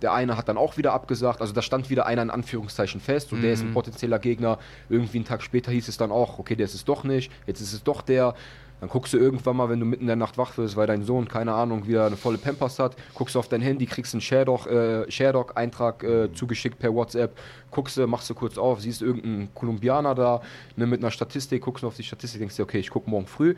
[0.03, 1.41] Der eine hat dann auch wieder abgesagt.
[1.41, 4.59] Also da stand wieder einer in Anführungszeichen fest und der ist ein potenzieller Gegner.
[4.89, 7.61] Irgendwie einen Tag später hieß es dann auch, okay, der ist es doch nicht, jetzt
[7.61, 8.35] ist es doch der.
[8.81, 11.03] Dann guckst du irgendwann mal, wenn du mitten in der Nacht wach wirst, weil dein
[11.03, 14.21] Sohn, keine Ahnung, wieder eine volle Pampers hat, guckst du auf dein Handy, kriegst einen
[14.21, 17.39] Sharedoc, äh, äh, zugeschickt per WhatsApp,
[17.71, 20.43] guckst du, machst du kurz auf, siehst irgendeinen Kolumbianer da
[20.77, 23.27] ne, mit einer Statistik, guckst du auf die Statistik, denkst dir, okay, ich guck morgen
[23.27, 23.55] früh,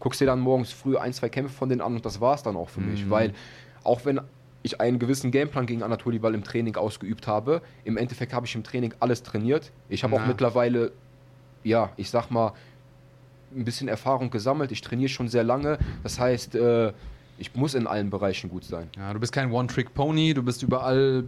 [0.00, 2.42] guckst dir dann morgens früh ein, zwei Kämpfe von denen an und das war es
[2.42, 2.90] dann auch für Mhm.
[2.90, 3.10] mich.
[3.10, 3.32] Weil
[3.84, 4.20] auch wenn
[4.62, 8.54] ich einen gewissen Gameplan gegen Anatoli Ball im Training ausgeübt habe, im Endeffekt habe ich
[8.54, 9.70] im Training alles trainiert.
[9.88, 10.92] Ich habe auch mittlerweile,
[11.62, 12.52] ja, ich sag mal,
[13.54, 14.72] ein bisschen Erfahrung gesammelt.
[14.72, 15.78] Ich trainiere schon sehr lange.
[16.02, 16.92] Das heißt, äh,
[17.38, 18.88] ich muss in allen Bereichen gut sein.
[18.96, 21.24] Ja, du bist kein One-Trick-Pony, du bist überall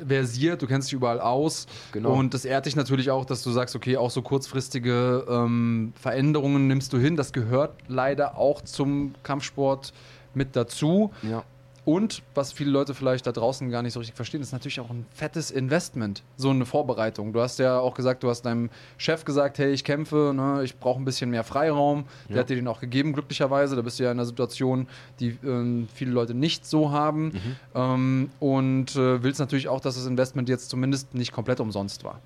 [0.00, 1.66] äh, versiert, du kennst dich überall aus.
[1.92, 2.12] Genau.
[2.12, 6.66] Und das ehrt dich natürlich auch, dass du sagst, okay, auch so kurzfristige ähm, Veränderungen
[6.66, 7.16] nimmst du hin.
[7.16, 9.92] Das gehört leider auch zum Kampfsport
[10.34, 11.12] mit dazu.
[11.22, 11.44] Ja.
[11.84, 14.90] Und was viele Leute vielleicht da draußen gar nicht so richtig verstehen, ist natürlich auch
[14.90, 17.32] ein fettes Investment, so eine Vorbereitung.
[17.32, 20.78] Du hast ja auch gesagt, du hast deinem Chef gesagt, hey, ich kämpfe, ne, ich
[20.78, 22.04] brauche ein bisschen mehr Freiraum.
[22.28, 23.74] Der hat dir den auch gegeben, glücklicherweise.
[23.74, 24.86] Da bist du ja in einer Situation,
[25.18, 27.32] die ähm, viele Leute nicht so haben.
[27.74, 32.20] Ähm, und äh, willst natürlich auch, dass das Investment jetzt zumindest nicht komplett umsonst war.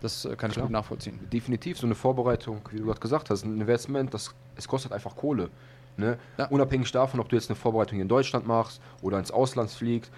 [0.00, 0.66] Das äh, kann ich Klar.
[0.66, 1.18] gut nachvollziehen.
[1.32, 5.16] definitiv so eine Vorbereitung, wie du gerade gesagt hast, ein Investment, das es kostet einfach
[5.16, 5.50] Kohle.
[5.96, 6.18] Ne?
[6.38, 6.46] Ja.
[6.46, 10.10] Unabhängig davon, ob du jetzt eine Vorbereitung in Deutschland machst oder ins Ausland fliegst,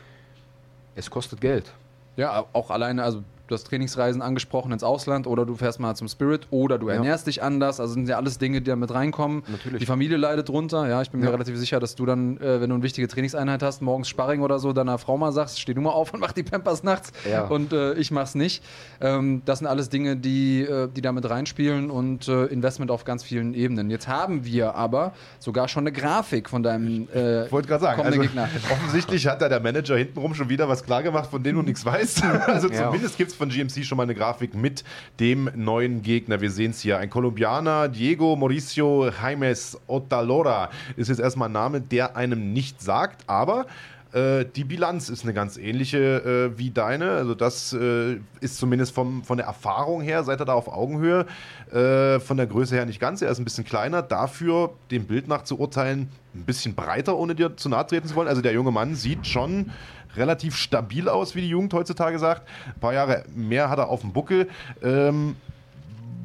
[0.94, 1.72] es kostet Geld.
[2.16, 6.09] Ja, auch alleine, also du hast Trainingsreisen angesprochen ins Ausland oder du fährst mal zum
[6.09, 6.94] Spirit oder du Ja.
[6.97, 7.80] ernährst dich anders.
[7.80, 9.42] Also sind ja alles Dinge, die da mit reinkommen.
[9.49, 9.78] Natürlich.
[9.80, 10.88] Die Familie leidet drunter.
[10.88, 11.32] Ja, ich bin mir Ja.
[11.32, 14.59] relativ sicher, dass du dann, äh, wenn du eine wichtige Trainingseinheit hast, morgens Sparring oder
[14.59, 17.44] so, deiner Frau mal sagst, steh du mal auf und mach die Pampers nachts Ja.
[17.47, 18.62] und äh, ich mach's nicht.
[19.01, 23.05] Ähm, das sind alles Dinge, die, äh, die da mit reinspielen und äh, Investment auf
[23.05, 23.90] ganz vielen Ebenen.
[23.90, 28.03] Jetzt haben wir aber sogar schon eine Grafik von deinem äh, Ich wollte gerade sagen,
[28.03, 28.49] also, Gegner.
[28.70, 32.22] offensichtlich hat da der Manager hintenrum schon wieder was klargemacht, von dem du nichts weißt.
[32.47, 32.86] Also Ja.
[32.86, 34.84] zumindest gibt es von GMC schon mal eine Grafik mit
[35.20, 36.41] dem neuen Gegner.
[36.41, 36.99] Wir sehen es hier.
[36.99, 43.28] Ein Kolumbianer, Diego Mauricio Jaimes Otalora, ist jetzt erstmal ein Name, der einem nicht sagt,
[43.28, 43.66] aber
[44.12, 47.11] äh, die Bilanz ist eine ganz ähnliche äh, wie deine.
[47.11, 51.26] Also das äh, ist zumindest vom, von der Erfahrung her, seid ihr da auf Augenhöhe.
[51.72, 53.20] Äh, von der Größe her nicht ganz.
[53.20, 54.03] Er ist ein bisschen kleiner.
[54.03, 58.14] Dafür, dem Bild nach zu urteilen, ein bisschen breiter, ohne dir zu nahe treten zu
[58.14, 58.28] wollen.
[58.28, 59.70] Also der junge Mann sieht schon
[60.16, 62.48] relativ stabil aus, wie die Jugend heutzutage sagt.
[62.66, 64.48] Ein paar Jahre mehr hat er auf dem Buckel.
[64.82, 65.36] Ähm,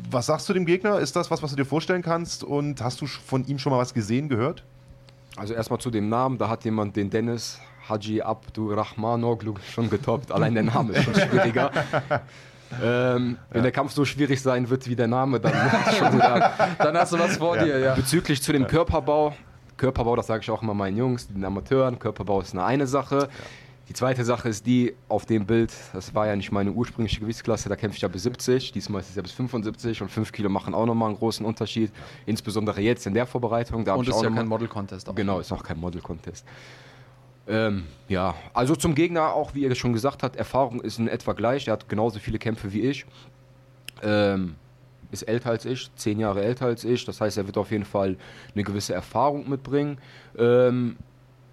[0.09, 0.99] was sagst du dem Gegner?
[0.99, 2.43] Ist das was, was du dir vorstellen kannst?
[2.43, 4.63] Und hast du von ihm schon mal was gesehen, gehört?
[5.37, 10.31] Also erstmal zu dem Namen, da hat jemand den Dennis Haji Abdurrahmanoglu schon getoppt.
[10.31, 11.71] Allein der Name ist schon schwieriger.
[12.83, 15.53] ähm, Wenn der Kampf so schwierig sein wird wie der Name, dann
[15.97, 16.53] schon wieder.
[16.77, 17.95] Dann hast du was vor dir, ja.
[17.95, 19.33] Bezüglich zu dem Körperbau,
[19.77, 23.29] Körperbau, das sage ich auch immer meinen Jungs, den Amateuren, Körperbau ist eine eine Sache.
[23.91, 27.67] Die zweite Sache ist die, auf dem Bild, das war ja nicht meine ursprüngliche Gewichtsklasse,
[27.67, 30.47] da kämpfe ich ja bis 70, diesmal ist es ja bis 75 und 5 Kilo
[30.47, 31.91] machen auch nochmal einen großen Unterschied,
[32.25, 33.83] insbesondere jetzt in der Vorbereitung.
[33.83, 35.13] Da Und ist ja kein Model-Contest.
[35.13, 36.45] Genau, ist auch kein Model-Contest.
[37.49, 41.33] Ähm, ja, also zum Gegner, auch wie ihr schon gesagt habt, Erfahrung ist in etwa
[41.33, 41.67] gleich.
[41.67, 43.05] Er hat genauso viele Kämpfe wie ich.
[44.01, 44.55] Ähm,
[45.11, 47.03] ist älter als ich, zehn Jahre älter als ich.
[47.03, 48.15] Das heißt, er wird auf jeden Fall
[48.55, 49.97] eine gewisse Erfahrung mitbringen.
[50.37, 50.95] Ähm,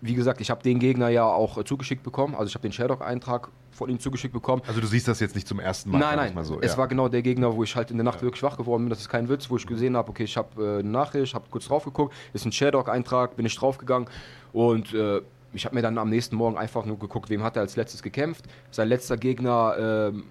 [0.00, 2.34] wie gesagt, ich habe den Gegner ja auch äh, zugeschickt bekommen.
[2.34, 4.62] Also ich habe den Sherdog-Eintrag von ihm zugeschickt bekommen.
[4.66, 5.98] Also du siehst das jetzt nicht zum ersten Mal.
[5.98, 6.60] Nein, nein, Mal so.
[6.60, 6.78] es ja.
[6.78, 8.90] war genau der Gegner, wo ich halt in der Nacht wirklich wach geworden bin.
[8.90, 11.46] Das ist kein Witz, wo ich gesehen habe, okay, ich habe äh, eine Nachricht, habe
[11.50, 14.08] kurz drauf geguckt, ist ein Sherdog-Eintrag, bin ich draufgegangen
[14.52, 15.20] und äh,
[15.52, 18.02] ich habe mir dann am nächsten Morgen einfach nur geguckt, wem hat er als letztes
[18.02, 18.44] gekämpft.
[18.70, 20.24] Sein letzter Gegner, ähm,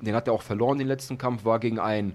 [0.00, 2.14] den hat er auch verloren, den letzten Kampf, war gegen einen,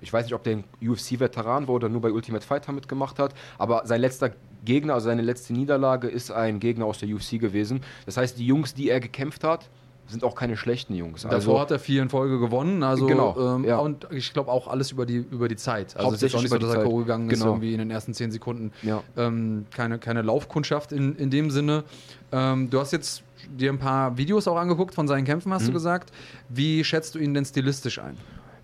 [0.00, 3.34] ich weiß nicht, ob der ein UFC-Veteran war oder nur bei Ultimate Fighter mitgemacht hat,
[3.58, 4.30] aber sein letzter
[4.64, 7.80] Gegner, also seine letzte Niederlage, ist ein Gegner aus der UFC gewesen.
[8.04, 9.68] Das heißt, die Jungs, die er gekämpft hat,
[10.08, 11.22] sind auch keine schlechten Jungs.
[11.28, 13.78] Davor hat er vier in Folge gewonnen, also Genau, ähm, ja.
[13.78, 15.96] und ich glaube auch alles über die, über die Zeit.
[15.96, 16.84] Also es ist auch nicht so, dass er.
[16.84, 16.96] K.O.
[16.98, 17.52] gegangen ist Genau.
[17.52, 18.70] irgendwie in den ersten zehn Sekunden.
[18.82, 19.02] Ja.
[19.16, 21.82] Ähm, keine, keine Laufkundschaft in, in dem Sinne.
[22.30, 23.24] Ähm, du hast jetzt
[23.58, 25.54] dir ein paar Videos auch angeguckt von seinen Kämpfen, Mhm.
[25.54, 26.12] hast du gesagt.
[26.48, 28.16] Wie schätzt du ihn denn stilistisch ein?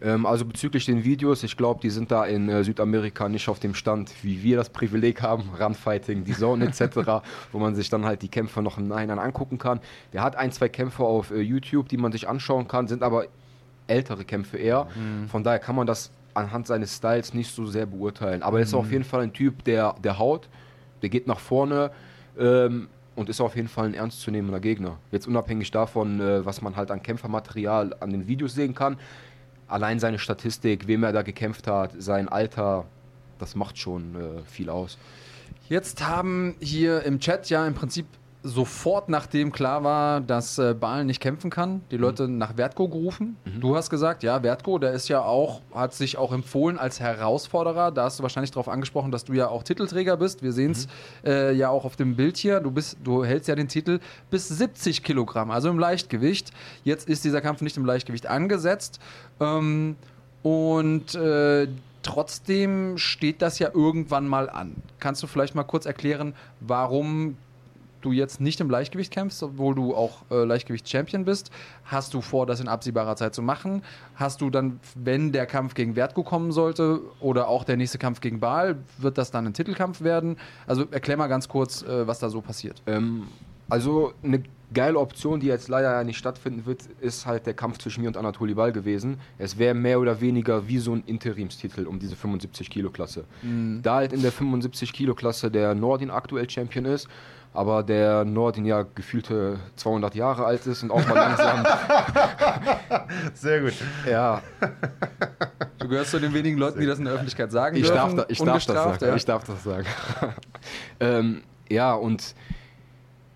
[0.03, 3.61] Ähm, also bezüglich den Videos, ich glaube, die sind da in äh, Südamerika nicht auf
[3.61, 7.23] dem Stand, wie wir das Privileg haben, Runfighting, die Zone etc.,
[7.53, 9.81] wo man sich dann halt die Kämpfe noch im Nachhinein angucken kann.
[10.13, 13.27] Der hat ein, zwei Kämpfe auf äh, YouTube, die man sich anschauen kann, sind aber
[13.89, 14.87] ältere Kämpfe eher.
[15.27, 18.43] Von daher kann man das anhand seines Styles nicht so sehr beurteilen.
[18.43, 20.49] Aber er ist auf jeden Fall ein Typ, der, der haut,
[21.03, 21.91] der geht nach vorne.
[22.39, 24.99] Ähm, und ist auf jeden Fall ein ernstzunehmender Gegner.
[25.11, 28.97] Jetzt unabhängig davon, äh, was man halt an Kämpfermaterial an den Videos sehen kann,
[29.73, 32.85] allein seine Statistik, wem er da gekämpft hat, sein Alter,
[33.39, 34.99] das macht schon äh, viel aus.
[35.69, 38.07] Jetzt haben hier im Chat ja im Prinzip
[38.43, 43.37] sofort, nachdem klar war, dass äh, Balen nicht kämpfen kann, die Leute nach Vertgo gerufen.
[43.61, 47.93] Du hast gesagt, ja, Vertgo, der ist ja auch, hat sich auch empfohlen als Herausforderer.
[47.93, 50.43] Da hast du wahrscheinlich darauf angesprochen, dass du ja auch Titelträger bist.
[50.43, 50.89] Wir sehen es
[51.25, 52.61] äh, ja auch auf dem Bild hier.
[52.61, 54.01] Du, bist, du hältst ja den Titel
[54.31, 56.51] bis 70 Kilogramm, also im Leichtgewicht.
[56.83, 58.99] Jetzt ist dieser Kampf nicht im Leichtgewicht angesetzt.
[59.41, 59.97] Ähm,
[60.43, 61.69] und äh,
[62.03, 64.75] Trotzdem steht das ja irgendwann mal an.
[64.99, 67.37] Kannst du vielleicht mal kurz erklären, warum
[68.05, 71.51] du jetzt nicht im Leichtgewicht kämpfst, obwohl du auch äh, Leichtgewicht-Champion bist?
[71.85, 73.83] Hast du vor, das in absehbarer Zeit zu machen?
[74.15, 78.21] Hast du dann, wenn der Kampf gegen Wertko kommen sollte oder auch der nächste Kampf
[78.21, 80.37] gegen Baal, wird das dann ein Titelkampf werden?
[80.67, 82.83] Also erklär mal ganz kurz, äh, was da so passiert.
[82.87, 83.29] Ähm,
[83.69, 84.43] also eine
[84.73, 88.09] geile Option, die jetzt leider ja nicht stattfinden wird, ist halt der Kampf zwischen mir
[88.09, 89.19] und Anatoli Ball gewesen.
[89.39, 93.25] Es wäre mehr oder weniger wie so ein Interimstitel um diese 75 Kilo Klasse.
[93.83, 97.09] Da halt in der 75 Kilo Klasse der Nordin aktuell Champion ist,
[97.55, 101.65] aber der Nordin ja gefühlte 200 Jahre alt ist und auch mal langsam,
[103.35, 103.75] Sehr gut.
[104.09, 104.41] ja,
[105.79, 107.97] Du gehörst zu den wenigen Leuten, die das in der Öffentlichkeit sagen Ich dürfen.
[107.97, 109.05] darf, da, ich darf das sagen.
[109.05, 109.15] ja.
[109.17, 109.87] Ich darf das sagen.
[111.01, 112.35] ähm, ja, und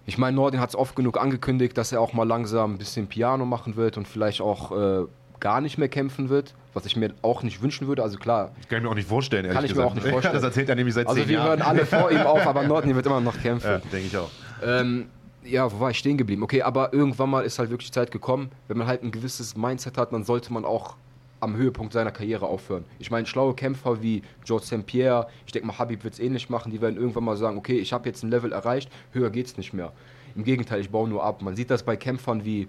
[0.07, 3.09] ich meine, Nordin hat es oft genug angekündigt, dass er auch mal langsam ein bisschen
[3.09, 5.05] Piano machen wird und vielleicht auch äh,
[5.47, 8.03] gar nicht mehr kämpfen wird, was ich mir auch nicht wünschen würde.
[8.03, 9.91] Also klar, Kann ich mir auch nicht vorstellen, ehrlich Kann ich mir gesagt.
[9.91, 10.35] auch nicht vorstellen.
[10.35, 11.49] Ja, das erzählt er nämlich seit also zehn wir Jahren.
[11.51, 13.71] hören alle vor ihm auf, aber Nordin wird immer noch kämpfen.
[13.71, 14.29] Ja, denke ich auch.
[14.61, 15.07] Ähm,
[15.45, 16.43] ja, wo war ich stehen geblieben?
[16.43, 19.57] Okay, aber irgendwann mal ist halt wirklich die Zeit gekommen, wenn man halt ein gewisses
[19.57, 20.97] Mindset hat, dann sollte man auch
[21.39, 22.85] am Höhepunkt seiner Karriere aufhören.
[22.99, 24.85] Ich meine, schlaue Kämpfer wie George St.
[24.85, 27.79] Pierre, ich denke mal, Habib wird es ähnlich machen, die werden irgendwann mal sagen, okay,
[27.79, 29.93] ich habe jetzt ein Level erreicht, höher geht's nicht mehr.
[30.35, 31.41] Im Gegenteil, ich baue nur ab.
[31.43, 32.67] Man sieht das bei Kämpfern wie,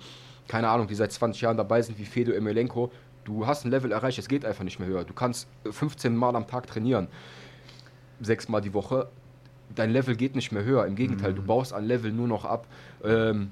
[0.47, 2.91] keine Ahnung, die seit 20 Jahren dabei sind, wie Fedor Emelianenko.
[3.25, 5.03] Du hast ein Level erreicht, es geht einfach nicht mehr höher.
[5.03, 7.07] Du kannst 15 Mal am Tag trainieren,
[8.21, 9.09] sechsmal die Woche,
[9.75, 10.85] dein Level geht nicht mehr höher.
[10.85, 12.67] Im Gegenteil, du baust an Level nur noch ab.
[13.03, 13.51] Ähm,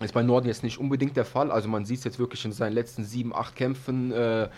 [0.00, 1.50] ist bei Norden jetzt nicht unbedingt der Fall.
[1.50, 4.48] Also man sieht es jetzt wirklich in seinen letzten sieben, acht Kämpfen, äh,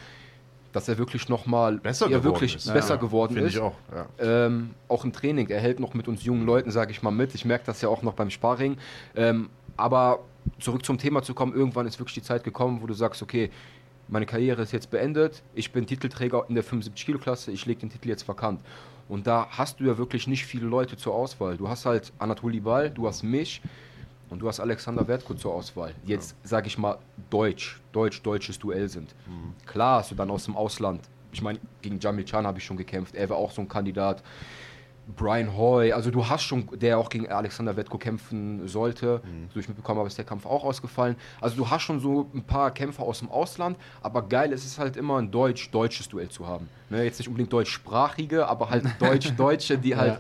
[0.73, 2.73] dass er wirklich nochmal Besser geworden wirklich ist.
[2.73, 3.55] besser Ja, geworden ist.
[3.55, 3.75] ich auch.
[3.95, 4.47] Ja.
[4.47, 5.49] Ähm, auch im Training.
[5.49, 7.35] Er hält noch mit uns jungen Leuten, sage ich mal, mit.
[7.35, 8.79] Ich merke das ja auch noch beim Sparring.
[9.15, 10.21] Ähm, aber
[10.61, 13.51] zurück zum Thema zu kommen, irgendwann ist wirklich die Zeit gekommen, wo du sagst, okay,
[14.09, 18.09] meine Karriere ist jetzt beendet, ich bin Titelträger in der 75-Kilo-Klasse, ich lege den Titel
[18.09, 18.61] jetzt vakant.
[19.09, 21.57] Und da hast du ja wirklich nicht viele Leute zur Auswahl.
[21.57, 23.61] Du hast halt Anatoli Ball, du hast mich
[24.31, 25.95] und du hast Alexander Wertko zur Auswahl.
[26.05, 26.99] Jetzt, sage ich mal,
[27.31, 29.15] deutsch, deutsch-deutsches Duell sind.
[29.67, 31.01] Klar hast du dann aus dem Ausland,
[31.33, 34.23] ich meine, gegen Jamil Chan habe ich schon gekämpft, er war auch so ein Kandidat.
[35.07, 39.21] Brian Hoy, also du hast schon, der auch gegen Alexander Wetko kämpfen sollte,
[39.53, 41.17] so ich mitbekommen habe, ist der Kampf auch ausgefallen.
[41.41, 44.79] Also du hast schon so ein paar Kämpfer aus dem Ausland, aber geil ist es
[44.79, 46.69] halt immer ein deutsch-deutsches Duell zu haben.
[46.91, 50.19] Ne, jetzt nicht unbedingt deutschsprachige, aber halt deutsch-deutsche, die halt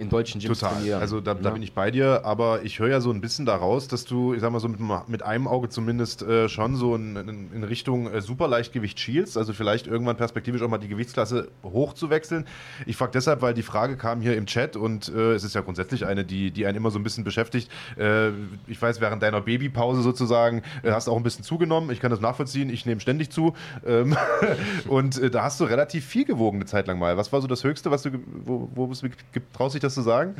[0.00, 0.74] in deutschen Gyms Total.
[0.76, 1.00] trainieren.
[1.00, 1.50] Also da, da Ja.
[1.50, 4.40] bin ich bei dir, aber ich höre ja so ein bisschen daraus, dass du, ich
[4.40, 8.10] sag mal so mit, mit einem Auge zumindest äh, schon so in, in, in Richtung
[8.10, 12.46] äh, Superleichtgewicht schielst, also vielleicht irgendwann perspektivisch auch mal die Gewichtsklasse hochzuwechseln.
[12.86, 15.60] Ich frage deshalb, weil die Frage kam hier im Chat und äh, es ist ja
[15.60, 17.70] grundsätzlich eine, die, die einen immer so ein bisschen beschäftigt.
[17.98, 18.30] Äh,
[18.66, 21.90] ich weiß, während deiner Babypause sozusagen äh, hast du auch ein bisschen zugenommen.
[21.90, 23.54] Ich kann das nachvollziehen, ich nehme ständig zu.
[23.86, 24.16] Ähm,
[24.88, 27.16] und äh, da hast du relativ viel gewogen eine Zeit lang mal.
[27.16, 28.10] Was war so das Höchste, was du,
[28.44, 29.10] wo, wo ge-
[29.52, 30.34] traust dich das zu sagen?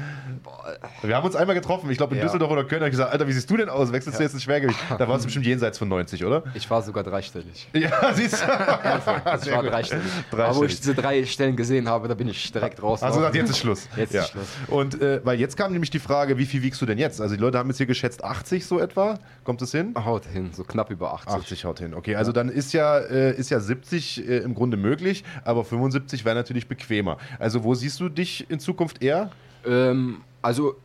[1.03, 2.25] Wir haben uns einmal getroffen, ich glaube in Ja.
[2.27, 3.93] Düsseldorf oder Köln, hab ich gesagt, Alter, wie siehst du denn aus?
[3.93, 4.79] Wechselst du jetzt ins Schwergewicht?
[4.99, 6.43] Da war es bestimmt jenseits von 90, oder?
[6.55, 7.69] Ich war sogar dreistellig.
[7.75, 8.47] Ja, siehst du.
[8.47, 9.73] Ich Sehr war gut.
[9.73, 10.05] dreistellig.
[10.31, 10.73] Aber wo Dreistellig.
[10.73, 13.03] ich diese drei Stellen gesehen habe, da bin ich direkt raus.
[13.03, 13.89] Also gesagt, jetzt ist Schluss.
[13.97, 14.23] Jetzt ist ja.
[14.25, 14.49] Schluss.
[14.69, 17.21] Und äh, weil jetzt kam nämlich die Frage, wie viel wiegst du denn jetzt?
[17.21, 19.19] Also die Leute haben jetzt hier geschätzt 80 so etwa.
[19.45, 19.95] Kommt es hin?
[19.97, 21.33] Haut hin, so knapp über 80.
[21.33, 21.95] 80 haut hin.
[21.95, 26.25] Okay, also dann ist ja, äh, ist ja 70 äh, im Grunde möglich, aber 75
[26.25, 27.17] wäre natürlich bequemer.
[27.39, 29.31] Also wo siehst du dich in Zukunft eher?
[29.67, 30.77] Ähm, also,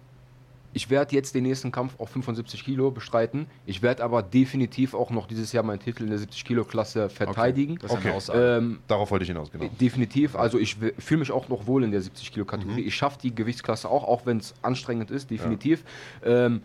[0.76, 3.48] ich werde jetzt den nächsten Kampf auf 75 Kilo bestreiten.
[3.66, 7.10] Ich werde aber definitiv auch noch dieses Jahr meinen Titel in der 70 Kilo Klasse
[7.10, 7.80] verteidigen.
[7.88, 8.12] Okay.
[8.12, 8.58] Aussage.
[8.58, 9.70] Ähm, Darauf wollte ich hinaus, genau.
[9.80, 12.82] Definitiv, also ich fühle mich auch noch wohl in der 70 Kilo Kategorie.
[12.82, 12.88] Mhm.
[12.88, 15.86] Ich schaffe die Gewichtsklasse auch, auch wenn es anstrengend ist, definitiv.
[16.26, 16.62] Ähm,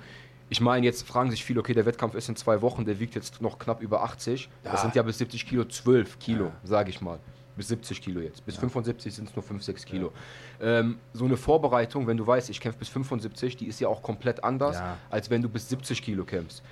[0.48, 3.14] ich meine, jetzt fragen sich viele, okay, der Wettkampf ist in zwei Wochen, der wiegt
[3.14, 4.48] jetzt noch knapp über 80.
[4.64, 7.20] Das sind ja bis 70 Kilo 12 Kilo, sage ich mal.
[7.56, 8.44] Bis 70 Kilo jetzt.
[8.46, 10.12] Bis 75 sind es nur 5, 6 Kilo.
[10.60, 14.02] Ähm, so eine Vorbereitung, wenn du weißt, ich kämpfe bis 75, die ist ja auch
[14.02, 14.96] komplett anders, Ja.
[15.10, 16.62] als wenn du bis 70 Kilo kämpfst.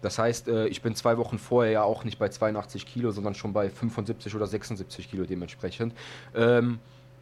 [0.00, 3.34] Das heißt, äh, ich bin zwei Wochen vorher ja auch nicht bei 82 Kilo, sondern
[3.34, 5.92] schon bei 75 oder 76 Kilo dementsprechend.
[6.36, 6.78] Ähm,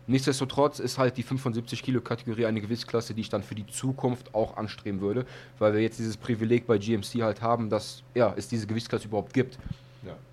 [0.07, 4.35] nichtsdestotrotz ist halt die 75 Kilo Kategorie eine Gewichtsklasse, die ich dann für die Zukunft
[4.35, 5.25] auch anstreben würde,
[5.59, 9.33] weil wir jetzt dieses Privileg bei GMC halt haben, dass ja, es diese Gewichtsklasse überhaupt
[9.33, 9.59] gibt.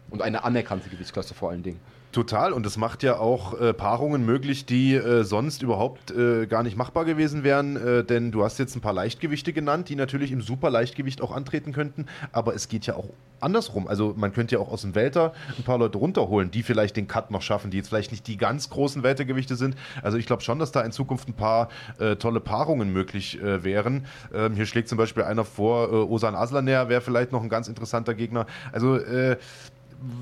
[0.10, 1.80] Und eine anerkannte Gewichtsklasse vor allen Dingen.
[2.14, 6.61] Total, und es macht ja auch äh, Paarungen möglich, die äh, sonst überhaupt äh, gar
[6.61, 10.31] nicht machbar gewesen wären, äh, denn du hast jetzt ein paar Leichtgewichte genannt, die natürlich
[10.31, 13.10] im Superleichtgewicht auch antreten könnten, aber es geht ja auch
[13.40, 13.88] andersrum.
[13.88, 17.07] Also man könnte ja auch aus dem Welter ein paar Leute runterholen, die vielleicht den
[17.07, 19.76] Cut noch schaffen, die jetzt vielleicht nicht die ganz großen Weltergewichte sind.
[20.03, 23.64] Also ich glaube schon, dass da in Zukunft ein paar äh, tolle Paarungen möglich äh,
[23.64, 24.06] wären.
[24.31, 28.14] Ähm, hier schlägt zum Beispiel einer vor, Osan Aslaner wäre vielleicht noch ein ganz interessanter
[28.14, 28.45] Gegner.
[28.72, 28.99] Also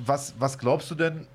[0.06, 1.28] was, was glaubst du denn,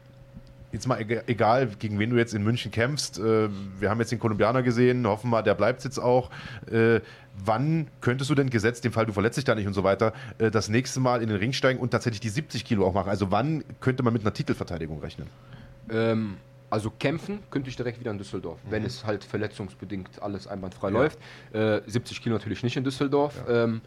[0.73, 3.49] jetzt mal egal, gegen wen du jetzt in München kämpfst, äh,
[3.79, 6.31] wir haben jetzt den Kolumbianer gesehen, hoffen wir, der bleibt jetzt auch.
[6.71, 7.01] Äh,
[7.45, 10.13] wann könntest du denn gesetzt, dem Fall du verletzt dich da nicht und so weiter,
[10.39, 13.09] äh, das nächste Mal in den Ring steigen und tatsächlich die 70 Kilo auch machen?
[13.09, 15.29] Also wann könnte man mit einer Titelverteidigung rechnen?
[15.91, 16.37] Ähm,
[16.69, 18.71] also kämpfen könnte ich direkt wieder in Düsseldorf, mhm.
[18.71, 20.95] wenn es halt verletzungsbedingt alles einwandfrei ja.
[20.95, 21.19] läuft.
[21.53, 23.43] Äh, 70 Kilo natürlich nicht in Düsseldorf.
[23.47, 23.65] Ja.
[23.65, 23.81] Ähm,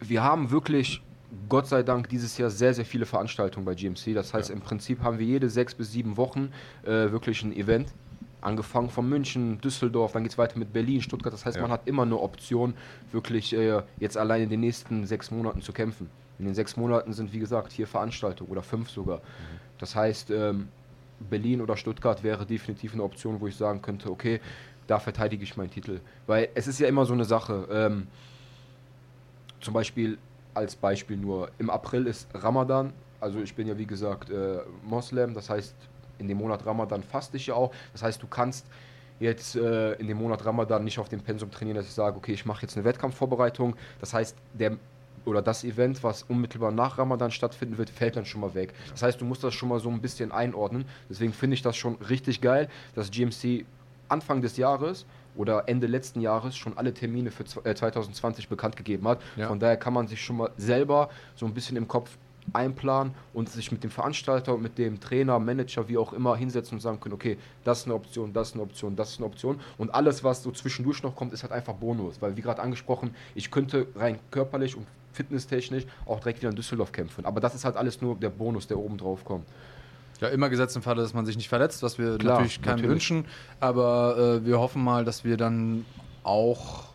[0.00, 1.02] wir haben wirklich
[1.48, 4.14] Gott sei Dank dieses Jahr sehr, sehr viele Veranstaltungen bei GMC.
[4.14, 4.54] Das heißt, ja.
[4.54, 6.52] im Prinzip haben wir jede sechs bis sieben Wochen
[6.84, 7.92] äh, wirklich ein Event.
[8.40, 11.32] Angefangen von München, Düsseldorf, dann geht es weiter mit Berlin, Stuttgart.
[11.32, 11.62] Das heißt, ja.
[11.62, 12.74] man hat immer eine Option,
[13.10, 16.08] wirklich äh, jetzt allein in den nächsten sechs Monaten zu kämpfen.
[16.38, 19.18] In den sechs Monaten sind, wie gesagt, vier Veranstaltungen oder fünf sogar.
[19.18, 19.22] Mhm.
[19.78, 20.68] Das heißt, ähm,
[21.18, 24.40] Berlin oder Stuttgart wäre definitiv eine Option, wo ich sagen könnte, okay,
[24.86, 26.00] da verteidige ich meinen Titel.
[26.26, 27.66] Weil es ist ja immer so eine Sache.
[27.70, 28.06] Ähm,
[29.60, 30.18] zum Beispiel
[30.58, 35.34] als Beispiel nur, im April ist Ramadan, also ich bin ja wie gesagt äh, Moslem,
[35.34, 35.74] das heißt
[36.18, 38.66] in dem Monat Ramadan faste ich ja auch, das heißt du kannst
[39.20, 42.32] jetzt äh, in dem Monat Ramadan nicht auf dem Pensum trainieren, dass ich sage, okay,
[42.32, 44.76] ich mache jetzt eine Wettkampfvorbereitung, das heißt der
[45.24, 48.72] oder das Event, was unmittelbar nach Ramadan stattfinden wird, fällt dann schon mal weg.
[48.92, 50.86] Das heißt, du musst das schon mal so ein bisschen einordnen.
[51.10, 53.66] Deswegen finde ich das schon richtig geil, dass GMC
[54.08, 55.04] Anfang des Jahres
[55.38, 59.20] oder Ende letzten Jahres schon alle Termine für 2020 äh, bekannt gegeben hat.
[59.36, 59.48] Ja.
[59.48, 62.18] Von daher kann man sich schon mal selber so ein bisschen im Kopf
[62.52, 66.76] einplanen und sich mit dem Veranstalter und mit dem Trainer, Manager, wie auch immer hinsetzen
[66.76, 69.26] und sagen können, okay, das ist eine Option, das ist eine Option, das ist eine
[69.26, 69.60] Option.
[69.76, 72.20] Und alles, was so zwischendurch noch kommt, ist halt einfach Bonus.
[72.20, 76.92] Weil, wie gerade angesprochen, ich könnte rein körperlich und fitnesstechnisch auch direkt wieder in Düsseldorf
[76.92, 77.24] kämpfen.
[77.24, 79.46] Aber das ist halt alles nur der Bonus, der oben drauf kommt.
[80.20, 82.76] Ja, immer gesetzt im Falle, dass man sich nicht verletzt, was wir Klar, natürlich keinem
[82.76, 82.90] natürlich.
[82.90, 83.24] wünschen.
[83.60, 85.84] Aber äh, wir hoffen mal, dass wir dann
[86.24, 86.87] auch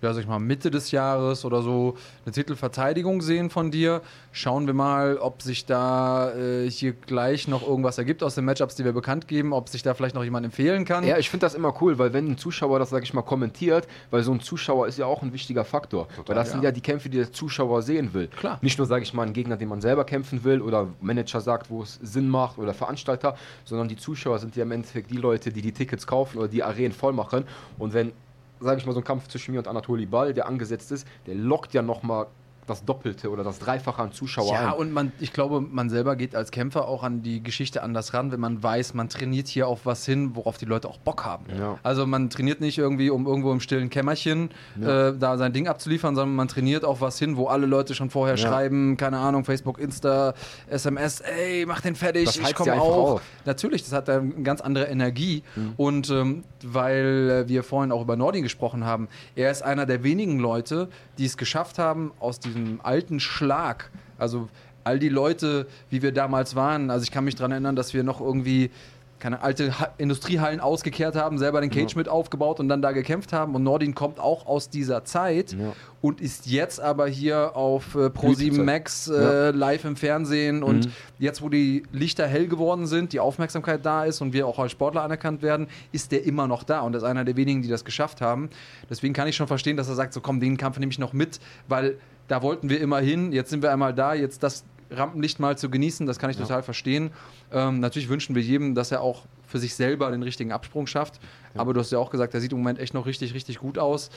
[0.00, 4.02] ja, sag ich mal, Mitte des Jahres oder so eine Titelverteidigung sehen von dir.
[4.32, 8.76] Schauen wir mal, ob sich da äh, hier gleich noch irgendwas ergibt aus den Matchups,
[8.76, 11.04] die wir bekannt geben, ob sich da vielleicht noch jemand empfehlen kann.
[11.04, 13.88] Ja, ich finde das immer cool, weil wenn ein Zuschauer das, sag ich mal, kommentiert,
[14.10, 16.08] weil so ein Zuschauer ist ja auch ein wichtiger Faktor.
[16.08, 16.52] Total, weil das ja.
[16.52, 18.28] sind ja die Kämpfe, die der Zuschauer sehen will.
[18.28, 18.58] Klar.
[18.62, 21.70] Nicht nur, sage ich mal, ein Gegner, den man selber kämpfen will oder Manager sagt,
[21.70, 25.50] wo es Sinn macht oder Veranstalter, sondern die Zuschauer sind ja im Endeffekt die Leute,
[25.50, 27.44] die die Tickets kaufen oder die Arenen voll machen.
[27.78, 28.12] Und wenn
[28.60, 31.34] sage ich mal, so ein Kampf zwischen mir und Anatoli Ball, der angesetzt ist, der
[31.34, 32.26] lockt ja nochmal
[32.68, 34.78] das Doppelte oder das Dreifache an Zuschauer Ja, ein.
[34.78, 38.32] und man, ich glaube, man selber geht als Kämpfer auch an die Geschichte anders ran,
[38.32, 41.46] wenn man weiß, man trainiert hier auf was hin, worauf die Leute auch Bock haben.
[41.58, 41.78] Ja.
[41.82, 44.50] Also man trainiert nicht irgendwie, um irgendwo im stillen Kämmerchen
[44.80, 45.08] ja.
[45.08, 48.10] äh, da sein Ding abzuliefern, sondern man trainiert auf was hin, wo alle Leute schon
[48.10, 48.48] vorher ja.
[48.48, 50.34] schreiben, keine Ahnung, Facebook, Insta,
[50.68, 53.12] SMS, ey, mach den fertig, das ich komme auch.
[53.14, 53.22] Auf.
[53.44, 55.42] Natürlich, das hat eine ganz andere Energie.
[55.56, 55.72] Mhm.
[55.76, 60.38] Und ähm, weil wir vorhin auch über Nordin gesprochen haben, er ist einer der wenigen
[60.38, 60.88] Leute,
[61.18, 64.48] die es geschafft haben, aus diesem diesem alten Schlag, also
[64.84, 68.02] all die Leute, wie wir damals waren, also ich kann mich daran erinnern, dass wir
[68.02, 68.70] noch irgendwie
[69.18, 71.98] keine alte ha Industriehallen ausgekehrt haben, selber den Cage ja.
[71.98, 73.54] mit aufgebaut und dann da gekämpft haben.
[73.54, 75.72] Und Nordin kommt auch aus dieser Zeit ja.
[76.00, 79.50] und ist jetzt aber hier auf äh, Pro7 Max äh, ja.
[79.50, 80.62] live im Fernsehen.
[80.62, 80.92] Und mhm.
[81.18, 84.72] jetzt, wo die Lichter hell geworden sind, die Aufmerksamkeit da ist und wir auch als
[84.72, 87.84] Sportler anerkannt werden, ist der immer noch da und ist einer der wenigen, die das
[87.84, 88.50] geschafft haben.
[88.88, 91.12] Deswegen kann ich schon verstehen, dass er sagt, so komm, den Kampf nehme ich noch
[91.12, 91.98] mit, weil
[92.28, 95.68] da wollten wir immer hin, jetzt sind wir einmal da, jetzt das Rampenlicht mal zu
[95.70, 96.42] genießen, das kann ich ja.
[96.42, 97.10] total verstehen.
[97.52, 101.20] Ähm, natürlich wünschen wir jedem, dass er auch für sich selber den richtigen Absprung schafft.
[101.54, 101.60] Ja.
[101.60, 103.78] Aber du hast ja auch gesagt, er sieht im Moment echt noch richtig, richtig gut
[103.78, 104.10] aus.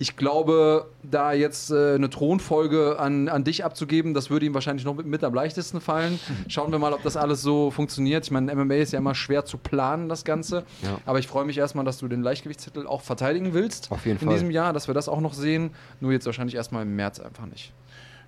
[0.00, 4.84] Ich glaube, da jetzt äh, eine Thronfolge an, an dich abzugeben, das würde ihm wahrscheinlich
[4.84, 6.20] noch mit, mit, am leichtesten fallen.
[6.48, 8.24] Schauen wir mal, ob das alles so funktioniert.
[8.24, 10.64] Ich meine, MMA ist ja immer schwer zu planen, das Ganze.
[10.82, 10.98] Ja.
[11.04, 13.90] Aber ich freue mich erstmal, dass du den Leichtgewichtstitel auch verteidigen willst.
[13.90, 14.34] Auf jeden in Fall.
[14.34, 15.70] diesem Jahr, dass wir das auch noch sehen.
[16.00, 17.72] Nur jetzt wahrscheinlich erstmal im März einfach nicht.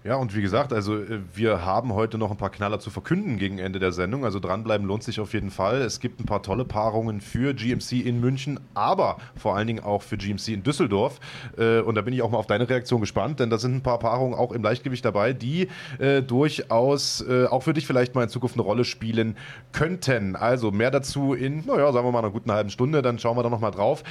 [0.02, 3.36] Ja, und wie gesagt, also äh, wir haben heute noch ein paar Knaller zu verkünden
[3.36, 4.24] gegen Ende der Sendung.
[4.24, 5.82] Also dranbleiben lohnt sich auf jeden Fall.
[5.82, 10.00] Es gibt ein paar tolle Paarungen für GMC in München, aber vor allen Dingen auch
[10.00, 11.20] für GMC in Düsseldorf.
[11.58, 13.82] Äh, und da bin ich auch mal auf deine Reaktion gespannt, denn da sind ein
[13.82, 15.68] paar Paarungen auch im Leichtgewicht dabei, die
[15.98, 19.36] äh, durchaus auch für dich vielleicht mal in Zukunft eine Rolle spielen
[19.72, 20.36] könnten.
[20.36, 23.42] Also mehr dazu in, naja, sagen wir mal einer guten halben Stunde, dann schauen wir
[23.42, 24.02] da nochmal drauf.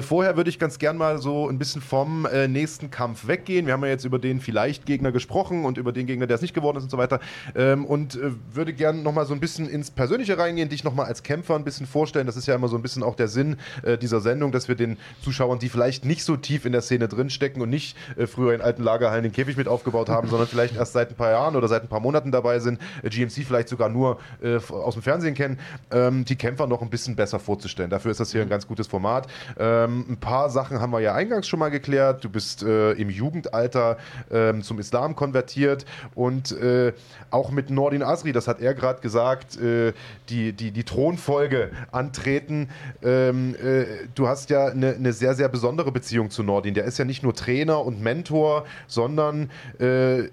[0.00, 3.66] Vorher würde ich ganz gern mal so ein bisschen vom nächsten Kampf weggehen.
[3.66, 6.36] Wir haben ja jetzt über den vielleicht Gegner gesprochen gesprochen und über den Gegner, der
[6.36, 7.18] es nicht geworden ist und so weiter.
[7.56, 11.24] Ähm, und äh, würde gerne nochmal so ein bisschen ins Persönliche reingehen, dich nochmal als
[11.24, 12.26] Kämpfer ein bisschen vorstellen.
[12.26, 14.76] Das ist ja immer so ein bisschen auch der Sinn äh, dieser Sendung, dass wir
[14.76, 18.54] den Zuschauern, die vielleicht nicht so tief in der Szene drinstecken und nicht äh, früher
[18.54, 21.56] in alten Lagerhallen den Käfig mit aufgebaut haben, sondern vielleicht erst seit ein paar Jahren
[21.56, 25.02] oder seit ein paar Monaten dabei sind, äh, GMC vielleicht sogar nur äh, aus dem
[25.02, 25.58] Fernsehen kennen,
[25.90, 27.90] ähm, die Kämpfer noch ein bisschen besser vorzustellen.
[27.90, 29.26] Dafür ist das hier ein ganz gutes Format.
[29.58, 32.22] Ähm, ein paar Sachen haben wir ja eingangs schon mal geklärt.
[32.24, 33.98] Du bist äh, im Jugendalter
[34.30, 36.92] ähm, zum Islam konvertiert und äh,
[37.30, 39.92] auch mit Nordin Asri, das hat er gerade gesagt, äh,
[40.28, 42.68] die, die, die Thronfolge antreten.
[43.02, 46.74] Ähm, äh, du hast ja eine, eine sehr, sehr besondere Beziehung zu Nordin.
[46.74, 50.24] Der ist ja nicht nur Trainer und Mentor, sondern äh,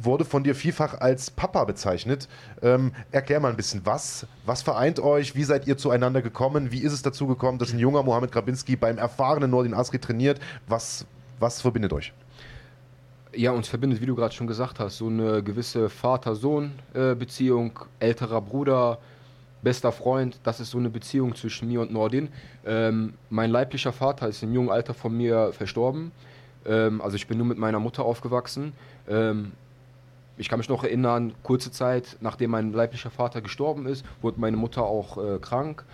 [0.00, 2.28] wurde von dir vielfach als Papa bezeichnet.
[2.62, 5.34] Ähm, erklär mal ein bisschen, was, was vereint euch?
[5.34, 6.70] Wie seid ihr zueinander gekommen?
[6.70, 10.40] Wie ist es dazu gekommen, dass ein junger Mohamed Grabinski beim erfahrenen Nordin Asri trainiert?
[10.68, 11.04] Was,
[11.40, 12.12] was verbindet euch?
[13.36, 18.98] Ja, uns verbindet, wie du gerade schon gesagt hast, so eine gewisse Vater-Sohn-Beziehung, älterer Bruder,
[19.62, 20.40] bester Freund.
[20.42, 22.28] Das ist so eine Beziehung zwischen mir und Nordin.
[22.66, 26.10] Ähm, mein leiblicher Vater ist im jungen Alter von mir verstorben.
[26.66, 28.72] Ähm, also ich bin nur mit meiner Mutter aufgewachsen.
[29.08, 29.52] Ähm,
[30.36, 34.56] ich kann mich noch erinnern, kurze Zeit nachdem mein leiblicher Vater gestorben ist, wurde meine
[34.56, 35.84] Mutter auch äh, krank.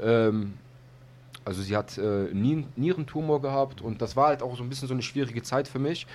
[0.00, 0.54] Ähm,
[1.44, 4.94] also sie hat äh, Nierentumor gehabt und das war halt auch so ein bisschen so
[4.94, 6.06] eine schwierige Zeit für mich.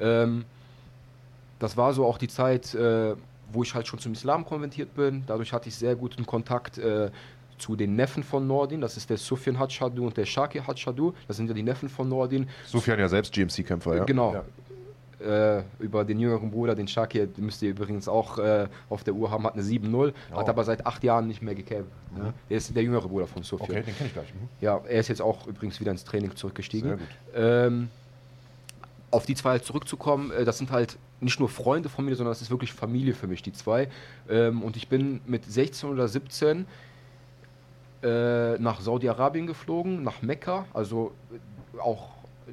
[0.00, 0.44] Ähm,
[1.58, 3.14] das war so auch die Zeit, äh,
[3.52, 5.22] wo ich halt schon zum Islam konvertiert bin.
[5.26, 7.10] Dadurch hatte ich sehr guten Kontakt äh,
[7.58, 8.80] zu den Neffen von Nordin.
[8.80, 11.12] Das ist der Sufyan Hatschadu und der Shaki Hatschadu.
[11.28, 12.48] Das sind ja die Neffen von Nordin.
[12.66, 14.04] Sufyan ja selbst GMC-Kämpfer, ja.
[14.04, 14.34] Genau.
[14.34, 14.44] Ja.
[15.22, 19.30] Äh, über den jüngeren Bruder, den Shaki, müsst ihr übrigens auch äh, auf der Uhr
[19.30, 20.36] haben, hat eine 7-0, oh.
[20.36, 21.92] hat aber seit acht Jahren nicht mehr gekämpft.
[22.10, 22.22] Mhm.
[22.22, 22.34] Ne?
[22.50, 23.70] Der ist der jüngere Bruder von Sufyan.
[23.70, 24.34] Okay, den kenne ich gleich.
[24.34, 24.48] Mhm.
[24.60, 26.90] Ja, er ist jetzt auch übrigens wieder ins Training zurückgestiegen.
[26.90, 27.08] Sehr gut.
[27.34, 27.88] Ähm,
[29.10, 32.32] auf die zwei halt zurückzukommen, äh, das sind halt nicht nur Freunde von mir, sondern
[32.32, 33.88] das ist wirklich Familie für mich, die zwei.
[34.28, 36.66] Ähm, und ich bin mit 16 oder 17
[38.02, 41.12] äh, nach Saudi-Arabien geflogen, nach Mekka, also
[41.78, 42.08] auch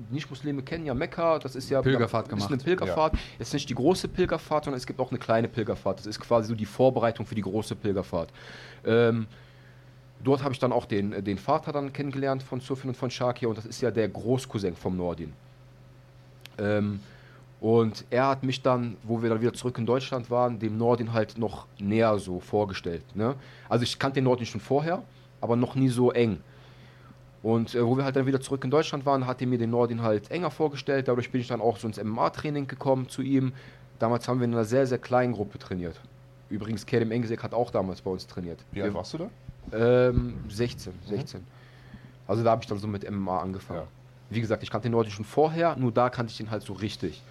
[0.10, 2.52] nicht-Muslime kennen ja Mekka, das ist ja Pilgerfahrt ist gemacht.
[2.52, 3.14] eine Pilgerfahrt.
[3.14, 3.20] Ja.
[3.40, 6.00] Es ist nicht die große Pilgerfahrt, sondern es gibt auch eine kleine Pilgerfahrt.
[6.00, 8.30] Das ist quasi so die Vorbereitung für die große Pilgerfahrt.
[8.86, 9.28] Ähm,
[10.24, 13.50] dort habe ich dann auch den, den Vater dann kennengelernt von Sufin und von Shakir
[13.50, 15.34] und das ist ja der Großcousin vom Nordin.
[16.58, 17.00] Ähm,
[17.62, 21.12] und er hat mich dann, wo wir dann wieder zurück in Deutschland waren, dem Nordin
[21.12, 23.04] halt noch näher so vorgestellt.
[23.16, 23.36] Ne?
[23.68, 25.04] Also ich kannte den Nordin schon vorher,
[25.42, 26.40] aber noch nie so eng.
[27.42, 29.70] Und äh, wo wir halt dann wieder zurück in Deutschland waren, hat er mir den
[29.70, 31.08] Nordin halt enger vorgestellt.
[31.08, 33.54] Dadurch bin ich dann auch so ins MMA-Training gekommen zu ihm.
[33.98, 36.00] Damals haben wir in einer sehr, sehr kleinen Gruppe trainiert.
[36.50, 38.60] Übrigens, Kerem Engesek hat auch damals bei uns trainiert.
[38.72, 39.30] Wie alt warst du da?
[39.72, 41.40] Ähm, 16, 16.
[41.40, 41.46] Mhm.
[42.28, 43.82] Also da habe ich dann so mit MMA angefangen.
[43.82, 43.88] Ja.
[44.30, 46.74] Wie gesagt, ich kannte den Nordin schon vorher, nur da kannte ich ihn halt so
[46.74, 47.24] richtig.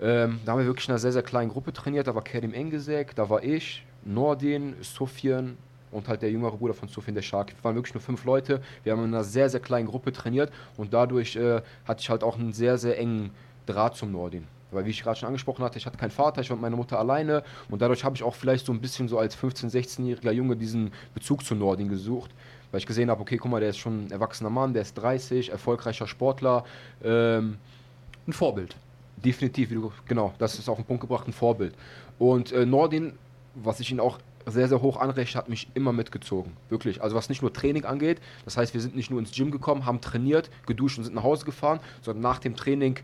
[0.00, 2.06] Ähm, da haben wir wirklich in einer sehr, sehr kleinen Gruppe trainiert.
[2.06, 5.56] Da war Kerim Engesek, da war ich, Nordin, Sofian
[5.90, 7.52] und halt der jüngere Bruder von Sofian, der Shark.
[7.56, 8.60] Wir waren wirklich nur fünf Leute.
[8.82, 12.22] Wir haben in einer sehr, sehr kleinen Gruppe trainiert und dadurch äh, hatte ich halt
[12.22, 13.30] auch einen sehr, sehr engen
[13.66, 14.44] Draht zum Nordin.
[14.72, 16.76] Weil, wie ich gerade schon angesprochen hatte, ich hatte keinen Vater, ich war mit meiner
[16.76, 20.32] Mutter alleine und dadurch habe ich auch vielleicht so ein bisschen so als 15-, 16-jähriger
[20.32, 22.32] Junge diesen Bezug zum Nordin gesucht
[22.70, 24.94] weil ich gesehen habe, okay, guck mal, der ist schon ein erwachsener Mann, der ist
[24.94, 26.64] 30, erfolgreicher Sportler.
[27.02, 27.56] Ähm,
[28.26, 28.76] ein Vorbild.
[29.16, 29.70] Definitiv,
[30.06, 31.74] genau, das ist auf den Punkt gebracht, ein Vorbild.
[32.18, 33.14] Und äh, Nordin,
[33.54, 36.52] was ich ihn auch sehr, sehr hoch anrechne, hat mich immer mitgezogen.
[36.68, 37.02] Wirklich.
[37.02, 39.86] Also was nicht nur Training angeht, das heißt, wir sind nicht nur ins Gym gekommen,
[39.86, 42.98] haben trainiert, geduscht und sind nach Hause gefahren, sondern nach dem Training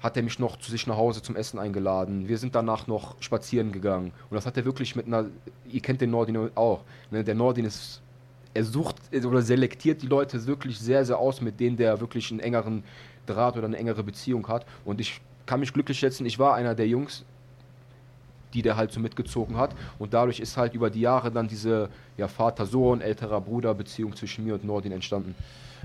[0.00, 2.26] hat er mich noch zu sich nach Hause zum Essen eingeladen.
[2.26, 4.12] Wir sind danach noch spazieren gegangen.
[4.30, 5.26] Und das hat er wirklich mit einer,
[5.70, 6.84] ihr kennt den Nordin auch.
[7.10, 7.22] Ne?
[7.22, 8.00] Der Nordin ist
[8.52, 12.40] er sucht oder selektiert die Leute wirklich sehr, sehr aus, mit denen der wirklich einen
[12.40, 12.82] engeren
[13.26, 14.66] Draht oder eine engere Beziehung hat.
[14.84, 17.24] Und ich kann mich glücklich schätzen, ich war einer der Jungs,
[18.54, 19.74] die der halt so mitgezogen hat.
[19.98, 24.54] Und dadurch ist halt über die Jahre dann diese ja, Vater-Sohn, älterer Bruder-Beziehung zwischen mir
[24.54, 25.34] und Nordin entstanden.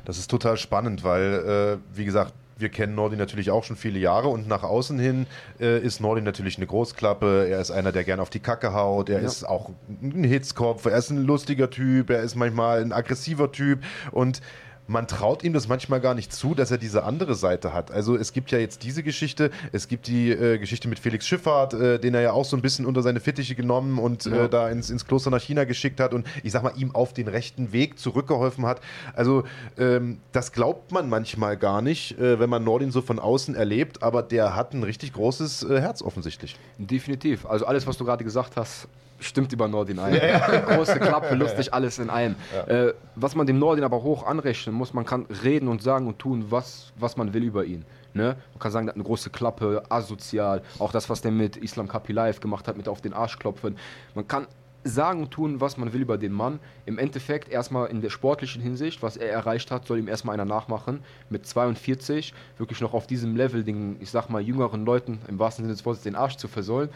[0.05, 3.99] Das ist total spannend, weil, äh, wie gesagt, wir kennen Nordi natürlich auch schon viele
[3.99, 5.27] Jahre und nach außen hin
[5.59, 7.47] äh, ist Nordi natürlich eine Großklappe.
[7.49, 9.09] Er ist einer, der gerne auf die Kacke haut.
[9.09, 9.25] Er ja.
[9.25, 9.71] ist auch
[10.01, 10.85] ein Hitzkopf.
[10.85, 12.09] Er ist ein lustiger Typ.
[12.09, 14.41] Er ist manchmal ein aggressiver Typ und
[14.87, 17.91] man traut ihm das manchmal gar nicht zu, dass er diese andere Seite hat.
[17.91, 21.73] Also es gibt ja jetzt diese Geschichte, es gibt die äh, Geschichte mit Felix Schifffahrt,
[21.73, 24.45] äh, den er ja auch so ein bisschen unter seine Fittiche genommen und äh, ja.
[24.45, 27.13] äh, da ins, ins Kloster nach China geschickt hat und ich sag mal, ihm auf
[27.13, 28.81] den rechten Weg zurückgeholfen hat.
[29.15, 29.43] Also
[29.77, 34.03] ähm, das glaubt man manchmal gar nicht, äh, wenn man Nordin so von außen erlebt,
[34.03, 36.57] aber der hat ein richtig großes äh, Herz offensichtlich.
[36.77, 37.45] Definitiv.
[37.45, 38.87] Also alles, was du gerade gesagt hast,
[39.19, 40.15] stimmt über Nordin ein.
[40.15, 40.59] Ja.
[40.59, 42.35] Große Klappe, lustig, alles in einem.
[42.67, 46.19] Äh, was man dem Nordin aber hoch anrechnen muss, man kann reden und sagen und
[46.19, 47.85] tun, was, was man will über ihn.
[48.13, 48.37] Ne?
[48.53, 50.61] Man kann sagen, der hat eine große Klappe, asozial.
[50.79, 53.77] Auch das, was der mit Islam Kapi Live gemacht hat, mit auf den Arsch klopfen.
[54.13, 54.47] Man kann
[54.85, 56.59] sagen und tun, was man will über den Mann.
[56.85, 60.45] Im Endeffekt erstmal in der sportlichen Hinsicht, was er erreicht hat, soll ihm erstmal einer
[60.45, 61.03] nachmachen.
[61.29, 65.65] Mit 42 wirklich noch auf diesem Level den, ich sag mal, jüngeren Leuten im wahrsten
[65.65, 66.89] Sinne des Wortes den Arsch zu versäulen.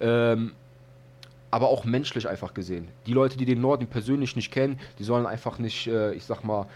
[0.00, 0.52] Ähm,
[1.52, 2.88] aber auch menschlich einfach gesehen.
[3.06, 6.42] Die Leute, die den Norden persönlich nicht kennen, die sollen einfach nicht, äh, ich sag
[6.42, 6.66] mal,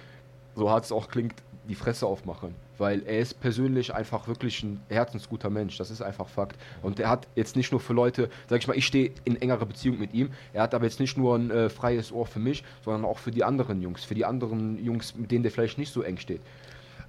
[0.54, 1.34] so hart es auch klingt,
[1.66, 6.28] die Fresse aufmachen, weil er ist persönlich einfach wirklich ein herzensguter Mensch, das ist einfach
[6.28, 6.56] Fakt.
[6.82, 9.64] Und er hat jetzt nicht nur für Leute, sag ich mal, ich stehe in engerer
[9.64, 12.62] Beziehung mit ihm, er hat aber jetzt nicht nur ein äh, freies Ohr für mich,
[12.84, 15.92] sondern auch für die anderen Jungs, für die anderen Jungs, mit denen der vielleicht nicht
[15.92, 16.42] so eng steht.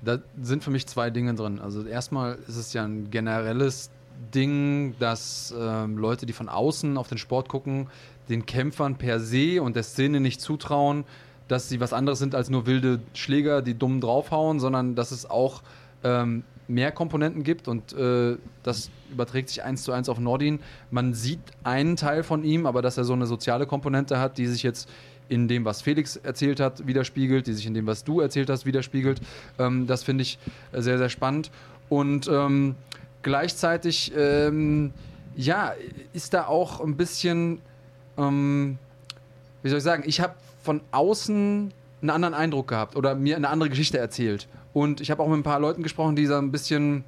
[0.02, 1.60] Da sind für mich zwei Dinge drin.
[1.60, 3.92] Also erstmal ist es ja ein generelles
[4.34, 7.88] Ding, dass ähm, Leute, die von außen auf den Sport gucken,
[8.30, 11.06] den Kämpfern per se und der Szene nicht zutrauen,
[11.48, 15.30] dass sie was anderes sind als nur wilde Schläger, die dumm draufhauen, sondern dass es
[15.30, 15.62] auch
[16.04, 20.60] ähm, mehr Komponenten gibt und äh, das überträgt sich eins zu eins auf Nordin.
[20.92, 24.48] Man sieht einen Teil von ihm, aber dass er so eine soziale Komponente hat, die
[24.48, 24.90] sich jetzt
[25.30, 28.66] in dem, was Felix erzählt hat, widerspiegelt, die sich in dem, was du erzählt hast,
[28.66, 29.22] widerspiegelt.
[29.60, 30.40] Ähm, das finde ich
[30.74, 31.52] sehr, sehr spannend.
[31.90, 32.76] Und ähm,
[33.28, 34.94] gleichzeitig, ähm,
[35.36, 35.74] ja,
[36.14, 37.60] ist da auch ein bisschen,
[38.18, 38.78] ähm,
[39.62, 40.34] wie soll ich sagen, ich habe
[40.64, 44.48] von außen einen anderen Eindruck gehabt oder mir eine andere Geschichte erzählt.
[44.74, 47.04] Und ich habe auch mit ein paar Leuten gesprochen, die so ein bisschen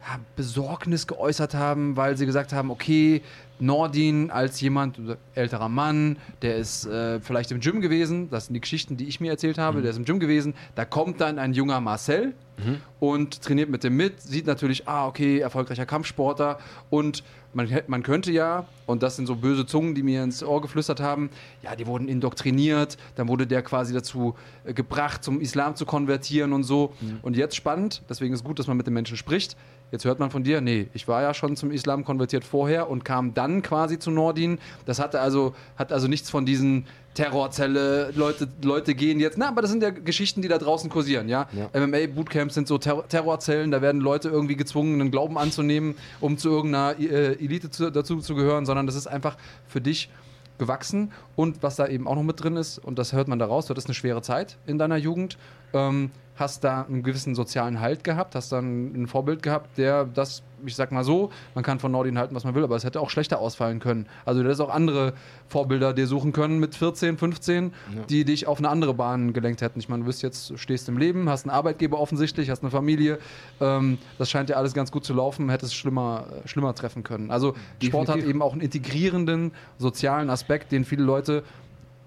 [0.00, 3.20] ja, Besorgnis geäußert haben, weil sie gesagt haben, okay,
[3.60, 5.00] Nordin als jemand,
[5.34, 9.20] älterer Mann, der ist äh, vielleicht im Gym gewesen, das sind die Geschichten, die ich
[9.20, 9.82] mir erzählt habe, mhm.
[9.82, 12.80] der ist im Gym gewesen, da kommt dann ein junger Marcel mhm.
[13.00, 16.58] und trainiert mit dem mit, sieht natürlich, ah, okay, erfolgreicher Kampfsportler
[16.90, 17.22] und
[17.54, 21.00] man, man könnte ja, und das sind so böse Zungen, die mir ins Ohr geflüstert
[21.00, 21.30] haben,
[21.62, 26.52] ja, die wurden indoktriniert, dann wurde der quasi dazu äh, gebracht, zum Islam zu konvertieren
[26.52, 26.94] und so.
[27.00, 27.18] Mhm.
[27.22, 29.56] Und jetzt spannend, deswegen ist es gut, dass man mit den Menschen spricht,
[29.90, 33.04] Jetzt hört man von dir, nee, ich war ja schon zum Islam konvertiert vorher und
[33.04, 34.58] kam dann quasi zu Nordin.
[34.84, 39.38] Das hatte also, hat also nichts von diesen Terrorzelle, Leute, Leute gehen jetzt.
[39.38, 41.48] Na, aber das sind ja Geschichten, die da draußen kursieren, ja.
[41.52, 41.68] ja.
[41.80, 46.50] MMA-Bootcamps sind so Ter Terrorzellen, da werden Leute irgendwie gezwungen, einen Glauben anzunehmen, um zu
[46.50, 49.36] irgendeiner äh, Elite zu, dazu zu gehören, sondern das ist einfach
[49.66, 50.10] für dich
[50.58, 51.12] gewachsen.
[51.34, 53.66] Und was da eben auch noch mit drin ist, und das hört man da raus,
[53.66, 55.38] das ist eine schwere Zeit in deiner Jugend.
[55.72, 60.42] Ähm, hast da einen gewissen sozialen Halt gehabt, hast dann ein Vorbild gehabt, der das,
[60.64, 63.00] ich sag mal so, man kann von Nordin halten, was man will, aber es hätte
[63.00, 64.06] auch schlechter ausfallen können.
[64.24, 65.14] Also du hättest auch andere
[65.48, 68.02] Vorbilder dir suchen können mit 14, 15, ja.
[68.08, 69.78] die dich auf eine andere Bahn gelenkt hätten.
[69.80, 73.18] Ich meine, du bist jetzt, stehst im Leben, hast einen Arbeitgeber offensichtlich, hast eine Familie,
[73.60, 77.30] ähm, das scheint dir alles ganz gut zu laufen, hättest es schlimmer, schlimmer treffen können.
[77.30, 77.88] Also Definitiv.
[77.88, 81.42] Sport hat eben auch einen integrierenden sozialen Aspekt, den viele Leute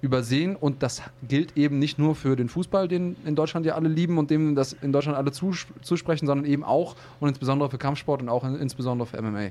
[0.02, 3.88] übersehen und das gilt eben nicht nur für den Fußball, den in Deutschland ja alle
[3.88, 7.78] lieben und dem das in Deutschland alle zus zusprechen, sondern eben auch und insbesondere für
[7.78, 9.50] Kampfsport und auch in, insbesondere für MMA.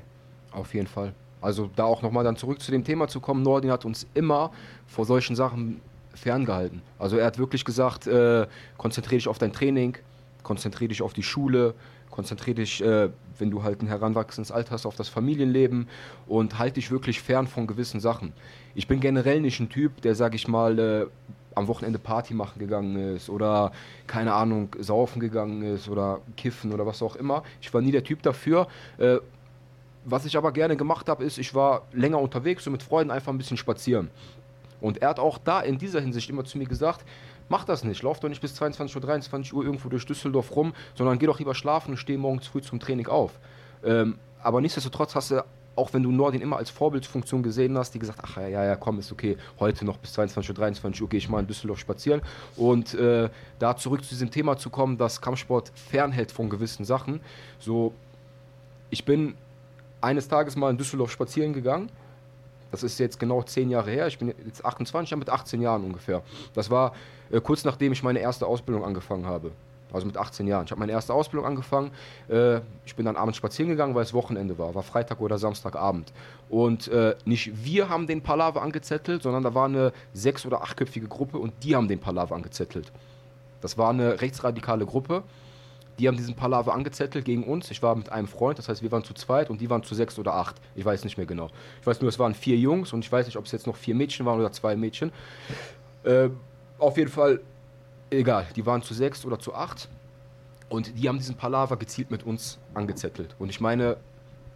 [0.51, 1.13] Auf jeden Fall.
[1.41, 4.51] Also da auch nochmal dann zurück zu dem Thema zu kommen, Nordin hat uns immer
[4.87, 5.79] vor solchen Sachen
[6.13, 6.81] ferngehalten.
[6.99, 8.45] Also er hat wirklich gesagt, äh,
[8.77, 9.97] konzentriere dich auf dein Training,
[10.43, 11.73] konzentriere dich auf die Schule,
[12.11, 13.09] konzentriere dich, äh,
[13.39, 15.87] wenn du halt ein heranwachsendes Alter hast, auf das Familienleben
[16.27, 18.33] und halte dich wirklich fern von gewissen Sachen.
[18.75, 21.05] Ich bin generell nicht ein Typ, der, sag ich mal, äh,
[21.53, 23.71] am Wochenende Party machen gegangen ist oder,
[24.07, 27.43] keine Ahnung, saufen gegangen ist oder kiffen oder was auch immer.
[27.59, 28.67] Ich war nie der Typ dafür.
[28.97, 29.17] Äh,
[30.05, 33.31] was ich aber gerne gemacht habe, ist, ich war länger unterwegs und mit Freunden einfach
[33.31, 34.09] ein bisschen spazieren.
[34.79, 37.05] Und er hat auch da in dieser Hinsicht immer zu mir gesagt,
[37.51, 38.01] Mach das nicht.
[38.01, 41.37] Lauf doch nicht bis 22 Uhr, 23 Uhr irgendwo durch Düsseldorf rum, sondern geh doch
[41.37, 43.41] lieber schlafen und steh morgens früh zum Training auf.
[43.83, 45.43] Ähm, aber nichtsdestotrotz hast du,
[45.75, 48.99] auch wenn du Nordin immer als Vorbildfunktion gesehen hast, die gesagt, ach ja, ja, komm,
[48.99, 52.21] ist okay, heute noch bis 22 Uhr, 23 Uhr gehe ich mal in Düsseldorf spazieren.
[52.57, 53.29] Und äh,
[53.59, 57.21] da zurück zu diesem Thema zu kommen, dass Kampfsport fernhält von gewissen Sachen.
[57.59, 57.93] So,
[58.89, 59.35] ich bin
[60.01, 61.89] eines Tages mal in Düsseldorf spazieren gegangen
[62.71, 64.07] das ist jetzt genau zehn Jahre her.
[64.07, 66.23] Ich bin jetzt 28, mit 18 Jahren ungefähr.
[66.53, 66.93] Das war
[67.29, 69.51] äh, kurz nachdem ich meine erste Ausbildung angefangen habe.
[69.93, 70.65] Also mit 18 Jahren.
[70.65, 71.91] Ich habe meine erste Ausbildung angefangen.
[72.29, 74.73] Äh, ich bin dann abends spazieren gegangen, weil es Wochenende war.
[74.75, 76.13] War Freitag oder Samstagabend.
[76.49, 81.07] Und äh, nicht wir haben den Palaver angezettelt, sondern da war eine sechs- oder achtköpfige
[81.07, 82.91] Gruppe und die haben den Palaver angezettelt.
[83.61, 85.23] Das war eine rechtsradikale Gruppe
[86.01, 87.69] die haben diesen Palaver angezettelt gegen uns.
[87.69, 89.93] Ich war mit einem Freund, das heißt, wir waren zu zweit und die waren zu
[89.93, 90.55] sechs oder acht.
[90.75, 91.49] Ich weiß nicht mehr genau.
[91.79, 93.75] Ich weiß nur, es waren vier Jungs und ich weiß nicht, ob es jetzt noch
[93.75, 95.11] vier Mädchen waren oder zwei Mädchen.
[96.03, 96.29] Äh,
[96.79, 97.41] auf jeden Fall,
[98.11, 99.89] egal, die waren zu sechs oder zu acht.
[100.69, 103.35] Und die haben diesen Palaver gezielt mit uns angezettelt.
[103.39, 103.97] Und ich meine,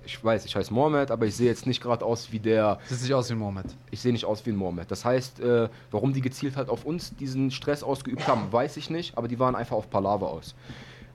[0.06, 2.80] ich weiß, ich heiße Mohammed, aber ich sehe jetzt nicht gerade aus wie der.
[2.86, 3.76] Sieht nicht aus wie ein Mohammed.
[3.92, 4.90] Ich sehe nicht aus wie ein Mohammed.
[4.90, 8.90] Das heißt, äh, warum die gezielt halt auf uns diesen Stress ausgeübt haben, weiß ich
[8.90, 10.56] nicht, aber die waren einfach auf Palaver aus.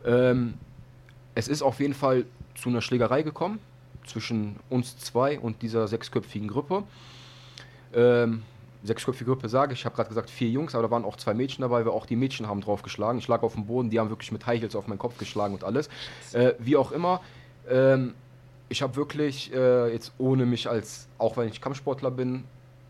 [0.04, 0.54] Ähm,
[1.34, 3.58] es ist auf jeden Fall zu einer Schlägerei gekommen
[4.04, 6.82] zwischen uns zwei und dieser sechsköpfigen Gruppe.
[7.94, 8.42] Ähm,
[8.82, 11.62] sechsköpfige Gruppe sage ich, habe gerade gesagt vier Jungs, aber da waren auch zwei Mädchen
[11.62, 13.18] dabei, weil auch die Mädchen haben drauf geschlagen.
[13.18, 15.54] Ich lag auf dem Boden, die haben wirklich mit High Heels auf meinen Kopf geschlagen
[15.54, 15.88] und alles.
[16.32, 17.20] Äh, wie auch immer,
[17.68, 18.14] ähm,
[18.68, 22.44] ich habe wirklich äh, jetzt ohne mich als, auch wenn ich Kampfsportler bin,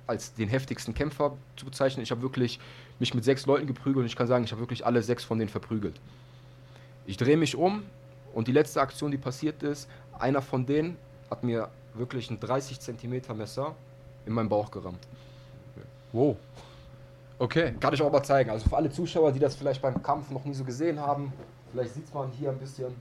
[0.06, 2.60] als den heftigsten Kämpfer zu bezeichnen, ich habe wirklich
[2.98, 5.38] mich mit sechs Leuten geprügelt und ich kann sagen, ich habe wirklich alle sechs von
[5.38, 6.00] denen verprügelt.
[7.06, 7.84] Ich drehe mich um
[8.34, 9.88] und die letzte Aktion, die passiert ist,
[10.18, 10.96] einer von denen
[11.30, 13.74] hat mir wirklich ein 30 Zentimeter Messer
[14.26, 15.06] in meinen Bauch gerammt.
[16.12, 16.36] Wow.
[17.38, 17.74] Okay.
[17.80, 18.50] Kann ich auch mal zeigen.
[18.50, 21.32] Also für alle Zuschauer, die das vielleicht beim Kampf noch nie so gesehen haben,
[21.72, 22.94] vielleicht sieht man hier ein bisschen.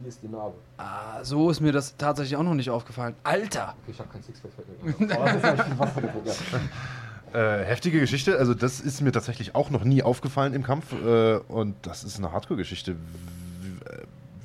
[0.00, 0.54] Hier ist die Narbe.
[0.76, 3.14] Ah, so ist mir das tatsächlich auch noch nicht aufgefallen.
[3.24, 3.74] Alter!
[3.82, 4.52] Okay, ich habe kein Sixpack.
[7.34, 11.36] Äh, heftige Geschichte, also das ist mir tatsächlich auch noch nie aufgefallen im Kampf äh,
[11.36, 12.94] und das ist eine Hardcore-Geschichte.
[12.94, 13.78] Wie,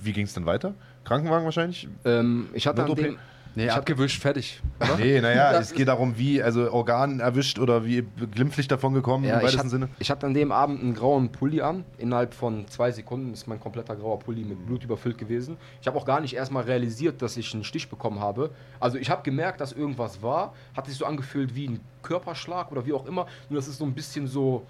[0.02, 0.73] wie ging es dann weiter?
[1.06, 1.88] Krankenwagen wahrscheinlich?
[2.03, 3.18] Ähm, ich hatte an dem,
[3.56, 4.62] Nee, Ich hab- abgewischt, fertig.
[4.98, 8.02] Nee, naja, es geht darum, wie, also Organ erwischt oder wie
[8.32, 9.90] glimpflich davon gekommen, Ja, im ich, weitesten hat, Sinne.
[10.00, 11.86] ich hatte an dem Abend einen grauen Pulli an.
[12.00, 15.58] Innerhalb von zwei Sekunden ist mein kompletter grauer Pulli mit Blut überfüllt gewesen.
[15.82, 18.50] Ich habe auch gar nicht erstmal realisiert, dass ich einen Stich bekommen habe.
[18.80, 20.54] Also ich habe gemerkt, dass irgendwas war.
[20.76, 23.28] Hat sich so angefühlt wie ein Körperschlag oder wie auch immer.
[23.50, 24.66] Nur das ist so ein bisschen so.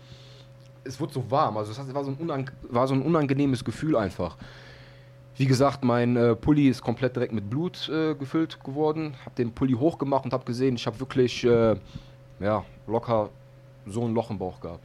[0.83, 1.55] Es wurde so warm.
[1.55, 4.35] Also es war so ein, war so ein unangenehmes Gefühl einfach.
[5.35, 9.15] Wie gesagt, mein äh, Pulli ist komplett direkt mit Blut äh, gefüllt geworden.
[9.25, 11.75] Habe den Pulli hochgemacht und habe gesehen, ich habe wirklich äh,
[12.39, 13.29] ja, locker
[13.87, 14.83] so ein Loch im Bauch gehabt.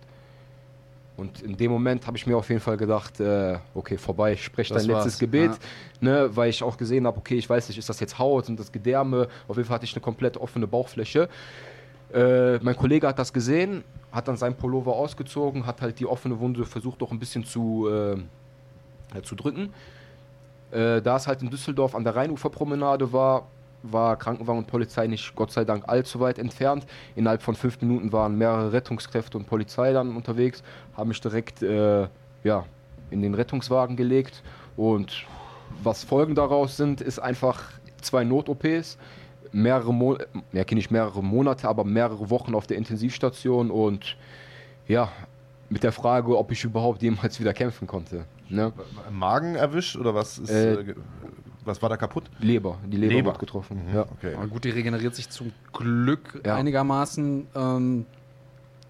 [1.18, 4.44] Und in dem Moment habe ich mir auf jeden Fall gedacht, äh, okay, vorbei, ich
[4.44, 5.58] spreche dein letztes war's, Gebet, ja.
[6.00, 8.58] ne, weil ich auch gesehen habe, okay, ich weiß nicht, ist das jetzt Haut und
[8.58, 11.28] das Gedärme, auf jeden Fall hatte ich eine komplett offene Bauchfläche.
[12.14, 16.38] Äh, mein Kollege hat das gesehen, hat dann seinen Pullover ausgezogen, hat halt die offene
[16.38, 19.70] Wunde versucht auch ein bisschen zu, äh, zu drücken.
[20.70, 23.46] Äh, da es halt in Düsseldorf an der Rheinuferpromenade war,
[23.82, 26.86] war Krankenwagen und Polizei nicht Gott sei Dank allzu weit entfernt.
[27.16, 30.62] Innerhalb von fünf Minuten waren mehrere Rettungskräfte und Polizei dann unterwegs,
[30.96, 32.08] haben mich direkt äh,
[32.44, 32.64] ja,
[33.10, 34.42] in den Rettungswagen gelegt.
[34.76, 35.26] Und
[35.82, 37.62] was Folgen daraus sind, ist einfach
[38.00, 38.98] zwei Not-OPs,
[39.52, 40.18] mehrere, Mo
[40.52, 44.16] ja, nicht mehrere Monate, aber mehrere Wochen auf der Intensivstation und
[44.86, 45.10] ja,
[45.68, 48.24] mit der Frage, ob ich überhaupt jemals wieder kämpfen konnte.
[48.50, 48.72] Ne?
[49.10, 50.94] Magen erwischt oder was ist, Äh, äh,
[51.64, 52.24] was war da kaputt?
[52.38, 53.26] Leber, die Leber, Leber.
[53.26, 53.82] wird getroffen.
[53.94, 54.02] Ja.
[54.18, 54.34] Okay.
[54.34, 56.54] Aber gut, die regeneriert sich zum Glück Ja.
[56.56, 57.46] einigermaßen.
[57.54, 58.06] Ähm,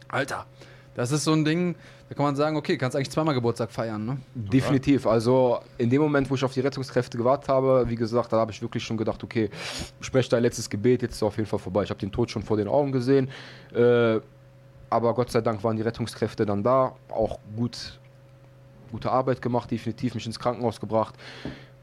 [0.08, 0.46] Alter,
[0.94, 1.74] das ist so ein Ding,
[2.08, 4.16] da kann man sagen, okay, kannst eigentlich zweimal Geburtstag feiern, ne?
[4.34, 5.06] Definitiv.
[5.06, 8.52] Also in dem Moment, wo ich auf die Rettungskräfte gewartet habe, wie gesagt, da habe
[8.52, 9.50] ich wirklich schon gedacht, okay,
[10.00, 11.82] spreche dein letztes Gebet, jetzt ist auf jeden Fall vorbei.
[11.82, 13.28] Ich habe den Tod schon vor den Augen gesehen.
[13.74, 14.20] Äh,
[14.90, 17.98] aber Gott sei Dank waren die Rettungskräfte dann da, auch gut,
[18.90, 21.14] gute Arbeit gemacht, definitiv mich ins Krankenhaus gebracht.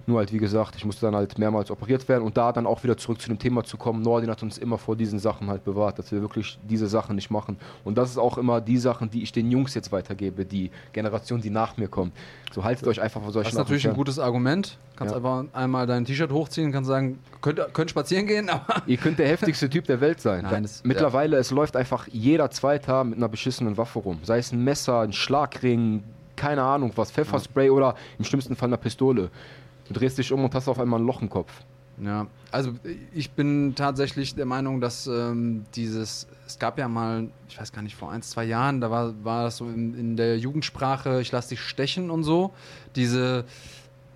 [0.07, 2.83] Nur halt, wie gesagt, ich musste dann halt mehrmals operiert werden und da dann auch
[2.83, 4.03] wieder zurück zu dem Thema zu kommen.
[4.03, 7.31] Nordin hat uns immer vor diesen Sachen halt bewahrt, dass wir wirklich diese Sachen nicht
[7.31, 7.57] machen.
[7.83, 11.41] Und das ist auch immer die Sachen, die ich den Jungs jetzt weitergebe, die Generation,
[11.41, 12.13] die nach mir kommt.
[12.53, 14.77] So haltet euch einfach vor solchen Das ist natürlich Sachen ein gutes Argument.
[14.95, 15.17] Kannst Ja.
[15.17, 19.27] einfach einmal dein T-Shirt hochziehen, kannst sagen, könnt, könnt spazieren gehen, aber Ihr könnt der
[19.27, 20.43] heftigste Typ der Welt sein.
[20.43, 24.19] Nein, Da- das- Mittlerweile, es läuft einfach jeder Zweiter mit einer beschissenen Waffe rum.
[24.21, 26.03] Sei es ein Messer, ein Schlagring,
[26.35, 29.29] keine Ahnung was, Pfefferspray oder im schlimmsten Fall eine Pistole.
[29.87, 31.51] Du drehst dich um und hast auf einmal ein Loch im Kopf.
[31.97, 32.73] Ja, also
[33.13, 37.81] ich bin tatsächlich der Meinung, dass ähm, dieses, es gab ja mal, ich weiß gar
[37.81, 41.31] nicht, vor ein, zwei Jahren, da war, war das so in, in der Jugendsprache, ich
[41.31, 42.51] lass dich stechen und so,
[42.95, 43.45] diese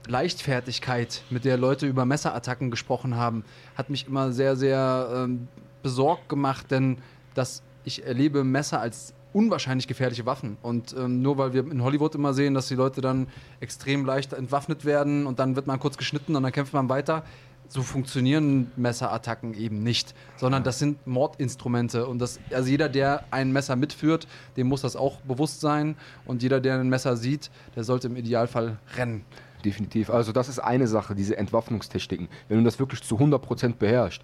[0.07, 5.47] Leichtfertigkeit, mit der Leute über Messerattacken gesprochen haben, hat mich immer sehr, sehr ähm,
[5.81, 6.97] besorgt gemacht, denn
[7.33, 10.57] das, ich erlebe Messer als unwahrscheinlich gefährliche Waffen.
[10.61, 13.27] Und ähm, nur weil wir in Hollywood immer sehen, dass die Leute dann
[13.59, 17.23] extrem leicht entwaffnet werden und dann wird man kurz geschnitten und dann kämpft man weiter,
[17.67, 23.51] so funktionieren Messerattacken eben nicht, sondern das sind Mordinstrumente und das, also jeder, der ein
[23.51, 24.27] Messer mitführt,
[24.57, 25.95] dem muss das auch bewusst sein
[26.25, 29.23] und jeder, der ein Messer sieht, der sollte im Idealfall rennen.
[29.63, 30.09] Definitiv.
[30.09, 32.27] Also das ist eine Sache, diese Entwaffnungstechniken.
[32.47, 34.23] Wenn du das wirklich zu 100% beherrschst,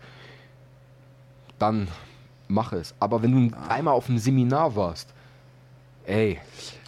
[1.60, 1.88] dann
[2.47, 2.93] mach es.
[2.99, 5.09] Aber wenn du einmal auf einem Seminar warst,
[6.05, 6.39] ey,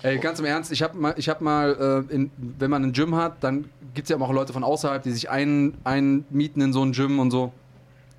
[0.04, 2.94] Ey, ganz im Ernst, ich habe mal, ich hab mal äh, in, wenn man ein
[2.94, 3.66] Gym hat, dann
[3.96, 7.20] gibt es ja auch Leute von außerhalb, die sich ein, einmieten in so ein Gym
[7.20, 7.52] und so.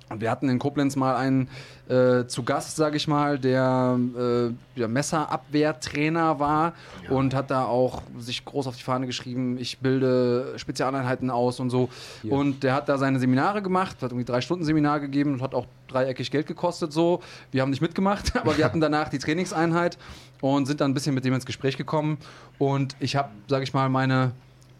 [0.09, 1.49] Und wir hatten in Koblenz mal einen
[1.87, 6.73] äh, zu Gast, sage ich mal, der äh, ja, Messerabwehrtrainer war
[7.09, 11.69] und hat da auch sich groß auf die Fahne geschrieben, ich bilde Spezialeinheiten aus und
[11.69, 11.89] so.
[12.27, 15.53] Und der hat da seine Seminare gemacht, hat irgendwie drei Stunden Seminar gegeben und hat
[15.53, 17.21] auch dreieckig Geld gekostet so.
[17.51, 19.97] Wir haben nicht mitgemacht, aber wir hatten danach die Trainingseinheit
[20.41, 22.17] und sind dann ein bisschen mit dem ins Gespräch gekommen.
[22.57, 24.31] Und ich habe, sage ich mal, meine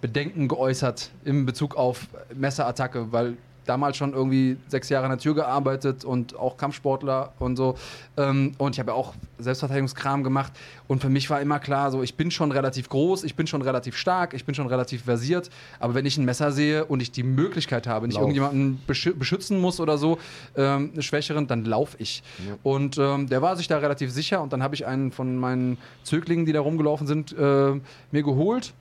[0.01, 3.37] Bedenken geäußert in Bezug auf Messerattacke, weil
[3.69, 7.75] damals schon irgendwie sechs Jahre in der Tür gearbeitet und auch Kampfsportler und so.
[8.17, 10.51] Ähm, und ich habe ja auch Selbstverteidigungskram gemacht.
[10.87, 13.61] Und für mich war immer klar, so ich bin schon relativ groß, ich bin schon
[13.61, 15.49] relativ stark, ich bin schon relativ versiert.
[15.79, 18.23] Aber wenn ich ein Messer sehe und ich die Möglichkeit habe, nicht Lauf.
[18.23, 20.17] irgendjemanden beschü beschützen muss oder so,
[20.55, 22.23] ähm, Schwächeren, dann laufe ich.
[22.63, 24.41] Und ähm, der war sich da relativ sicher.
[24.41, 27.79] Und dann habe ich einen von meinen Zöglingen, die da rumgelaufen sind, äh,
[28.11, 28.73] mir geholt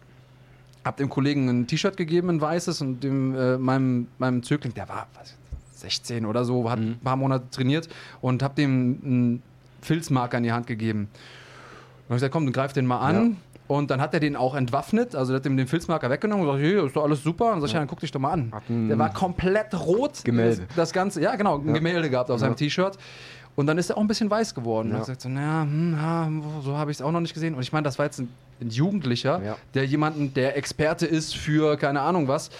[0.84, 4.88] Hab dem Kollegen ein T-Shirt gegeben, ein weißes, und dem, äh, meinem, meinem Zögling, der
[4.88, 5.34] war was,
[5.74, 7.88] 16 oder so, hat ein paar Monate trainiert
[8.20, 9.42] und hab dem einen
[9.82, 11.00] Filzmarker in die Hand gegeben.
[11.02, 13.36] Und hab ich gesagt, komm, dann greif den mal an.
[13.68, 16.64] Und dann hat er den auch entwaffnet, also hat ihm den Filzmarker weggenommen und gesagt,
[16.74, 17.52] hey, ist doch alles super.
[17.52, 18.50] Und sag ich, ja, dann guck dich doch mal an.
[18.88, 20.24] Der war komplett rot.
[20.24, 20.62] Gemälde.
[20.68, 22.96] Das, das Ganze, ja genau, ein Gemälde gehabt auf seinem T-Shirt.
[23.56, 24.88] Und dann ist er auch ein bisschen weiß geworden.
[24.88, 25.00] Und Ja.
[25.00, 26.30] ich gesagt, so, naja, hm, ja,
[26.62, 27.54] so habe ich es auch noch nicht gesehen.
[27.54, 28.30] Und ich meine, das war jetzt ein,
[28.60, 29.56] ein Jugendlicher, Ja.
[29.74, 32.50] der jemanden, der Experte ist für keine Ahnung was,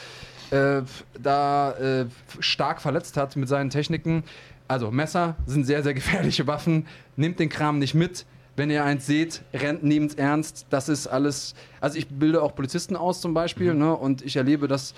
[0.50, 0.82] äh,
[1.20, 2.06] da äh,
[2.40, 4.24] stark verletzt hat mit seinen Techniken.
[4.66, 6.86] Also Messer sind sehr, sehr gefährliche Waffen.
[7.16, 8.24] Nehmt den Kram nicht mit.
[8.56, 10.66] Wenn ihr eins seht, rennt, nehmt's ernst.
[10.70, 11.54] Das ist alles.
[11.80, 13.94] Also ich bilde auch Polizisten aus zum Beispiel, ne?
[13.94, 14.94] Und ich erlebe das.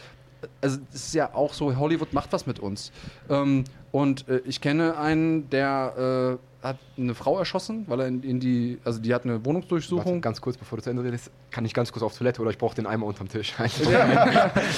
[0.62, 2.90] Also es ist ja auch so, Hollywood macht was mit uns.
[3.28, 8.23] Ähm, und äh, ich kenne einen, der äh, hat eine Frau erschossen, weil er in,
[8.23, 10.20] in die, also die hat eine Warte, Wohnungsdurchsuchung.
[10.20, 12.59] ganz kurz, bevor du zu Ende redest, kann ich ganz kurz auf Toilette oder ich
[12.59, 13.55] brauche den Eimer unterm Tisch.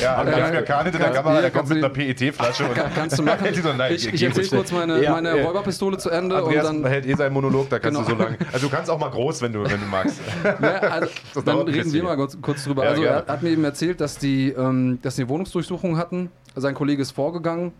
[0.00, 2.64] Ja, aber Ja, der Kahn hinter der Kamera, der kommt mit einer PET-Flasche
[2.94, 3.46] kannst du machen.
[3.62, 5.44] So, nein, ich ich erzähle kurz meine, Ja, meine ja.
[5.44, 6.90] Räuberpistole zu Ende Andreas und dann.
[6.90, 8.10] hält eh seinen Monolog, da kannst Genau.
[8.10, 8.36] du so lang.
[8.52, 10.20] Also du kannst auch mal groß, wenn du, wenn du magst.
[10.44, 11.08] Ja, also,
[11.44, 12.84] dann reden wir mal kurz, kurz drüber.
[12.84, 13.24] Ja, also gerne.
[13.26, 16.30] er hat mir eben erzählt, dass die, ähm, dass die eine Wohnungsdurchsuchung hatten.
[16.56, 17.72] Sein Kollege ist vorgegangen.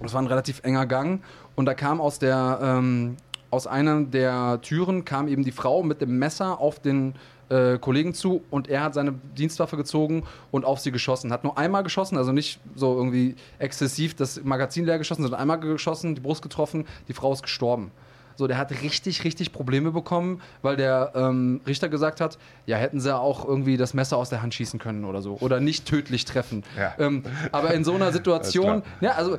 [0.00, 1.20] Das war ein relativ enger Gang.
[1.60, 3.18] Und da kam aus der ähm,
[3.50, 7.16] aus einer der Türen kam eben die Frau mit dem Messer auf den
[7.50, 11.30] äh, Kollegen zu und er hat seine Dienstwaffe gezogen und auf sie geschossen.
[11.30, 15.60] Hat nur einmal geschossen, also nicht so irgendwie exzessiv das Magazin leer geschossen, sondern einmal
[15.60, 17.90] geschossen, die Brust getroffen, die Frau ist gestorben.
[18.36, 23.00] So, der hat richtig, richtig Probleme bekommen, weil der ähm, Richter gesagt hat, ja, hätten
[23.00, 25.36] sie auch irgendwie das Messer aus der Hand schießen können oder so.
[25.40, 26.62] Oder nicht tödlich treffen.
[26.78, 26.94] Ja.
[26.98, 29.38] Ähm, aber in so einer Situation, ja, also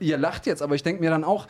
[0.00, 1.46] ihr lacht jetzt, aber ich denke mir dann auch,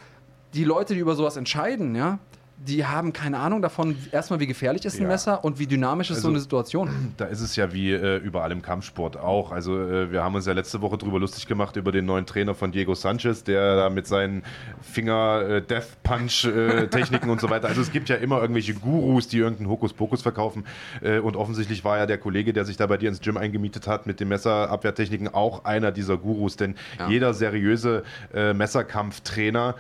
[0.55, 2.19] die Leute, die über sowas entscheiden, ja,
[2.57, 5.09] die haben keine Ahnung davon, erstmal wie gefährlich ist ein Ja.
[5.09, 6.89] Messer und wie dynamisch ist so Also- eine Situation.
[7.17, 9.53] Da ist es ja wie äh, überall im Kampfsport auch.
[9.53, 12.55] Also äh, wir haben uns ja letzte Woche drüber lustig gemacht über den neuen Trainer
[12.55, 14.43] von Diego Sanchez, der da mit seinen
[14.83, 17.69] Finger äh, äh, und so weiter.
[17.69, 20.65] Also es gibt ja immer irgendwelche Gurus, die irgendeinen Hokuspokus verkaufen.
[21.03, 23.87] Äh, und offensichtlich war ja der Kollege, der sich da bei dir ins Gym eingemietet
[23.87, 26.57] hat mit den Messerabwehrtechniken, auch einer dieser Gurus.
[26.57, 27.09] Denn Ja.
[27.09, 28.03] jeder seriöse
[28.33, 29.75] äh, Messerkampftrainer,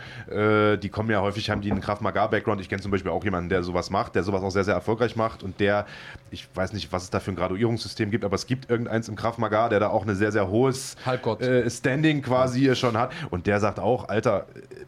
[0.78, 2.60] die kommen ja häufig, haben die einen Krav Maga Background.
[2.64, 5.16] Ich kenne zum Beispiel auch jemanden, der sowas macht, der sowas auch sehr, sehr erfolgreich
[5.16, 5.84] macht und der,
[6.30, 9.16] ich weiß nicht, was es da für ein Graduierungssystem gibt, aber es gibt irgendeins im
[9.16, 10.96] Krav Maga, der da auch eine sehr, sehr hohes
[11.40, 13.12] äh, Standing quasi schon hat.
[13.28, 14.46] Und der sagt auch, Alter,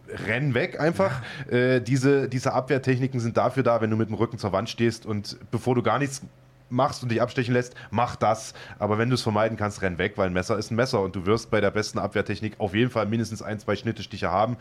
[0.09, 1.23] äh, renn weg einfach.
[1.51, 5.05] Äh, diese, diese Abwehrtechniken sind dafür da, wenn du mit dem Rücken zur Wand stehst
[5.05, 6.23] und bevor du gar nichts
[6.69, 8.55] machst und dich abstechen lässt, mach das.
[8.79, 11.15] Aber wenn du es vermeiden kannst, renn weg, weil ein Messer ist ein Messer und
[11.15, 14.57] du wirst bei der besten Abwehrtechnik auf jeden Fall mindestens ein, zwei Schnittestiche haben,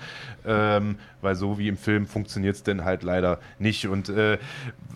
[0.46, 3.88] ähm, weil so wie im Film funktioniert es denn halt leider nicht.
[3.88, 4.38] Und äh,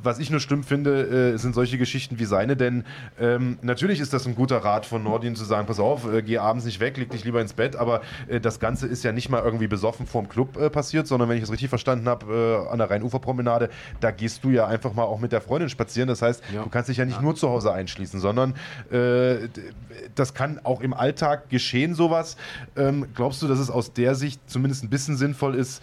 [0.01, 2.83] was ich nur schlimm finde, äh, sind solche Geschichten wie seine, denn
[3.19, 6.37] ähm, natürlich ist das ein guter Rat von Nordin zu sagen, pass auf, äh, geh
[6.37, 9.29] abends nicht weg, leg dich lieber ins Bett, aber äh, das Ganze ist ja nicht
[9.29, 12.71] mal irgendwie besoffen vorm Club äh, passiert, sondern wenn ich es richtig verstanden habe, äh,
[12.71, 13.69] an der Rheinuferpromenade,
[13.99, 16.07] da gehst du ja einfach mal auch mit der Freundin spazieren.
[16.07, 16.63] Das heißt, Ja.
[16.63, 18.53] du kannst dich ja nicht nur zu Hause einschließen, sondern
[18.91, 19.47] äh,
[20.15, 22.37] das kann auch im Alltag geschehen, sowas.
[22.77, 25.81] Ähm, glaubst du, dass es aus der Sicht zumindest ein bisschen sinnvoll ist,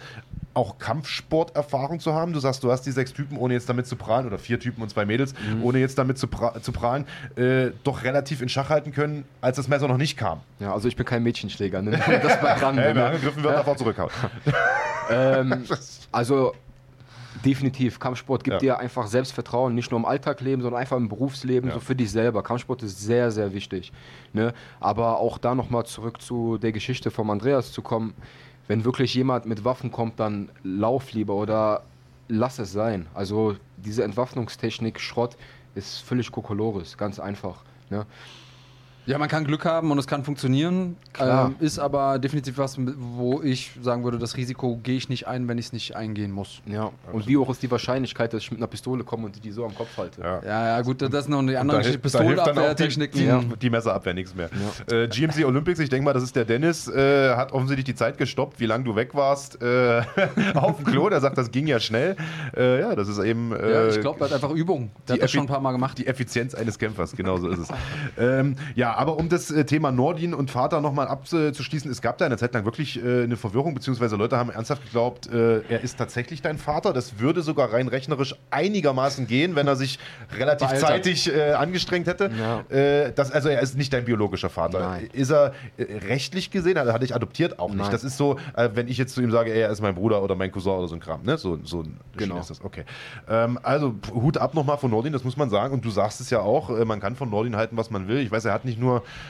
[0.53, 2.33] auch Kampfsporterfahrung zu haben?
[2.33, 4.81] Du sagst, du hast die sechs Typen, ohne jetzt damit zu prahlen, oder vier Typen
[4.81, 8.69] und zwei Mädels, ohne jetzt damit zu, pra zu prahlen, äh, doch relativ in Schach
[8.69, 10.41] halten können, als das Messer noch nicht kam.
[10.59, 11.81] Ja, also ich bin kein Mädchenschläger.
[11.81, 11.99] Ne?
[12.27, 12.77] Das war dran.
[12.77, 13.05] Hey, ne?
[13.05, 14.09] angegriffen wird, darf auch zurückhauen.
[15.09, 15.65] ähm,
[16.11, 16.53] also
[17.45, 18.59] definitiv, Kampfsport gibt Ja.
[18.59, 21.75] dir einfach Selbstvertrauen, nicht nur im Alltagleben, sondern einfach im Berufsleben, Ja.
[21.75, 22.43] so für dich selber.
[22.43, 23.91] Kampfsport ist sehr, sehr wichtig.
[24.33, 24.53] Ne?
[24.79, 28.13] Aber auch da nochmal zurück zu der Geschichte vom Andreas zu kommen.
[28.67, 31.83] Wenn wirklich jemand mit Waffen kommt, dann lauf lieber oder
[32.27, 33.05] lass es sein.
[33.13, 35.37] Also diese Entwaffnungstechnik, Schrott,
[35.75, 37.63] ist völlig Kokolores, ganz einfach.
[37.89, 38.05] Ne?
[39.07, 40.97] Ja, man kann Glück haben und es kann funktionieren.
[41.13, 41.47] Klar.
[41.47, 45.47] Ähm, ist aber definitiv was, wo ich sagen würde, das Risiko gehe ich nicht ein,
[45.47, 46.61] wenn ich es nicht eingehen muss.
[46.65, 46.91] Ja.
[47.13, 49.63] Und wie hoch ist die Wahrscheinlichkeit, dass ich mit einer Pistole komme und die so
[49.65, 50.21] am Kopf halte?
[50.21, 50.41] Ja.
[50.43, 52.19] Ja, ja, gut, das ist noch eine andere Da Geschichte.
[52.19, 54.49] auch die, die, die Messerabwehr nichts mehr.
[54.91, 58.17] Äh, GMC Olympics, ich denke mal, das ist der Dennis, äh, hat offensichtlich die Zeit
[58.17, 60.01] gestoppt, wie lange du weg warst äh,
[60.53, 61.07] auf dem Klo.
[61.09, 62.17] Der sagt, das ging ja schnell.
[62.57, 64.91] Äh, ja, das ist eben äh, Ja, ich glaube, er hat einfach Übung.
[65.07, 65.97] Der die hat das schon ein paar Mal gemacht.
[65.97, 67.69] die Effizienz eines Kämpfers, genau so ist es.
[68.17, 72.25] ähm, ja, aber um das äh, Thema Nordin und Vater nochmal abzuschließen, es gab da
[72.25, 75.97] eine Zeit lang wirklich äh, eine Verwirrung, beziehungsweise Leute haben ernsthaft geglaubt, äh, er ist
[75.97, 76.93] tatsächlich dein Vater.
[76.93, 79.99] Das würde sogar rein rechnerisch einigermaßen gehen, wenn er sich
[80.35, 80.89] relativ Bealtert.
[80.89, 82.31] zeitig äh, angestrengt hätte.
[82.37, 82.63] Ja.
[83.11, 84.79] Das, also er ist nicht dein biologischer Vater.
[84.79, 85.09] Nein.
[85.13, 87.77] Ist er rechtlich gesehen, also hat dich adoptiert auch nicht.
[87.79, 87.91] Nein.
[87.91, 90.51] Das ist so, wenn ich jetzt zu ihm sage, er ist mein Bruder oder mein
[90.51, 91.23] Cousin oder so ein Kram.
[91.23, 91.37] Ne?
[91.37, 92.39] So, so ein Genau.
[92.39, 92.63] Ist das.
[92.63, 92.83] Okay.
[93.29, 95.73] Ähm, also Hut ab nochmal von Nordin, das muss man sagen.
[95.73, 98.17] Und du sagst es ja auch, man kann von Nordin halten, was man will.
[98.17, 98.86] Ich weiß, er hat nicht nur,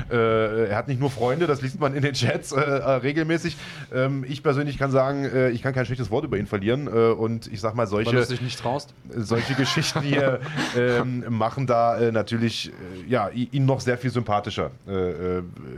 [0.09, 3.57] äh, er hat nicht nur Freunde, das liest man in den Chats äh, äh, regelmäßig.
[3.93, 6.87] Ähm, ich persönlich kann sagen, äh, ich kann kein schlechtes Wort über ihn verlieren.
[6.87, 8.29] Äh, und ich sag mal, solche, es
[9.15, 10.39] solche Geschichten hier
[10.77, 12.71] ähm, machen da natürlich
[13.07, 14.71] ja, ihn noch sehr viel sympathischer,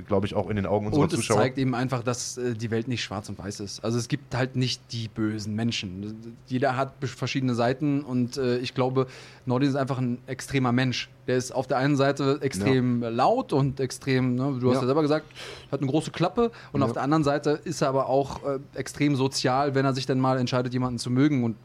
[0.07, 1.37] glaube ich, auch in den Augen unserer Und es Zuschauer.
[1.37, 3.83] zeigt eben einfach, dass die Welt nicht schwarz und weiß ist.
[3.83, 6.35] Also es gibt halt nicht die bösen Menschen.
[6.47, 9.07] Jeder hat verschiedene Seiten und ich glaube,
[9.45, 11.09] Nordin ist einfach ein extremer Mensch.
[11.27, 14.81] Der ist auf der einen Seite extrem laut und extrem, ne, du hast ja.
[14.81, 14.85] Ja.
[14.85, 15.25] selber gesagt,
[15.71, 19.15] hat eine große Klappe und auf der anderen Seite ist er aber auch äh, extrem
[19.15, 21.55] sozial, wenn er sich dann mal entscheidet, jemanden zu mögen und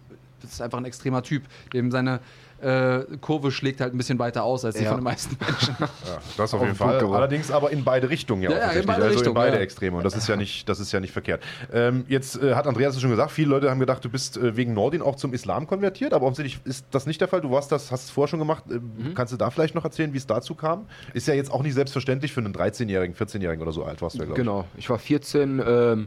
[0.42, 2.20] das ist einfach ein extremer Typ, dem seine
[2.62, 4.90] äh, Kurve schlägt halt ein bisschen weiter aus als die Ja.
[4.90, 5.76] von den meisten Menschen.
[5.80, 5.88] Ja,
[6.36, 6.98] das auf, Auf jeden den Fall.
[6.98, 7.14] Punkt.
[7.14, 9.62] Allerdings aber in beide Richtungen ja, Ja, in beide also Richtungen, in beide ja.
[9.62, 9.96] Extreme.
[9.98, 11.42] Und das ist ja nicht, das ist ja nicht verkehrt.
[11.72, 14.56] Ähm, jetzt äh, hat Andreas es schon gesagt, viele Leute haben gedacht, du bist äh,
[14.56, 17.40] wegen Nordin auch zum Islam konvertiert, aber offensichtlich ist das nicht der Fall.
[17.40, 18.64] Du warst das, hast es vorher schon gemacht.
[18.70, 19.14] Äh, Mhm.
[19.14, 20.86] Kannst du da vielleicht noch erzählen, wie es dazu kam?
[21.14, 24.20] Ist ja jetzt auch nicht selbstverständlich für einen 13-Jährigen, 14-Jährigen oder so alt warst du
[24.20, 24.44] ja, glaube ich.
[24.46, 25.62] Genau, ich war 14.
[25.66, 26.06] Ähm,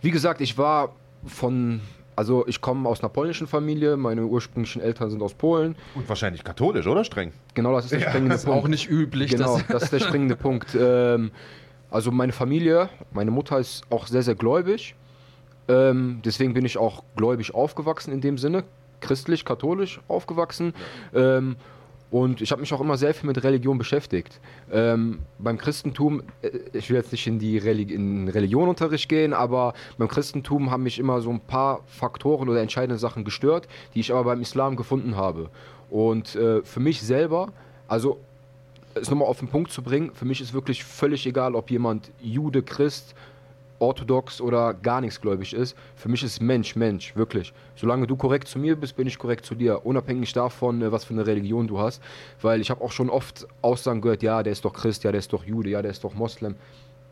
[0.00, 0.94] wie gesagt, ich war
[1.24, 1.80] von,
[2.16, 5.76] also ich komme aus einer polnischen Familie, meine ursprünglichen Eltern sind aus Polen.
[5.94, 7.32] Und wahrscheinlich katholisch, oder streng?
[7.54, 9.30] Genau, das ist der springende Das ist auch nicht üblich.
[9.30, 10.74] Genau, das ist der springende Punkt.
[10.78, 11.30] Ähm,
[11.90, 14.94] also meine Familie, meine Mutter ist auch sehr, sehr gläubig.
[15.68, 18.64] Ähm, deswegen bin ich auch gläubig aufgewachsen in dem Sinne,
[19.00, 20.72] christlich, katholisch aufgewachsen.
[21.14, 21.56] Ähm,
[22.16, 24.40] und ich habe mich auch immer sehr viel mit Religion beschäftigt.
[24.72, 29.74] Ähm, beim Christentum, äh, ich will jetzt nicht in die Reli in Religionunterricht gehen, aber
[29.98, 34.12] beim Christentum haben mich immer so ein paar Faktoren oder entscheidende Sachen gestört, die ich
[34.12, 35.50] aber beim Islam gefunden habe.
[35.90, 37.52] Und äh, für mich selber,
[37.86, 38.18] also
[38.94, 42.10] es nochmal auf den Punkt zu bringen, für mich ist wirklich völlig egal, ob jemand
[42.22, 43.14] Jude, Christ,
[43.78, 45.76] orthodox oder gar nichts gläubig ist.
[45.94, 47.52] Für mich ist Mensch, Mensch, wirklich.
[47.74, 51.04] Solange du korrekt zu mir bist, bin ich korrekt zu dir, unabhängig davon, äh, was
[51.04, 52.02] für eine Religion du hast.
[52.40, 55.18] Weil ich habe auch schon oft Aussagen gehört, ja, der ist doch Christ, ja, der
[55.18, 56.56] ist doch Jude, ja, der ist doch Moslem.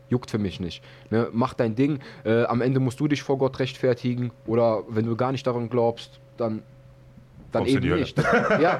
[0.09, 0.83] Juckt für mich nicht.
[1.09, 1.29] Ne?
[1.31, 1.99] Mach dein Ding.
[2.23, 4.31] Äh, am Ende musst du dich vor Gott rechtfertigen.
[4.45, 6.61] Oder wenn du gar nicht daran glaubst, dann,
[7.51, 8.15] dann eben nicht.
[8.61, 8.79] ja,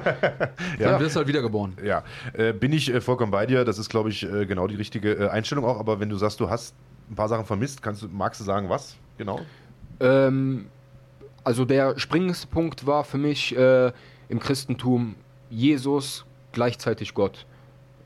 [0.78, 1.76] Dann wirst du halt wiedergeboren.
[1.84, 3.64] Ja, äh, bin ich äh, vollkommen bei dir.
[3.64, 5.80] Das ist, glaube ich, äh, genau die richtige äh, Einstellung auch.
[5.80, 6.76] Aber wenn du sagst, du hast
[7.10, 8.96] ein paar Sachen vermisst, kannst magst du sagen, was?
[9.18, 9.40] Genau.
[10.00, 10.66] Ähm,
[11.44, 13.92] also der springendste Punkt war für mich äh,
[14.28, 15.14] im Christentum
[15.50, 17.46] Jesus gleichzeitig Gott.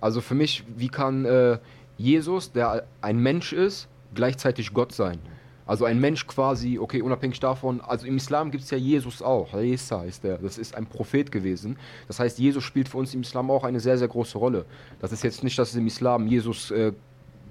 [0.00, 1.58] Also für mich, wie kann äh,
[1.96, 5.18] Jesus, der ein Mensch ist, gleichzeitig Gott sein?
[5.66, 9.54] Also ein Mensch quasi, okay, unabhängig davon, also im Islam gibt es ja Jesus auch,
[9.54, 11.78] Isa ist der, das ist ein Prophet gewesen.
[12.08, 14.64] Das heißt, Jesus spielt für uns im Islam auch eine sehr, sehr große Rolle.
[14.98, 16.92] Das ist jetzt nicht, dass es im Islam Jesus äh,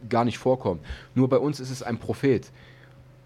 [0.10, 0.82] gar nicht vorkommt.
[1.16, 2.52] Nur bei uns ist es ein Prophet.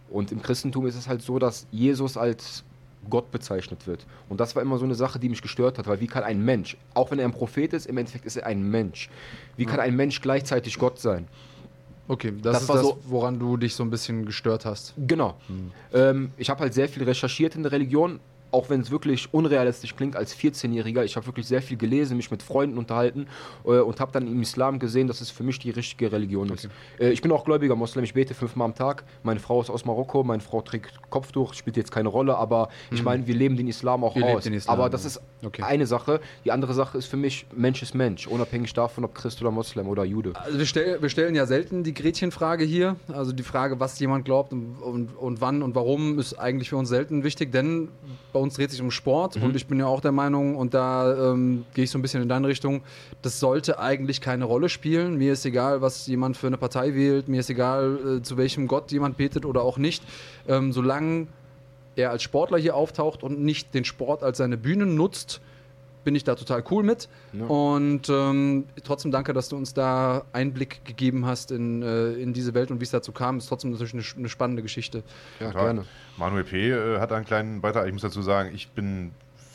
[0.10, 2.64] Und im Christentum ist es halt so, dass Jesus als
[3.10, 4.06] Gott bezeichnet wird.
[4.30, 6.44] Und das war immer so eine Sache, die mich gestört hat, weil wie kann ein
[6.44, 9.10] Mensch, auch wenn er ein Prophet ist, im Endeffekt ist er ein Mensch.
[9.58, 11.28] Wie kann ein Mensch gleichzeitig Gott sein?
[12.08, 14.94] Okay, das, Das ist war das, so- woran du dich so ein bisschen gestört hast.
[14.98, 15.36] Genau.
[15.94, 18.20] Ähm, ich habe halt sehr viel recherchiert in der Religion,
[18.54, 21.04] auch wenn es wirklich unrealistisch klingt als 14-Jähriger.
[21.04, 23.28] Ich habe wirklich sehr viel gelesen, mich mit Freunden unterhalten
[23.66, 26.70] äh, und habe dann im Islam gesehen, dass es für mich die richtige Religion ist.
[27.00, 29.04] Äh, ich bin auch gläubiger Moslem, ich bete fünfmal am Tag.
[29.24, 33.04] Meine Frau ist aus Marokko, meine Frau trägt Kopftuch, spielt jetzt keine Rolle, aber ich
[33.04, 34.46] meine, wir leben den Islam auch Ihr aus.
[34.46, 35.64] Islam, aber das ist Okay.
[35.64, 36.22] eine Sache.
[36.46, 39.88] Die andere Sache ist für mich, Mensch ist Mensch, unabhängig davon, ob Christ oder Moslem
[39.88, 40.34] oder Jude.
[40.36, 42.96] Also wir, stell, wir stellen ja selten die Gretchenfrage hier.
[43.12, 46.78] Also die Frage, was jemand glaubt und, und, und wann und warum, ist eigentlich für
[46.78, 47.90] uns selten wichtig, denn
[48.34, 51.32] bei uns dreht sich um Sport und ich bin ja auch der Meinung, und da
[51.32, 52.82] ähm, gehe ich so ein bisschen in deine Richtung,
[53.22, 55.18] das sollte eigentlich keine Rolle spielen.
[55.18, 58.68] Mir ist egal, was jemand für eine Partei wählt, mir ist egal, äh, zu welchem
[58.68, 60.04] Gott jemand betet oder auch nicht.
[60.48, 61.28] Ähm, solange
[61.96, 65.40] er als Sportler hier auftaucht und nicht den Sport als seine Bühne nutzt,
[66.04, 67.10] bin ich da total cool mit.
[67.48, 72.54] Und ähm, trotzdem danke, dass du uns da Einblick gegeben hast in, äh, in diese
[72.54, 73.38] Welt und wie es dazu kam.
[73.38, 75.04] Ist trotzdem natürlich eine, eine spannende Geschichte.
[75.40, 75.86] Ja, Ja,
[76.18, 76.70] Manuel P.
[76.70, 77.88] Äh, hat einen kleinen Beitrag.
[77.88, 79.12] Ich muss dazu sagen, ich bin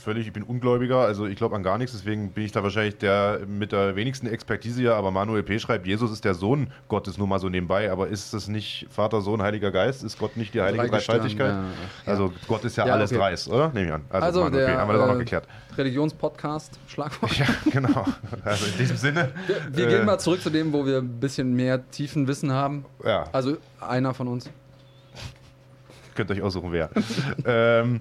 [0.09, 2.97] völlig, ich bin Ungläubiger, also ich glaube an gar nichts, deswegen bin ich da wahrscheinlich
[2.97, 5.59] der mit der wenigsten Expertise hier, aber Manuel P.
[5.59, 9.21] schreibt, Jesus ist der Sohn Gottes, nur mal so nebenbei, aber ist es nicht Vater,
[9.21, 10.03] Sohn, Heiliger Geist?
[10.03, 11.51] Ist Gott nicht die heilige Dreifaltigkeit?
[11.51, 11.67] ja, ja.
[12.07, 13.21] Also Gott ist ja, Ja, alles okay.
[13.21, 13.69] dreist, oder?
[13.75, 14.05] Nehme ich an.
[14.09, 15.49] Also, Also, Manuel P., der haben wir das auch noch äh, geklärt.
[15.77, 17.39] Religionspodcast, Schlagwort.
[17.39, 18.07] Ja, genau.
[18.45, 19.33] Also in diesem Sinne.
[19.71, 22.87] Wir äh, gehen mal zurück zu dem, wo wir ein bisschen mehr tiefen Wissen haben.
[23.05, 23.25] Ja.
[23.33, 24.49] Also einer von uns.
[26.19, 26.91] Könnt euch aussuchen, wer.
[27.47, 28.01] ähm,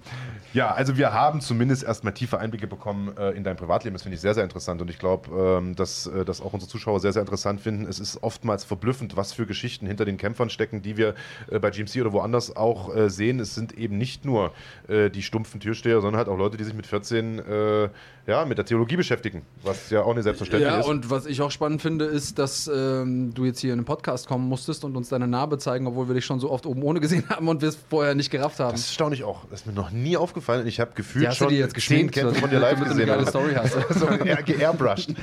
[0.52, 3.94] ja, also wir haben zumindest erstmal tiefe Einblicke bekommen äh, in dein Privatleben.
[3.94, 6.68] Das finde ich sehr, sehr interessant und ich glaube, ähm, dass äh, das auch unsere
[6.68, 7.85] Zuschauer sehr, sehr interessant finden.
[7.88, 11.14] Es ist oftmals verblüffend, was für Geschichten hinter den Kämpfern stecken, die wir
[11.52, 13.39] äh, bei GMC oder woanders auch äh, sehen.
[13.39, 14.52] Es sind eben nicht nur
[14.88, 17.89] äh, die stumpfen Türsteher, sondern halt auch Leute, die sich mit 14 äh,
[18.27, 20.88] ja, mit der Theologie beschäftigen, was ja auch nicht selbstverständlich Ja, ist.
[20.88, 24.27] und was ich auch spannend finde, ist, dass ähm, du jetzt hier in den Podcast
[24.27, 26.99] kommen musstest und uns deine Narbe zeigen, obwohl wir dich schon so oft oben ohne
[26.99, 28.72] gesehen haben und wir es vorher nicht gerafft haben.
[28.74, 29.46] das staune ich auch.
[29.50, 30.68] Das ist mir noch nie aufgefallen.
[30.68, 33.08] Ich habe gefühlt du schon jetzt zehn Kämpfe von dir live eine gesehen.
[33.08, 33.74] geile aber- Story hast.
[34.00, 35.16] so geairbrushed.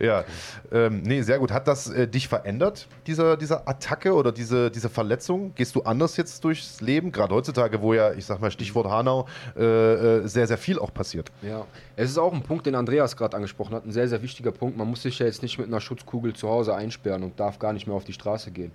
[0.00, 0.24] ja,
[0.72, 1.50] ähm, nee, sehr gut.
[1.52, 5.52] Hat das äh, dich verändert, dieser, diese Attacke oder diese, diese Verletzung?
[5.54, 7.12] Gehst du anders jetzt durchs Leben?
[7.12, 9.26] Gerade heutzutage, wo ja, ich sag mal, Stichwort Hanau,
[9.56, 11.30] äh, äh, sehr, sehr viel auch passiert.
[11.42, 11.64] Ja,
[11.96, 14.76] es ist auch ein Punkt, den Andreas gerade angesprochen hat, ein sehr, sehr wichtiger Punkt.
[14.76, 17.72] Man muss sich ja jetzt nicht mit einer Schutzkugel zu Hause einsperren und darf gar
[17.72, 18.72] nicht mehr auf die Straße gehen.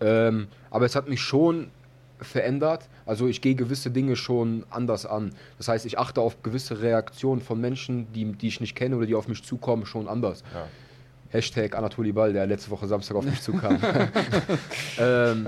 [0.00, 1.70] Ähm, aber es hat mich schon
[2.22, 2.88] verändert.
[3.06, 5.32] Also ich gehe gewisse Dinge schon anders an.
[5.58, 9.06] Das heißt, ich achte auf gewisse Reaktionen von Menschen, die, die ich nicht kenne oder
[9.06, 10.42] die auf mich zukommen, schon anders.
[10.54, 10.66] Ja.
[11.30, 13.78] Hashtag Anatoli Ball, der letzte Woche Samstag auf mich zukam.
[14.98, 15.46] ähm,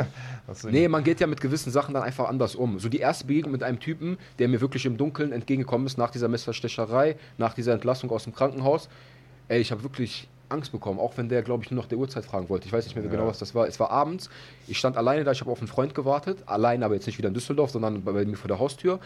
[0.64, 2.78] Nee, man geht ja mit gewissen Sachen dann einfach anders um.
[2.78, 6.10] So die erste Begegnung mit einem Typen, der mir wirklich im Dunkeln entgegengekommen ist, nach
[6.10, 8.88] dieser Messerstecherei, nach dieser Entlassung aus dem Krankenhaus.
[9.48, 12.24] Ey, ich habe wirklich Angst bekommen, auch wenn der, glaube ich, nur nach der Uhrzeit
[12.24, 12.66] fragen wollte.
[12.66, 13.66] Ich weiß nicht mehr genau, was das war.
[13.66, 14.30] Es war abends.
[14.68, 16.38] Ich stand alleine da, ich habe auf einen Freund gewartet.
[16.46, 19.00] Allein, aber jetzt nicht wieder in Düsseldorf, sondern bei, bei mir vor der Haustür.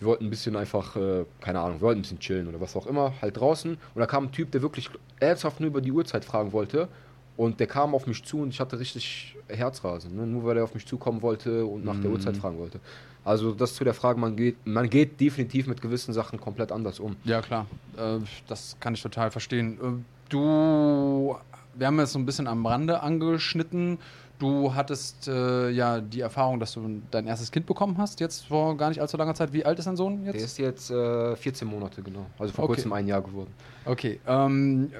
[0.00, 2.74] Wir wollten ein bisschen einfach, äh, keine Ahnung, wir wollten ein bisschen chillen oder was
[2.74, 3.72] auch immer, halt draußen.
[3.72, 4.90] Und da kam ein Typ, der wirklich
[5.20, 6.88] ernsthaft nur über die Uhrzeit fragen wollte.
[7.36, 10.26] Und der kam auf mich zu und ich hatte richtig Herzrasen, ne?
[10.26, 12.78] nur weil er auf mich zukommen wollte und nach der Uhrzeit fragen wollte.
[13.24, 16.98] Also das zu der Frage, man geht, man geht definitiv mit gewissen Sachen komplett anders
[16.98, 17.16] um.
[17.24, 17.66] Ja, klar.
[17.96, 18.18] Äh,
[18.48, 19.78] das kann ich total verstehen.
[19.80, 21.36] Äh, du,
[21.74, 23.98] wir haben es so ein bisschen am Rande angeschnitten.
[24.38, 28.76] Du hattest äh, ja die Erfahrung, dass du dein erstes Kind bekommen hast, jetzt vor
[28.76, 29.52] gar nicht allzu langer Zeit.
[29.52, 30.42] Wie alt ist dein Sohn Der jetzt?
[30.44, 32.26] ist jetzt äh, 14 Monate, genau.
[32.40, 32.74] Also vor Okay.
[32.74, 33.52] kurzem ein Jahr geworden.
[33.84, 34.18] Okay.
[34.26, 34.90] Ähm,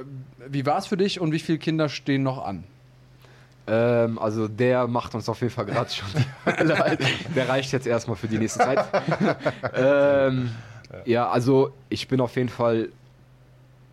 [0.49, 2.63] wie war es für dich und wie viele Kinder stehen noch an?
[3.67, 7.01] Ähm, also der macht uns auf jeden Fall gerade schon die Hölle alt.
[7.35, 8.85] Der reicht jetzt erstmal für die nächste Zeit.
[9.75, 10.51] ähm,
[11.05, 12.91] ja, also ich bin auf jeden Fall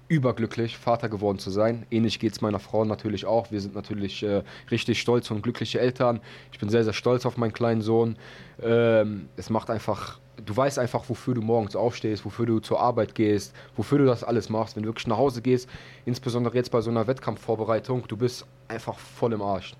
[0.09, 1.85] überglücklich, Vater geworden zu sein.
[1.91, 3.51] Ähnlich geht es meiner Frau natürlich auch.
[3.51, 4.41] Wir sind natürlich äh,
[4.71, 6.19] richtig stolz und glückliche Eltern.
[6.51, 8.17] Ich bin sehr, sehr stolz auf meinen kleinen Sohn.
[8.61, 13.13] Ähm, es macht einfach, du weißt einfach, wofür du morgens aufstehst, wofür du zur Arbeit
[13.13, 14.75] gehst, wofür du das alles machst.
[14.75, 15.69] Wenn du wirklich nach Hause gehst,
[16.05, 19.75] insbesondere jetzt bei so einer Wettkampfvorbereitung, du bist einfach voll im Arsch.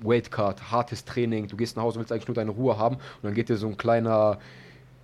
[0.00, 3.34] Weightcut, hartes Training, du gehst nach Hause, willst eigentlich nur deine Ruhe haben und dann
[3.34, 4.38] geht dir so ein kleiner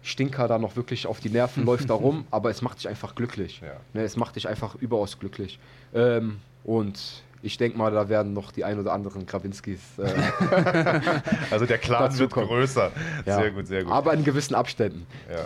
[0.09, 3.15] Stinker da noch wirklich auf die Nerven, läuft da rum, aber es macht dich einfach
[3.15, 3.61] glücklich.
[3.63, 3.75] Ja.
[3.93, 5.59] Ne, es macht dich einfach überaus glücklich.
[5.95, 9.81] Ähm, und ich denke mal, da werden noch die ein oder anderen Krawinskis.
[9.99, 10.11] Äh,
[11.51, 12.49] Also der Clan wird kommt.
[12.49, 12.91] größer.
[13.27, 13.37] ja.
[13.41, 13.93] Sehr gut, sehr gut.
[13.93, 15.07] Aber in gewissen Abständen.
[15.31, 15.45] ja.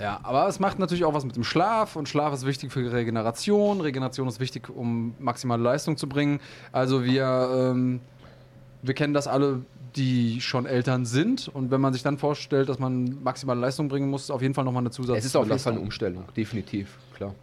[0.00, 2.92] Ja, aber es macht natürlich auch was mit dem Schlaf und Schlaf ist wichtig für
[2.92, 3.80] Regeneration.
[3.80, 6.38] Regeneration ist wichtig, um maximale Leistung zu bringen.
[6.70, 7.98] Also wir, ähm,
[8.82, 9.62] wir kennen das alle,
[9.96, 14.08] die schon Eltern sind und wenn man sich dann vorstellt, dass man maximale Leistung bringen
[14.10, 15.18] muss, auf jeden Fall nochmal eine Zusatz.
[15.18, 17.34] Es ist auf jeden Fall eine Umstellung, definitiv, klar.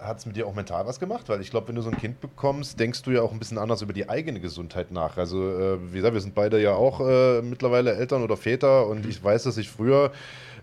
[0.00, 1.30] Hat es mit dir auch mental was gemacht?
[1.30, 3.56] Weil ich glaube, wenn du so ein Kind bekommst, denkst du ja auch ein bisschen
[3.56, 5.16] anders über die eigene Gesundheit nach.
[5.16, 9.06] Also, äh, wie gesagt, wir sind beide ja auch äh, mittlerweile Eltern oder Väter und
[9.06, 10.12] ich weiß, dass ich früher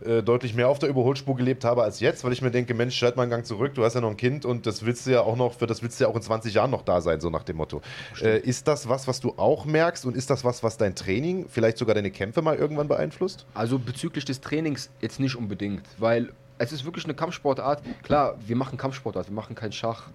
[0.06, 2.96] äh, deutlich mehr auf der Überholspur gelebt habe als jetzt, weil ich mir denke, Mensch,
[2.96, 5.12] schalt mal einen Gang zurück, du hast ja noch ein Kind und das willst du
[5.12, 7.20] ja auch noch, für das willst du ja auch in 20 Jahren noch da sein,
[7.22, 7.82] so nach dem Motto.
[8.22, 11.48] Äh, ist das was, was du auch merkst und ist das was, was dein Training,
[11.50, 13.46] vielleicht sogar deine Kämpfe mal irgendwann beeinflusst?
[13.54, 17.82] Also bezüglich des Trainings jetzt nicht unbedingt, weil es ist wirklich eine Kampfsportart.
[18.04, 20.10] Klar, wir machen Kampfsportart, wir machen keinen Schach.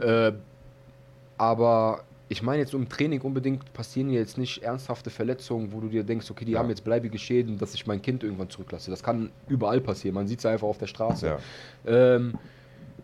[0.00, 0.32] Äh,
[1.36, 6.02] aber ich meine jetzt im Training unbedingt passieren jetzt nicht ernsthafte Verletzungen, wo du dir
[6.02, 6.58] denkst, okay, die Ja.
[6.60, 8.90] haben jetzt bleibige Schäden, dass ich mein Kind irgendwann zurücklasse.
[8.90, 10.14] Das kann überall passieren.
[10.14, 11.26] Man sieht es einfach auf der Straße.
[11.26, 11.38] Ja.
[11.86, 12.34] Ähm,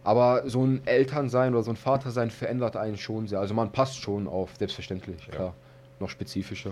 [0.02, 3.40] aber so ein Elternsein oder so ein Vatersein verändert einen schon sehr.
[3.40, 5.54] Also man passt schon auf, selbstverständlich, klar.
[6.00, 6.70] Noch spezifischer.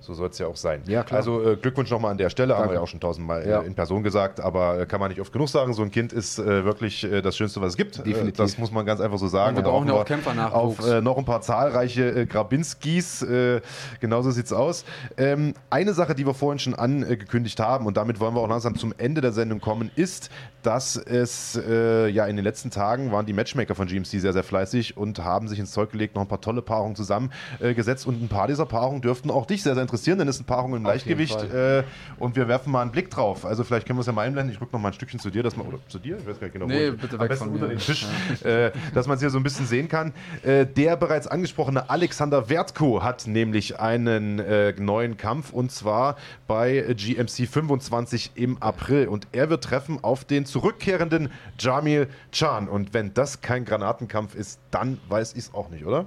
[0.00, 0.82] So soll es ja auch sein.
[0.86, 1.18] Ja, klar.
[1.18, 2.74] Also äh, Glückwunsch nochmal an der Stelle, haben Danke.
[2.74, 3.62] wir ja auch schon tausendmal Ja.
[3.62, 5.72] äh, in Person gesagt, aber äh, kann man nicht oft genug sagen.
[5.74, 7.98] So ein Kind ist äh, wirklich äh, das Schönste, was es gibt.
[7.98, 8.36] Äh, Definitiv.
[8.36, 9.56] das muss man ganz einfach so sagen.
[9.56, 10.78] Und wir brauchen ja auch Kämpfernachwuchs.
[10.80, 13.22] Auf äh, noch ein paar zahlreiche äh, Grabinskis.
[13.22, 13.60] Äh,
[14.00, 14.84] genauso sieht's aus.
[15.16, 18.76] Ähm, eine Sache, die wir vorhin schon angekündigt haben, und damit wollen wir auch langsam
[18.76, 20.30] zum Ende der Sendung kommen, ist,
[20.62, 24.42] dass es äh, ja in den letzten Tagen waren die Matchmaker von GMC sehr, sehr
[24.44, 27.60] fleißig und haben sich ins Zeug gelegt, noch ein paar tolle Paarungen zusammengesetzt.
[27.60, 28.06] Äh, gesetzt.
[28.06, 30.78] und ein paar dieser Paarungen dürften auch dich sehr, sehr interessieren, denn es sind Paarungen
[30.80, 31.52] im Auf jeden Leichtgewicht.
[31.54, 31.82] Äh,
[32.18, 33.44] und wir werfen mal einen Blick drauf.
[33.46, 34.54] Also vielleicht können wir es ja mal einblenden.
[34.54, 36.18] Ich rück noch mal ein Stückchen zu dir, dass man, oder zu dir?
[36.18, 36.66] Ich weiß gar nicht genau.
[36.66, 37.74] wo Nee, ich- bitte am weg besten von unter mir.
[37.74, 38.06] den Tisch,
[38.44, 40.12] äh, dass man es hier so ein bisschen sehen kann.
[40.42, 46.16] Äh, der bereits angesprochene Alexander Wertko hat nämlich einen äh, neuen Kampf und zwar
[46.46, 49.08] bei GMC 25 im April.
[49.08, 52.68] Und er wird treffen auf den zurückkehrenden Jamil Chan.
[52.68, 56.06] Und wenn das kein Granatenkampf ist, dann weiß ich es auch nicht, oder?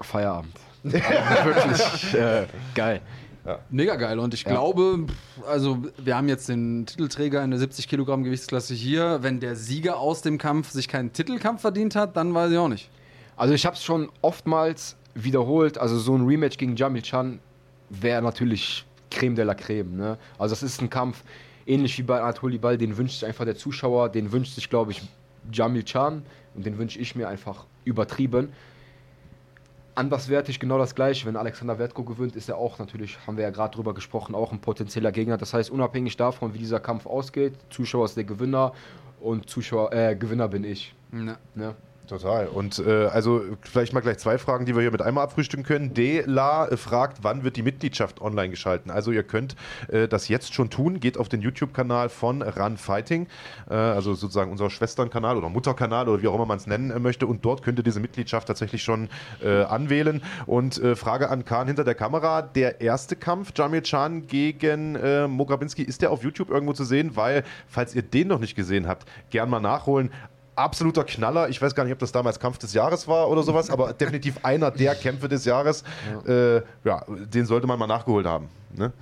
[0.00, 0.52] Feierabend.
[0.82, 3.00] Wirklich äh, geil.
[3.70, 4.20] Mega geil.
[4.20, 8.72] Und ich glaube, pff, also wir haben jetzt den Titelträger in der 70 Kilogramm Gewichtsklasse
[8.74, 9.18] hier.
[9.22, 12.68] Wenn der Sieger aus dem Kampf sich keinen Titelkampf verdient hat, dann weiß ich auch
[12.68, 12.88] nicht.
[13.36, 15.76] Also ich habe es schon oftmals wiederholt.
[15.76, 17.40] Also so ein Rematch gegen Jamil Chan
[17.90, 19.96] wäre natürlich Creme de la Creme.
[19.96, 20.18] Ne?
[20.38, 21.24] Also das ist ein Kampf,
[21.66, 24.92] ähnlich wie bei Anatoli Ball, den wünscht sich einfach der Zuschauer, den wünscht sich, glaube
[24.92, 25.02] ich,
[25.52, 26.22] Jamil Chan
[26.54, 28.52] und den wünsche ich mir einfach übertrieben.
[29.94, 31.26] Anderswertig genau das gleiche.
[31.26, 34.52] Wenn Alexander Wertko gewinnt, ist er auch natürlich, haben wir ja gerade drüber gesprochen, auch
[34.52, 35.36] ein potenzieller Gegner.
[35.36, 38.72] Das heißt, unabhängig davon, wie dieser Kampf ausgeht, Zuschauer ist der Gewinner
[39.20, 40.94] und Zuschauer, äh, Gewinner bin ich.
[41.12, 41.36] Ja.
[41.54, 41.74] Ne?
[42.08, 42.48] Total.
[42.48, 45.94] Und äh, also vielleicht mal gleich zwei Fragen, die wir hier mit einmal abfrühstücken können.
[45.94, 48.90] Dela äh, fragt, wann wird die Mitgliedschaft online geschalten?
[48.90, 49.54] Also ihr könnt
[49.88, 50.98] äh, das jetzt schon tun.
[50.98, 53.28] Geht auf den YouTube-Kanal von Run Fighting,
[53.70, 56.98] äh, also sozusagen unser Schwesternkanal oder Mutterkanal oder wie auch immer man es nennen äh,
[56.98, 57.26] möchte.
[57.28, 59.08] Und dort könnt ihr diese Mitgliedschaft tatsächlich schon
[59.42, 60.22] äh, anwählen.
[60.46, 62.42] Und Frage an Kahn hinter der Kamera.
[62.42, 67.14] Der erste Kampf, Jamil Chan gegen äh, Mograbinski, ist der auf YouTube irgendwo zu sehen?
[67.14, 70.10] Weil, falls ihr den noch nicht gesehen habt, gern mal nachholen
[70.54, 71.48] absoluter Knaller.
[71.48, 74.44] Ich weiß gar nicht, ob das damals Kampf des Jahres war oder sowas, aber definitiv
[74.44, 75.84] einer der Kämpfe des Jahres.
[76.26, 78.48] Ja, äh, ja den sollte man mal nachgeholt haben.
[78.74, 78.92] Ne?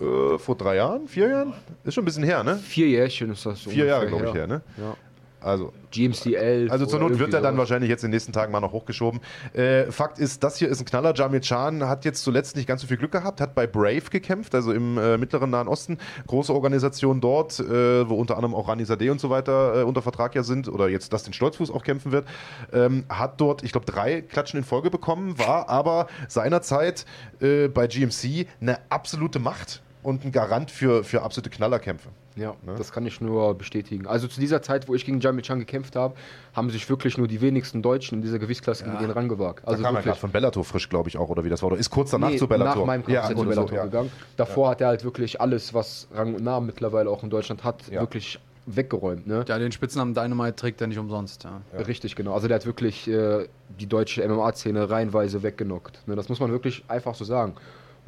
[0.00, 1.08] Äh, vor drei Jahren?
[1.08, 1.54] Vier Jahren?
[1.84, 2.56] Ist schon ein bisschen her, ne?
[2.56, 3.60] Vier Jährchen ist das.
[3.60, 4.62] Vier Jahre, glaube ich, her, ne?
[4.76, 4.94] Ja.
[5.40, 6.70] Also, GMC 11.
[6.70, 7.70] also zur Not wird er dann sowas.
[7.70, 9.20] wahrscheinlich jetzt in den nächsten Tagen mal noch hochgeschoben.
[9.52, 11.14] Äh, Fakt ist, das hier ist ein Knaller.
[11.14, 14.54] Jamil Chan hat jetzt zuletzt nicht ganz so viel Glück gehabt, hat bei Brave gekämpft,
[14.54, 15.98] also im äh, mittleren Nahen Osten.
[16.26, 20.02] Große Organisation dort, äh, wo unter anderem auch Rani Sadeh und so weiter äh, unter
[20.02, 22.26] Vertrag ja sind oder jetzt Dustin Stolzfuß auch kämpfen wird.
[22.72, 27.06] Ähm, hat dort, ich glaube, drei Klatschen in Folge bekommen, war aber seinerzeit
[27.40, 32.08] äh, bei GMC eine absolute Macht und ein Garant für, für absolute Knallerkämpfe.
[32.38, 32.74] Ja, Ne?
[32.76, 34.06] das kann ich nur bestätigen.
[34.06, 36.14] Also zu dieser Zeit, wo ich gegen Jamil Chan gekämpft habe,
[36.54, 39.60] haben sich wirklich nur die wenigsten Deutschen in dieser Gewichtsklasse gegen ihn rangewagt.
[39.66, 40.04] Also Also da kam er wirklich.
[40.12, 41.68] gerade von Bellator frisch, glaube ich, auch, oder wie das war.
[41.72, 42.76] Oder ist kurz danach Nee, zu Bellator.
[42.82, 43.84] Nach meinem Kampf ja, ist er zu oder so, Bellator ja.
[43.84, 44.10] gegangen.
[44.36, 47.88] Davor hat er halt wirklich alles, was Rang und Namen mittlerweile auch in Deutschland hat,
[47.90, 48.00] Ja.
[48.00, 48.38] wirklich
[48.70, 49.26] weggeräumt.
[49.26, 49.44] Ne?
[49.48, 51.44] Ja, den Spitznamen Dynamite trägt er nicht umsonst.
[51.44, 51.62] Ja.
[51.86, 52.34] Richtig, genau.
[52.34, 53.48] Also der hat wirklich äh,
[53.80, 56.06] die deutsche MMA-Szene reihenweise weggenockt.
[56.06, 56.16] Ne?
[56.16, 57.54] Das muss man wirklich einfach so sagen.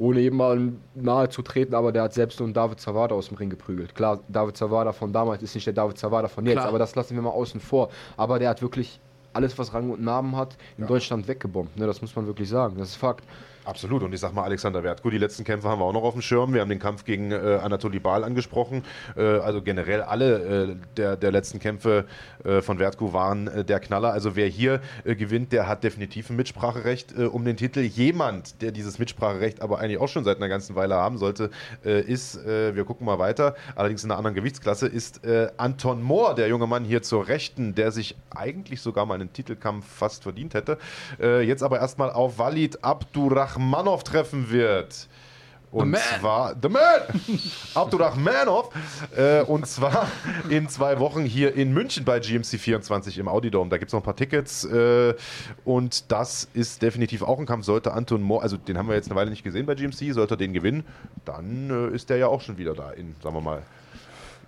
[0.00, 3.36] Ohne jemandem nahe zu treten, aber der hat selbst so einen David Zawada aus dem
[3.36, 3.94] Ring geprügelt.
[3.94, 6.68] Klar, David Zawada von damals ist nicht der David Zawada von jetzt, Klar.
[6.68, 7.90] aber das lassen wir mal außen vor.
[8.16, 8.98] Aber der hat wirklich
[9.32, 11.76] alles, was Rang und Namen hat, in Deutschland weggebombt.
[11.76, 11.86] Ne?
[11.86, 12.76] Das muss man wirklich sagen.
[12.78, 13.24] Das ist Fakt.
[13.64, 14.02] Absolut.
[14.02, 16.22] Und ich sag mal, Alexander Wertko, die letzten Kämpfe haben wir auch noch auf dem
[16.22, 16.54] Schirm.
[16.54, 18.84] Wir haben den Kampf gegen äh, Anatoly Bal angesprochen.
[19.16, 22.06] Äh, also generell alle äh, der, der letzten Kämpfe
[22.42, 24.12] äh, von Wertko waren äh, der Knaller.
[24.12, 27.80] Also wer hier äh, gewinnt, der hat definitiv ein Mitspracherecht äh, um den Titel.
[27.80, 31.50] Jemand, der dieses Mitspracherecht aber eigentlich auch schon seit einer ganzen Weile haben sollte,
[31.82, 35.20] ist, wir gucken mal weiter, allerdings in einer anderen Gewichtsklasse, ist
[35.56, 39.86] Anton Mohr, der junge Mann hier zur Rechten, der sich eigentlich sogar mal einen Titelkampf
[39.86, 40.78] fast verdient hätte.
[41.20, 45.08] Äh, jetzt aber erstmal auf Walid Abdurrahmanov treffen wird.
[45.72, 46.00] Und man.
[46.18, 46.80] zwar The Man!
[47.74, 48.70] Abdurrahmanov.
[49.16, 50.08] Äh, und zwar
[50.48, 53.70] in zwei Wochen hier in München bei GMC 24 im Audidome.
[53.70, 54.64] Da gibt es noch ein paar Tickets.
[54.64, 55.14] Äh,
[55.64, 57.64] und das ist definitiv auch ein Kampf.
[57.64, 60.34] Sollte Anton Mohr, also den haben wir jetzt eine Weile nicht gesehen bei GMC, sollte
[60.34, 60.84] er den gewinnen,
[61.24, 63.62] dann äh, ist der ja auch schon wieder da in, sagen wir mal,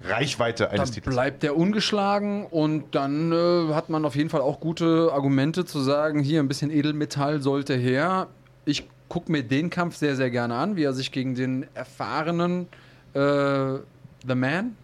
[0.05, 1.14] Reichweite eines Dann Titels.
[1.14, 5.81] bleibt der ungeschlagen und dann äh, hat man auf jeden Fall auch gute Argumente zu
[5.81, 8.28] sagen, hier ein bisschen Edelmetall sollte her.
[8.64, 12.66] Ich gucke mir den Kampf sehr, sehr gerne an, wie er sich gegen den erfahrenen
[13.14, 13.74] äh,
[14.27, 14.77] The Man,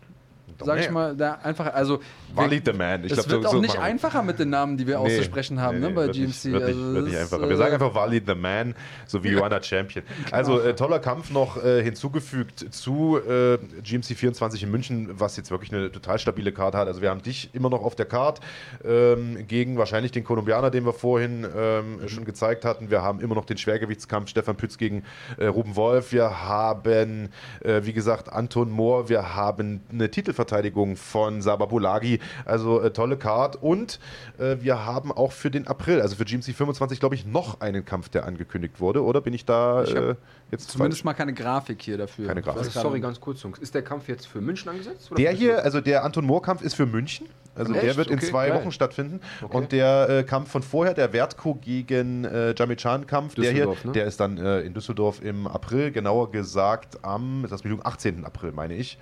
[0.61, 2.01] sag ich mal, da einfach, also
[2.35, 3.05] Walid the Man.
[3.05, 5.07] Ich es glaub, wird so- auch so nicht einfacher mit den Namen, die wir Nee,
[5.07, 6.27] auszusprechen haben, nee, ne, bei GMC.
[6.27, 7.43] Nicht, wird nicht, also wird nicht das, einfacher.
[7.45, 8.75] äh, Wir sagen einfach Walid the Man,
[9.07, 10.05] so wie Joanna Champion.
[10.33, 15.51] Also äh, toller Kampf noch äh, hinzugefügt zu äh, GMC 24 in München, was jetzt
[15.51, 16.87] wirklich eine total stabile Karte hat.
[16.89, 18.41] Also wir haben dich immer noch auf der Karte
[18.85, 22.91] ähm, gegen wahrscheinlich den Kolumbianer, den wir vorhin ähm, schon gezeigt hatten.
[22.91, 25.05] Wir haben immer noch den Schwergewichtskampf Stefan Pütz gegen
[25.39, 26.13] äh, Ruben Wolf.
[26.13, 27.29] Wir haben,
[27.61, 29.09] äh, wie gesagt, Anton Mohr.
[29.09, 30.48] Wir haben eine Titelverteidigung
[30.97, 32.21] von Sababulagi.
[32.45, 33.57] Also äh, tolle Card.
[33.63, 34.01] Und
[34.39, 37.85] äh, wir haben auch für den April, also für GMC 25, glaube ich, noch einen
[37.85, 39.05] Kampf, der angekündigt wurde.
[39.05, 40.15] Oder bin ich da Ich äh,
[40.51, 41.05] jetzt Zumindest falsch?
[41.05, 42.27] mal keine Grafik hier dafür.
[42.29, 42.59] Keine Grafik.
[42.61, 43.59] Also, sorry, ganz kurz, Jungs.
[43.59, 45.11] Ist der Kampf jetzt für München angesetzt?
[45.11, 47.27] oder Der hier, also der Anton Mohr-Kampf ist für München.
[47.55, 47.97] Also der Echt?
[47.97, 48.59] wird in Okay, zwei geil.
[48.61, 49.21] Wochen stattfinden.
[49.43, 49.57] Okay.
[49.57, 53.93] Und der äh, Kampf von vorher, der Wertko gegen äh, Jamichan-Kampf, der hier, ne?
[53.93, 58.25] der ist dann äh, in Düsseldorf im April, genauer gesagt am, das mich 18.
[58.25, 58.97] April, meine ich.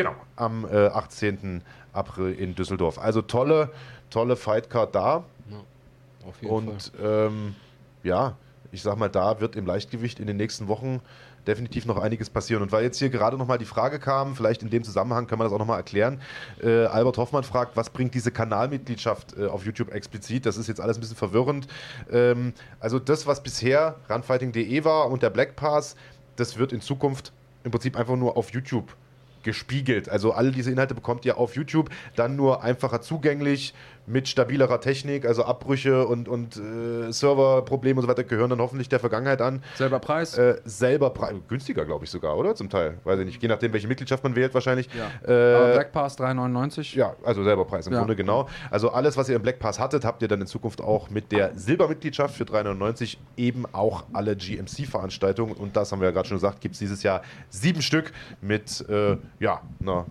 [0.00, 1.62] Genau, am äh, 18.
[1.92, 2.98] April in Düsseldorf.
[2.98, 3.70] Also tolle,
[4.08, 5.24] tolle Fightcard da.
[6.26, 7.54] Auf jeden Und ähm,
[8.02, 8.34] ja,
[8.72, 11.00] ich sag mal, da wird im Leichtgewicht in den nächsten Wochen
[11.46, 12.62] definitiv noch einiges passieren.
[12.62, 15.44] Und weil jetzt hier gerade nochmal die Frage kam, vielleicht in dem Zusammenhang können wir
[15.44, 16.20] das auch nochmal erklären.
[16.62, 20.46] Äh, Albert Hoffmann fragt, was bringt diese Kanalmitgliedschaft äh, auf YouTube explizit?
[20.46, 21.66] Das ist jetzt alles ein bisschen verwirrend.
[22.10, 25.94] Ähm, also das, was bisher runfighting.de war und der Black Pass,
[26.36, 27.32] das wird in Zukunft
[27.64, 28.94] im Prinzip einfach nur auf YouTube
[29.42, 30.08] gespiegelt.
[30.08, 33.74] Also alle diese Inhalte bekommt ihr auf YouTube, dann nur einfacher zugänglich,
[34.06, 38.88] mit stabilerer Technik, also Abbrüche und, und äh, Serverprobleme und so weiter gehören dann hoffentlich
[38.88, 39.62] der Vergangenheit an.
[39.76, 40.36] Selber Preis.
[40.36, 42.54] Äh, selber Pre günstiger, glaube ich sogar, oder?
[42.54, 42.98] Zum Teil.
[43.04, 43.42] Weiß ich nicht.
[43.42, 44.88] Je nachdem, welche Mitgliedschaft man wählt, wahrscheinlich.
[44.94, 45.06] ja.
[45.22, 46.96] Äh, Black Pass 3,99.
[46.96, 47.98] ja, also selber Preis im Ja.
[48.00, 48.48] Grunde genau.
[48.70, 51.30] Also alles, was ihr im Black Pass hattet, habt ihr dann in Zukunft auch mit
[51.32, 55.52] der Silbermitgliedschaft für 3,99 eben auch alle GMC-Veranstaltungen.
[55.54, 58.84] Und das haben wir ja gerade schon gesagt, gibt es dieses Jahr sieben Stück mit
[58.88, 60.06] äh, ja, einer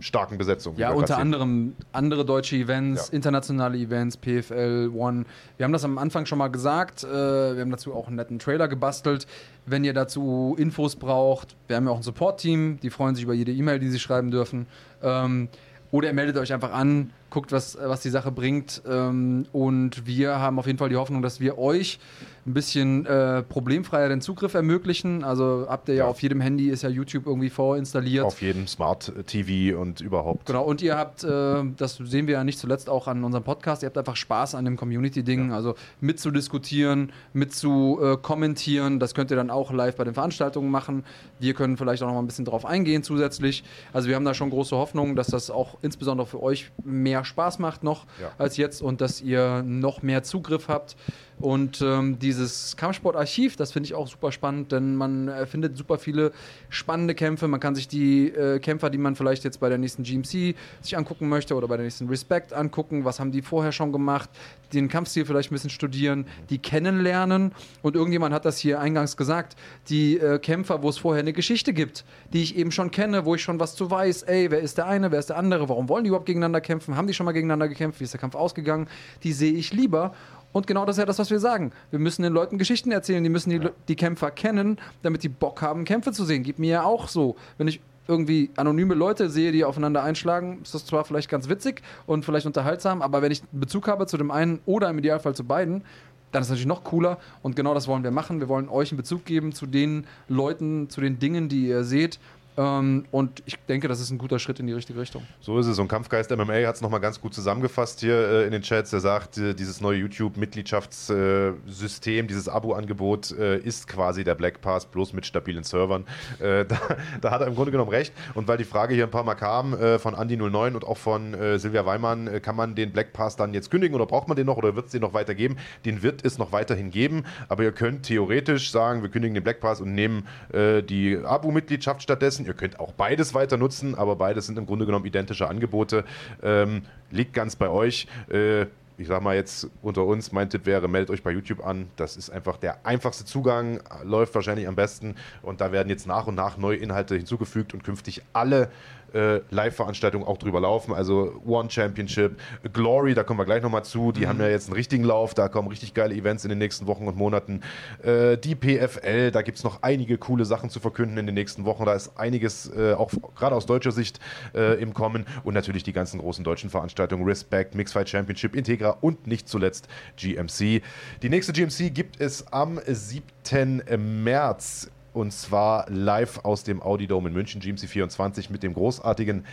[0.00, 0.76] starken Besetzung.
[0.76, 3.14] Ja, unter anderem andere deutsche Events, Ja.
[3.14, 5.24] internationale Events, PFL, One.
[5.56, 7.04] Wir haben das am Anfang schon mal gesagt.
[7.04, 9.26] Äh, wir haben dazu auch einen netten Trailer gebastelt.
[9.66, 13.34] Wenn ihr dazu Infos braucht, wir haben ja auch ein Support-Team, die freuen sich über
[13.34, 14.66] jede E-Mail, die sie schreiben dürfen.
[15.02, 15.48] Ähm,
[15.90, 18.82] oder ihr meldet euch einfach an, guckt, was, was die Sache bringt.
[18.88, 22.00] Ähm, und wir haben auf jeden Fall die Hoffnung, dass wir euch
[22.46, 25.24] ein bisschen äh, problemfreier den Zugriff ermöglichen.
[25.24, 26.10] Also habt ihr ja, Ja.
[26.10, 28.24] auf jedem Handy ist ja YouTube irgendwie vorinstalliert.
[28.26, 30.44] Auf jedem Smart TV und überhaupt.
[30.46, 33.82] Genau, und ihr habt, äh, das sehen wir ja nicht zuletzt auch an unserem Podcast,
[33.82, 38.98] ihr habt einfach Spaß an dem Community-Ding, also mitzudiskutieren, mit zu äh, kommentieren.
[39.00, 41.04] Das könnt ihr dann auch live bei den Veranstaltungen machen.
[41.38, 43.64] Wir können vielleicht auch noch mal ein bisschen drauf eingehen zusätzlich.
[43.92, 47.58] Also wir haben da schon große Hoffnung, dass das auch insbesondere für euch mehr Spaß
[47.58, 48.30] macht noch Ja.
[48.38, 50.96] als jetzt und dass ihr noch mehr Zugriff habt.
[51.40, 56.32] Und ähm, dieses Kampfsportarchiv, das finde ich auch super spannend, denn man findet super viele
[56.68, 57.48] spannende Kämpfe.
[57.48, 60.96] Man kann sich die äh, Kämpfer, die man vielleicht jetzt bei der nächsten GMC sich
[60.96, 64.30] angucken möchte oder bei der nächsten Respect angucken, was haben die vorher schon gemacht,
[64.72, 67.52] den Kampfstil vielleicht ein bisschen studieren, die kennenlernen.
[67.82, 69.56] Und irgendjemand hat das hier eingangs gesagt,
[69.88, 73.34] die äh, Kämpfer, wo es vorher eine Geschichte gibt, die ich eben schon kenne, wo
[73.34, 74.22] ich schon was zu weiß.
[74.24, 76.96] Ey, wer ist der eine, wer ist der andere, warum wollen die überhaupt gegeneinander kämpfen?
[76.96, 78.00] Haben die schon mal gegeneinander gekämpft?
[78.00, 78.88] Wie ist der Kampf ausgegangen?
[79.22, 80.14] Die sehe ich lieber.
[80.54, 81.72] Und genau das ist ja das, was wir sagen.
[81.90, 85.60] Wir müssen den Leuten Geschichten erzählen, die müssen die, die Kämpfer kennen, damit die Bock
[85.60, 86.44] haben, Kämpfe zu sehen.
[86.44, 87.34] Gibt mir ja auch so.
[87.58, 91.82] Wenn ich irgendwie anonyme Leute sehe, die aufeinander einschlagen, ist das zwar vielleicht ganz witzig
[92.06, 95.34] und vielleicht unterhaltsam, aber wenn ich einen Bezug habe zu dem einen oder im Idealfall
[95.34, 95.82] zu beiden,
[96.30, 98.40] dann ist es natürlich noch cooler und genau das wollen wir machen.
[98.40, 102.18] Wir wollen euch einen Bezug geben zu den Leuten, zu den Dingen, die ihr seht.
[102.56, 105.24] Ähm, und ich denke, das ist ein guter Schritt in die richtige Richtung.
[105.40, 105.78] So ist es.
[105.78, 108.90] Und Kampfgeist MMA hat es nochmal ganz gut zusammengefasst hier äh, in den Chats.
[108.92, 115.14] Er sagt, äh, dieses neue YouTube-Mitgliedschaftssystem, dieses Abo-Angebot äh, ist quasi der Black Pass, bloß
[115.14, 116.04] mit stabilen Servern.
[116.38, 116.78] Äh, da,
[117.20, 118.12] da hat er im Grunde genommen recht.
[118.34, 121.34] Und weil die Frage hier ein paar Mal kam äh, von Andi09 und auch von
[121.34, 124.36] äh, Silvia Weimann, äh, kann man den Black Pass dann jetzt kündigen oder braucht man
[124.36, 125.56] den noch oder wird es den noch weitergeben?
[125.84, 129.58] Den wird es noch weiterhin geben, aber ihr könnt theoretisch sagen, wir kündigen den Black
[129.60, 132.43] Pass und nehmen äh, die Abo-Mitgliedschaft stattdessen.
[132.46, 136.04] Ihr könnt auch beides weiter nutzen, aber beides sind im Grunde genommen identische Angebote.
[136.42, 138.06] Ähm, liegt ganz bei euch.
[138.30, 138.66] Äh,
[138.96, 141.88] ich sag mal jetzt unter uns, mein Tipp wäre, meldet euch bei YouTube an.
[141.96, 145.16] Das ist einfach der einfachste Zugang, läuft wahrscheinlich am besten.
[145.42, 148.70] Und da werden jetzt nach und nach neue Inhalte hinzugefügt und künftig alle
[149.14, 150.92] äh, Live-Veranstaltungen auch drüber laufen.
[150.92, 152.38] Also One Championship,
[152.72, 154.12] Glory, da kommen wir gleich nochmal zu.
[154.12, 156.86] Die haben ja jetzt einen richtigen Lauf, da kommen richtig geile Events in den nächsten
[156.86, 157.60] Wochen und Monaten.
[158.02, 161.64] Äh, die PFL, da gibt es noch einige coole Sachen zu verkünden in den nächsten
[161.64, 161.84] Wochen.
[161.84, 164.20] Da ist einiges äh, auch gerade aus deutscher Sicht
[164.54, 165.26] äh, im Kommen.
[165.44, 170.82] Und natürlich die ganzen großen deutschen Veranstaltungen, Respect, Mixfight Championship, Integra und nicht zuletzt GMC.
[171.22, 173.82] Die nächste GMC gibt es am 7.
[174.24, 179.46] März und zwar live aus dem Audi Dome in München, GMC 24 mit dem großartigen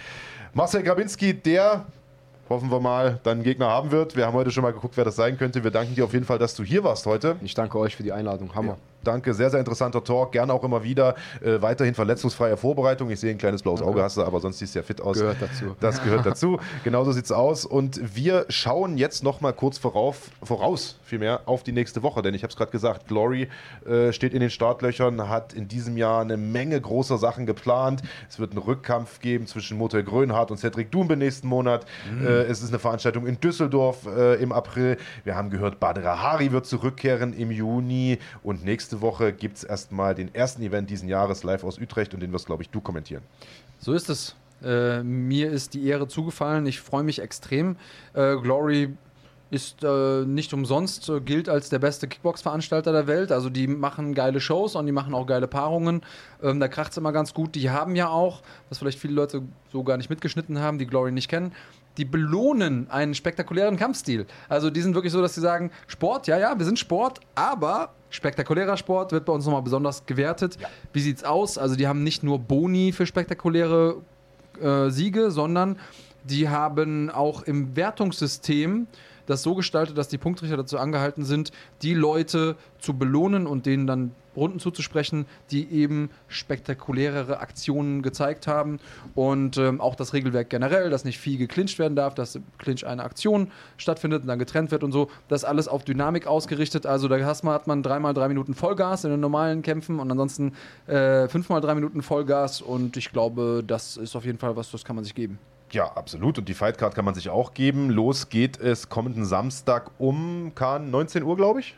[0.54, 1.86] Marcel Grabinski, der
[2.50, 4.18] hoffen wir mal, dann Gegner haben wird.
[4.18, 5.64] Wir haben heute schon mal geguckt, wer das sein könnte.
[5.64, 7.38] Wir danken dir auf jeden Fall, dass du hier warst heute.
[7.42, 8.54] Ich danke euch für die Einladung.
[8.54, 8.78] Hammer.
[9.04, 10.32] Danke, sehr, sehr interessanter Talk.
[10.32, 11.16] Gerne auch immer wieder.
[11.42, 13.10] Äh, weiterhin verletzungsfreie Vorbereitung.
[13.10, 15.18] Ich sehe ein kleines blaues Auge hast du, aber sonst siehst du ja fit aus.
[15.18, 15.76] Gehört dazu.
[15.80, 16.60] Das gehört dazu.
[16.84, 17.66] Genauso sieht es aus.
[17.66, 22.22] Und wir schauen jetzt noch mal kurz vorauf, voraus, vielmehr, auf die nächste Woche.
[22.22, 23.50] Denn ich habe es gerade gesagt, Glory
[23.86, 28.02] äh, steht in den Startlöchern, hat in diesem Jahr eine Menge großer Sachen geplant.
[28.30, 31.86] Es wird einen Rückkampf geben zwischen Motel Grönhardt und Cedric Dumbe nächsten Monat.
[32.12, 32.26] Mhm.
[32.26, 34.98] Äh, es ist eine Veranstaltung in Düsseldorf äh, im April.
[35.24, 38.20] Wir haben gehört, Badr Hari wird zurückkehren im Juni.
[38.44, 42.14] Und nächste nächste Woche gibt es erstmal den ersten Event diesen Jahres live aus Utrecht
[42.14, 43.24] und den wirst, glaube ich, du kommentieren.
[43.80, 44.36] So ist es.
[44.62, 46.66] Äh, mir ist die Ehre zugefallen.
[46.66, 47.78] Ich freue mich extrem.
[48.14, 48.94] Äh, Glory
[49.50, 53.32] ist äh, nicht umsonst, äh, gilt als der beste Kickbox-Veranstalter der Welt.
[53.32, 56.02] Also die machen geile Shows und die machen auch geile Paarungen.
[56.44, 57.56] Ähm, da kracht es immer ganz gut.
[57.56, 59.42] Die haben ja auch, was vielleicht viele Leute
[59.72, 61.54] so gar nicht mitgeschnitten haben, die Glory nicht kennen,
[61.98, 64.26] die belohnen einen spektakulären Kampfstil.
[64.50, 67.94] Also die sind wirklich so, dass sie sagen, Sport, ja, ja, wir sind Sport, aber
[68.12, 70.58] spektakulärer Sport wird bei uns nochmal besonders gewertet.
[70.60, 70.70] Ja.
[70.94, 71.58] Wie sieht's aus?
[71.58, 73.98] Also die haben nicht nur Boni für spektakuläre
[74.62, 75.80] äh, Siege, sondern
[76.24, 78.88] die haben auch im Wertungssystem
[79.32, 81.52] das so gestaltet, dass die Punktrichter dazu angehalten sind,
[81.82, 88.80] die Leute zu belohnen und denen dann Runden zuzusprechen, die eben spektakulärere Aktionen gezeigt haben.
[89.16, 92.86] Und ähm, auch das Regelwerk generell, dass nicht viel geclincht werden darf, dass im Clinch
[92.86, 95.10] eine Aktion stattfindet und dann getrennt wird und so.
[95.28, 96.86] Das alles auf Dynamik ausgerichtet.
[96.86, 100.54] Also da hat man dreimal drei Minuten Vollgas in den normalen Kämpfen und ansonsten
[100.88, 102.62] äh, fünfmal drei Minuten Vollgas.
[102.62, 105.40] Und ich glaube, das ist auf jeden Fall was, das kann man sich geben.
[105.72, 106.38] Ja, absolut.
[106.38, 107.90] Und die Fightcard kann man sich auch geben.
[107.90, 111.76] Los geht es kommenden Samstag um 19 Uhr, glaube ich.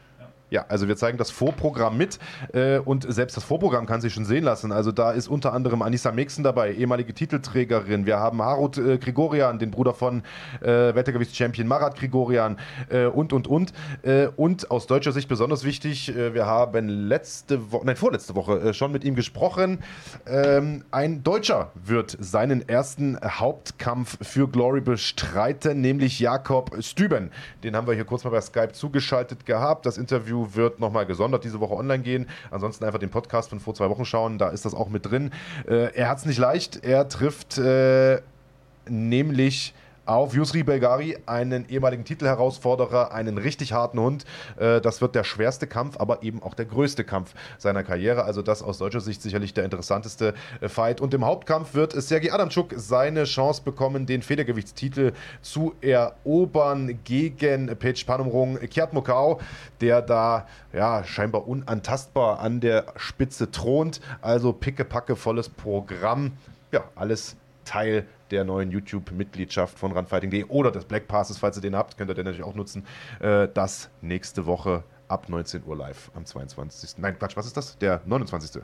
[0.54, 2.20] Ja, also wir zeigen das Vorprogramm mit
[2.54, 4.72] äh, und selbst das Vorprogramm kann sich schon sehen lassen.
[4.72, 8.06] Also da ist unter anderem Anissa Mexen dabei, ehemalige Titelträgerin.
[8.06, 10.22] Wir haben Harut äh, Grigorian, den Bruder von
[10.62, 12.60] äh, Wettergewichtschampion Marat Grigorian
[12.90, 13.74] äh, und, und, und.
[14.04, 18.60] Äh, und aus deutscher Sicht besonders wichtig, äh, wir haben letzte Woche, nein, vorletzte Woche
[18.60, 19.80] äh, schon mit ihm gesprochen.
[20.28, 27.32] Ähm, ein Deutscher wird seinen ersten Hauptkampf für Glory bestreiten, nämlich Jakob Stüben.
[27.64, 29.88] Den haben wir hier kurz mal bei Skype zugeschaltet gehabt.
[29.88, 32.28] Das Interview wird nochmal gesondert diese Woche online gehen.
[32.52, 35.32] Ansonsten einfach den Podcast von vor zwei Wochen schauen, da ist das auch mit drin.
[35.68, 36.84] Äh, er hat es nicht leicht.
[36.84, 38.22] Er trifft äh,
[38.88, 39.74] nämlich
[40.06, 44.26] auf Yusri Belgari, einen ehemaligen Titelherausforderer, einen richtig harten Hund.
[44.58, 48.26] Äh, das wird der schwerste Kampf, aber eben auch der größte Kampf seiner Karriere.
[48.26, 51.00] Also das aus deutscher Sicht sicherlich der interessanteste äh, Fight.
[51.02, 58.04] Und im Hauptkampf wird Sergei Adamczuk seine Chance bekommen, den Federgewichtstitel zu erobern gegen Page
[58.06, 59.40] Panumrung Kiat Mokau,
[59.80, 64.02] der da ja scheinbar unantastbar an der Spitze thront.
[64.22, 66.34] Also pickepacke volles Programm.
[66.72, 67.36] Ja, alles
[67.66, 72.10] Teil der neuen YouTube-Mitgliedschaft von runfighting.de oder des Black Passes, falls ihr den habt, könnt
[72.10, 72.86] ihr den natürlich auch nutzen.
[73.20, 76.98] Äh, das nächste Woche ab 19 Uhr live am 22.
[76.98, 77.78] Nein, Quatsch, was ist das?
[77.78, 78.64] Der 29.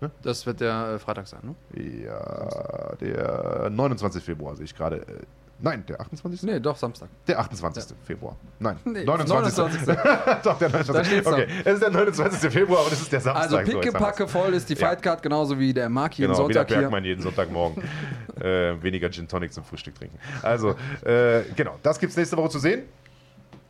[0.00, 0.12] Ne?
[0.22, 2.04] Das wird der äh, Freitag sein, ne?
[2.04, 4.22] Ja, der 29.
[4.22, 5.04] Februar sehe ich gerade.
[5.60, 6.42] Nein, der 28.
[6.44, 7.08] Nee, doch, Samstag.
[7.26, 7.90] Der 28.
[7.90, 7.96] Ja.
[8.04, 8.36] Februar.
[8.60, 9.56] Nein, nee, 29.
[9.56, 9.86] 29.
[10.44, 11.26] doch, der 29.
[11.26, 12.52] Okay, es ist der 29.
[12.52, 13.60] Februar und es ist der Samstag.
[13.60, 14.88] Also pickepacke so, voll ist die ja.
[14.88, 17.82] Fightcard, genauso wie der Mark jeden genau, Sonntag wie der Bergmann jeden Sonntagmorgen.
[18.40, 20.18] äh, weniger Gin Tonic zum Frühstück trinken.
[20.42, 22.82] Also, äh, genau, das gibt es nächste Woche zu sehen.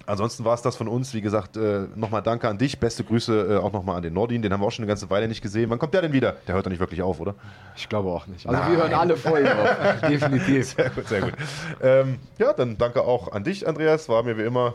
[0.08, 1.12] Ansonsten war es das von uns.
[1.12, 2.80] Wie gesagt, äh, nochmal danke an dich.
[2.80, 4.40] Beste Grüße äh, auch nochmal an den Nordin.
[4.40, 5.68] Den haben wir auch schon eine ganze Weile nicht gesehen.
[5.68, 6.36] Wann kommt der denn wieder?
[6.46, 7.34] Der hört doch nicht wirklich auf, oder?
[7.76, 8.46] Ich glaube auch nicht.
[8.46, 8.72] Also Nein.
[8.72, 10.00] wir hören alle vor ihm auf.
[10.08, 10.74] Definitiv.
[10.74, 11.34] Sehr gut, sehr gut.
[11.82, 14.08] Ähm, ja, dann danke auch an dich, Andreas.
[14.08, 14.74] War mir wie immer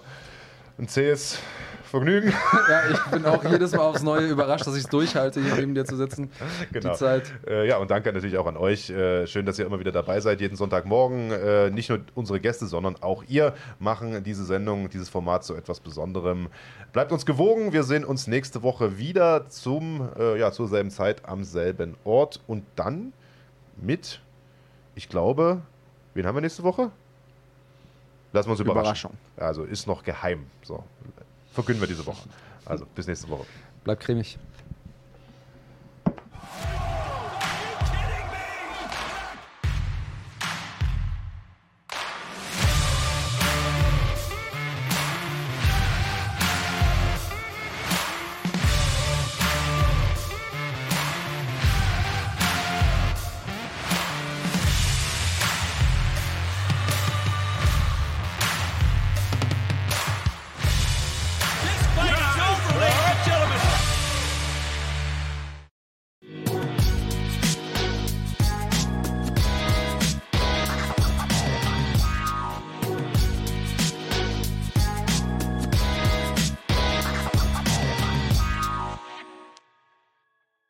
[0.78, 1.40] ein zähes
[1.94, 2.34] Vergnügen.
[2.70, 5.76] ja, ich bin auch jedes Mal aufs Neue überrascht, dass ich es durchhalte, hier neben
[5.76, 6.32] dir zu sitzen.
[6.72, 6.90] Genau.
[6.90, 7.32] Die Zeit.
[7.48, 8.90] Äh, ja, und danke natürlich auch an euch.
[8.90, 11.30] Äh, schön, dass ihr immer wieder dabei seid, jeden Sonntagmorgen.
[11.30, 15.82] Äh, nicht nur unsere Gäste, sondern auch ihr machen diese Sendung, dieses Format zu etwas
[15.82, 16.48] Besonderem.
[16.94, 17.74] Bleibt uns gewogen.
[17.74, 22.42] Wir sehen uns nächste Woche wieder zum, äh, ja, zur selben Zeit am selben Ort.
[22.48, 23.14] Und dann
[23.80, 24.20] mit,
[24.96, 25.62] ich glaube,
[26.16, 26.90] wen haben wir nächste Woche?
[28.32, 29.12] Lassen wir uns überraschen.
[29.12, 29.12] Überraschung.
[29.38, 30.48] Also ist noch geheim.
[30.64, 30.84] So,
[31.54, 32.28] verkünden wir diese Woche.
[32.66, 33.46] Also bis nächste Woche.
[33.84, 34.38] Bleibt cremig.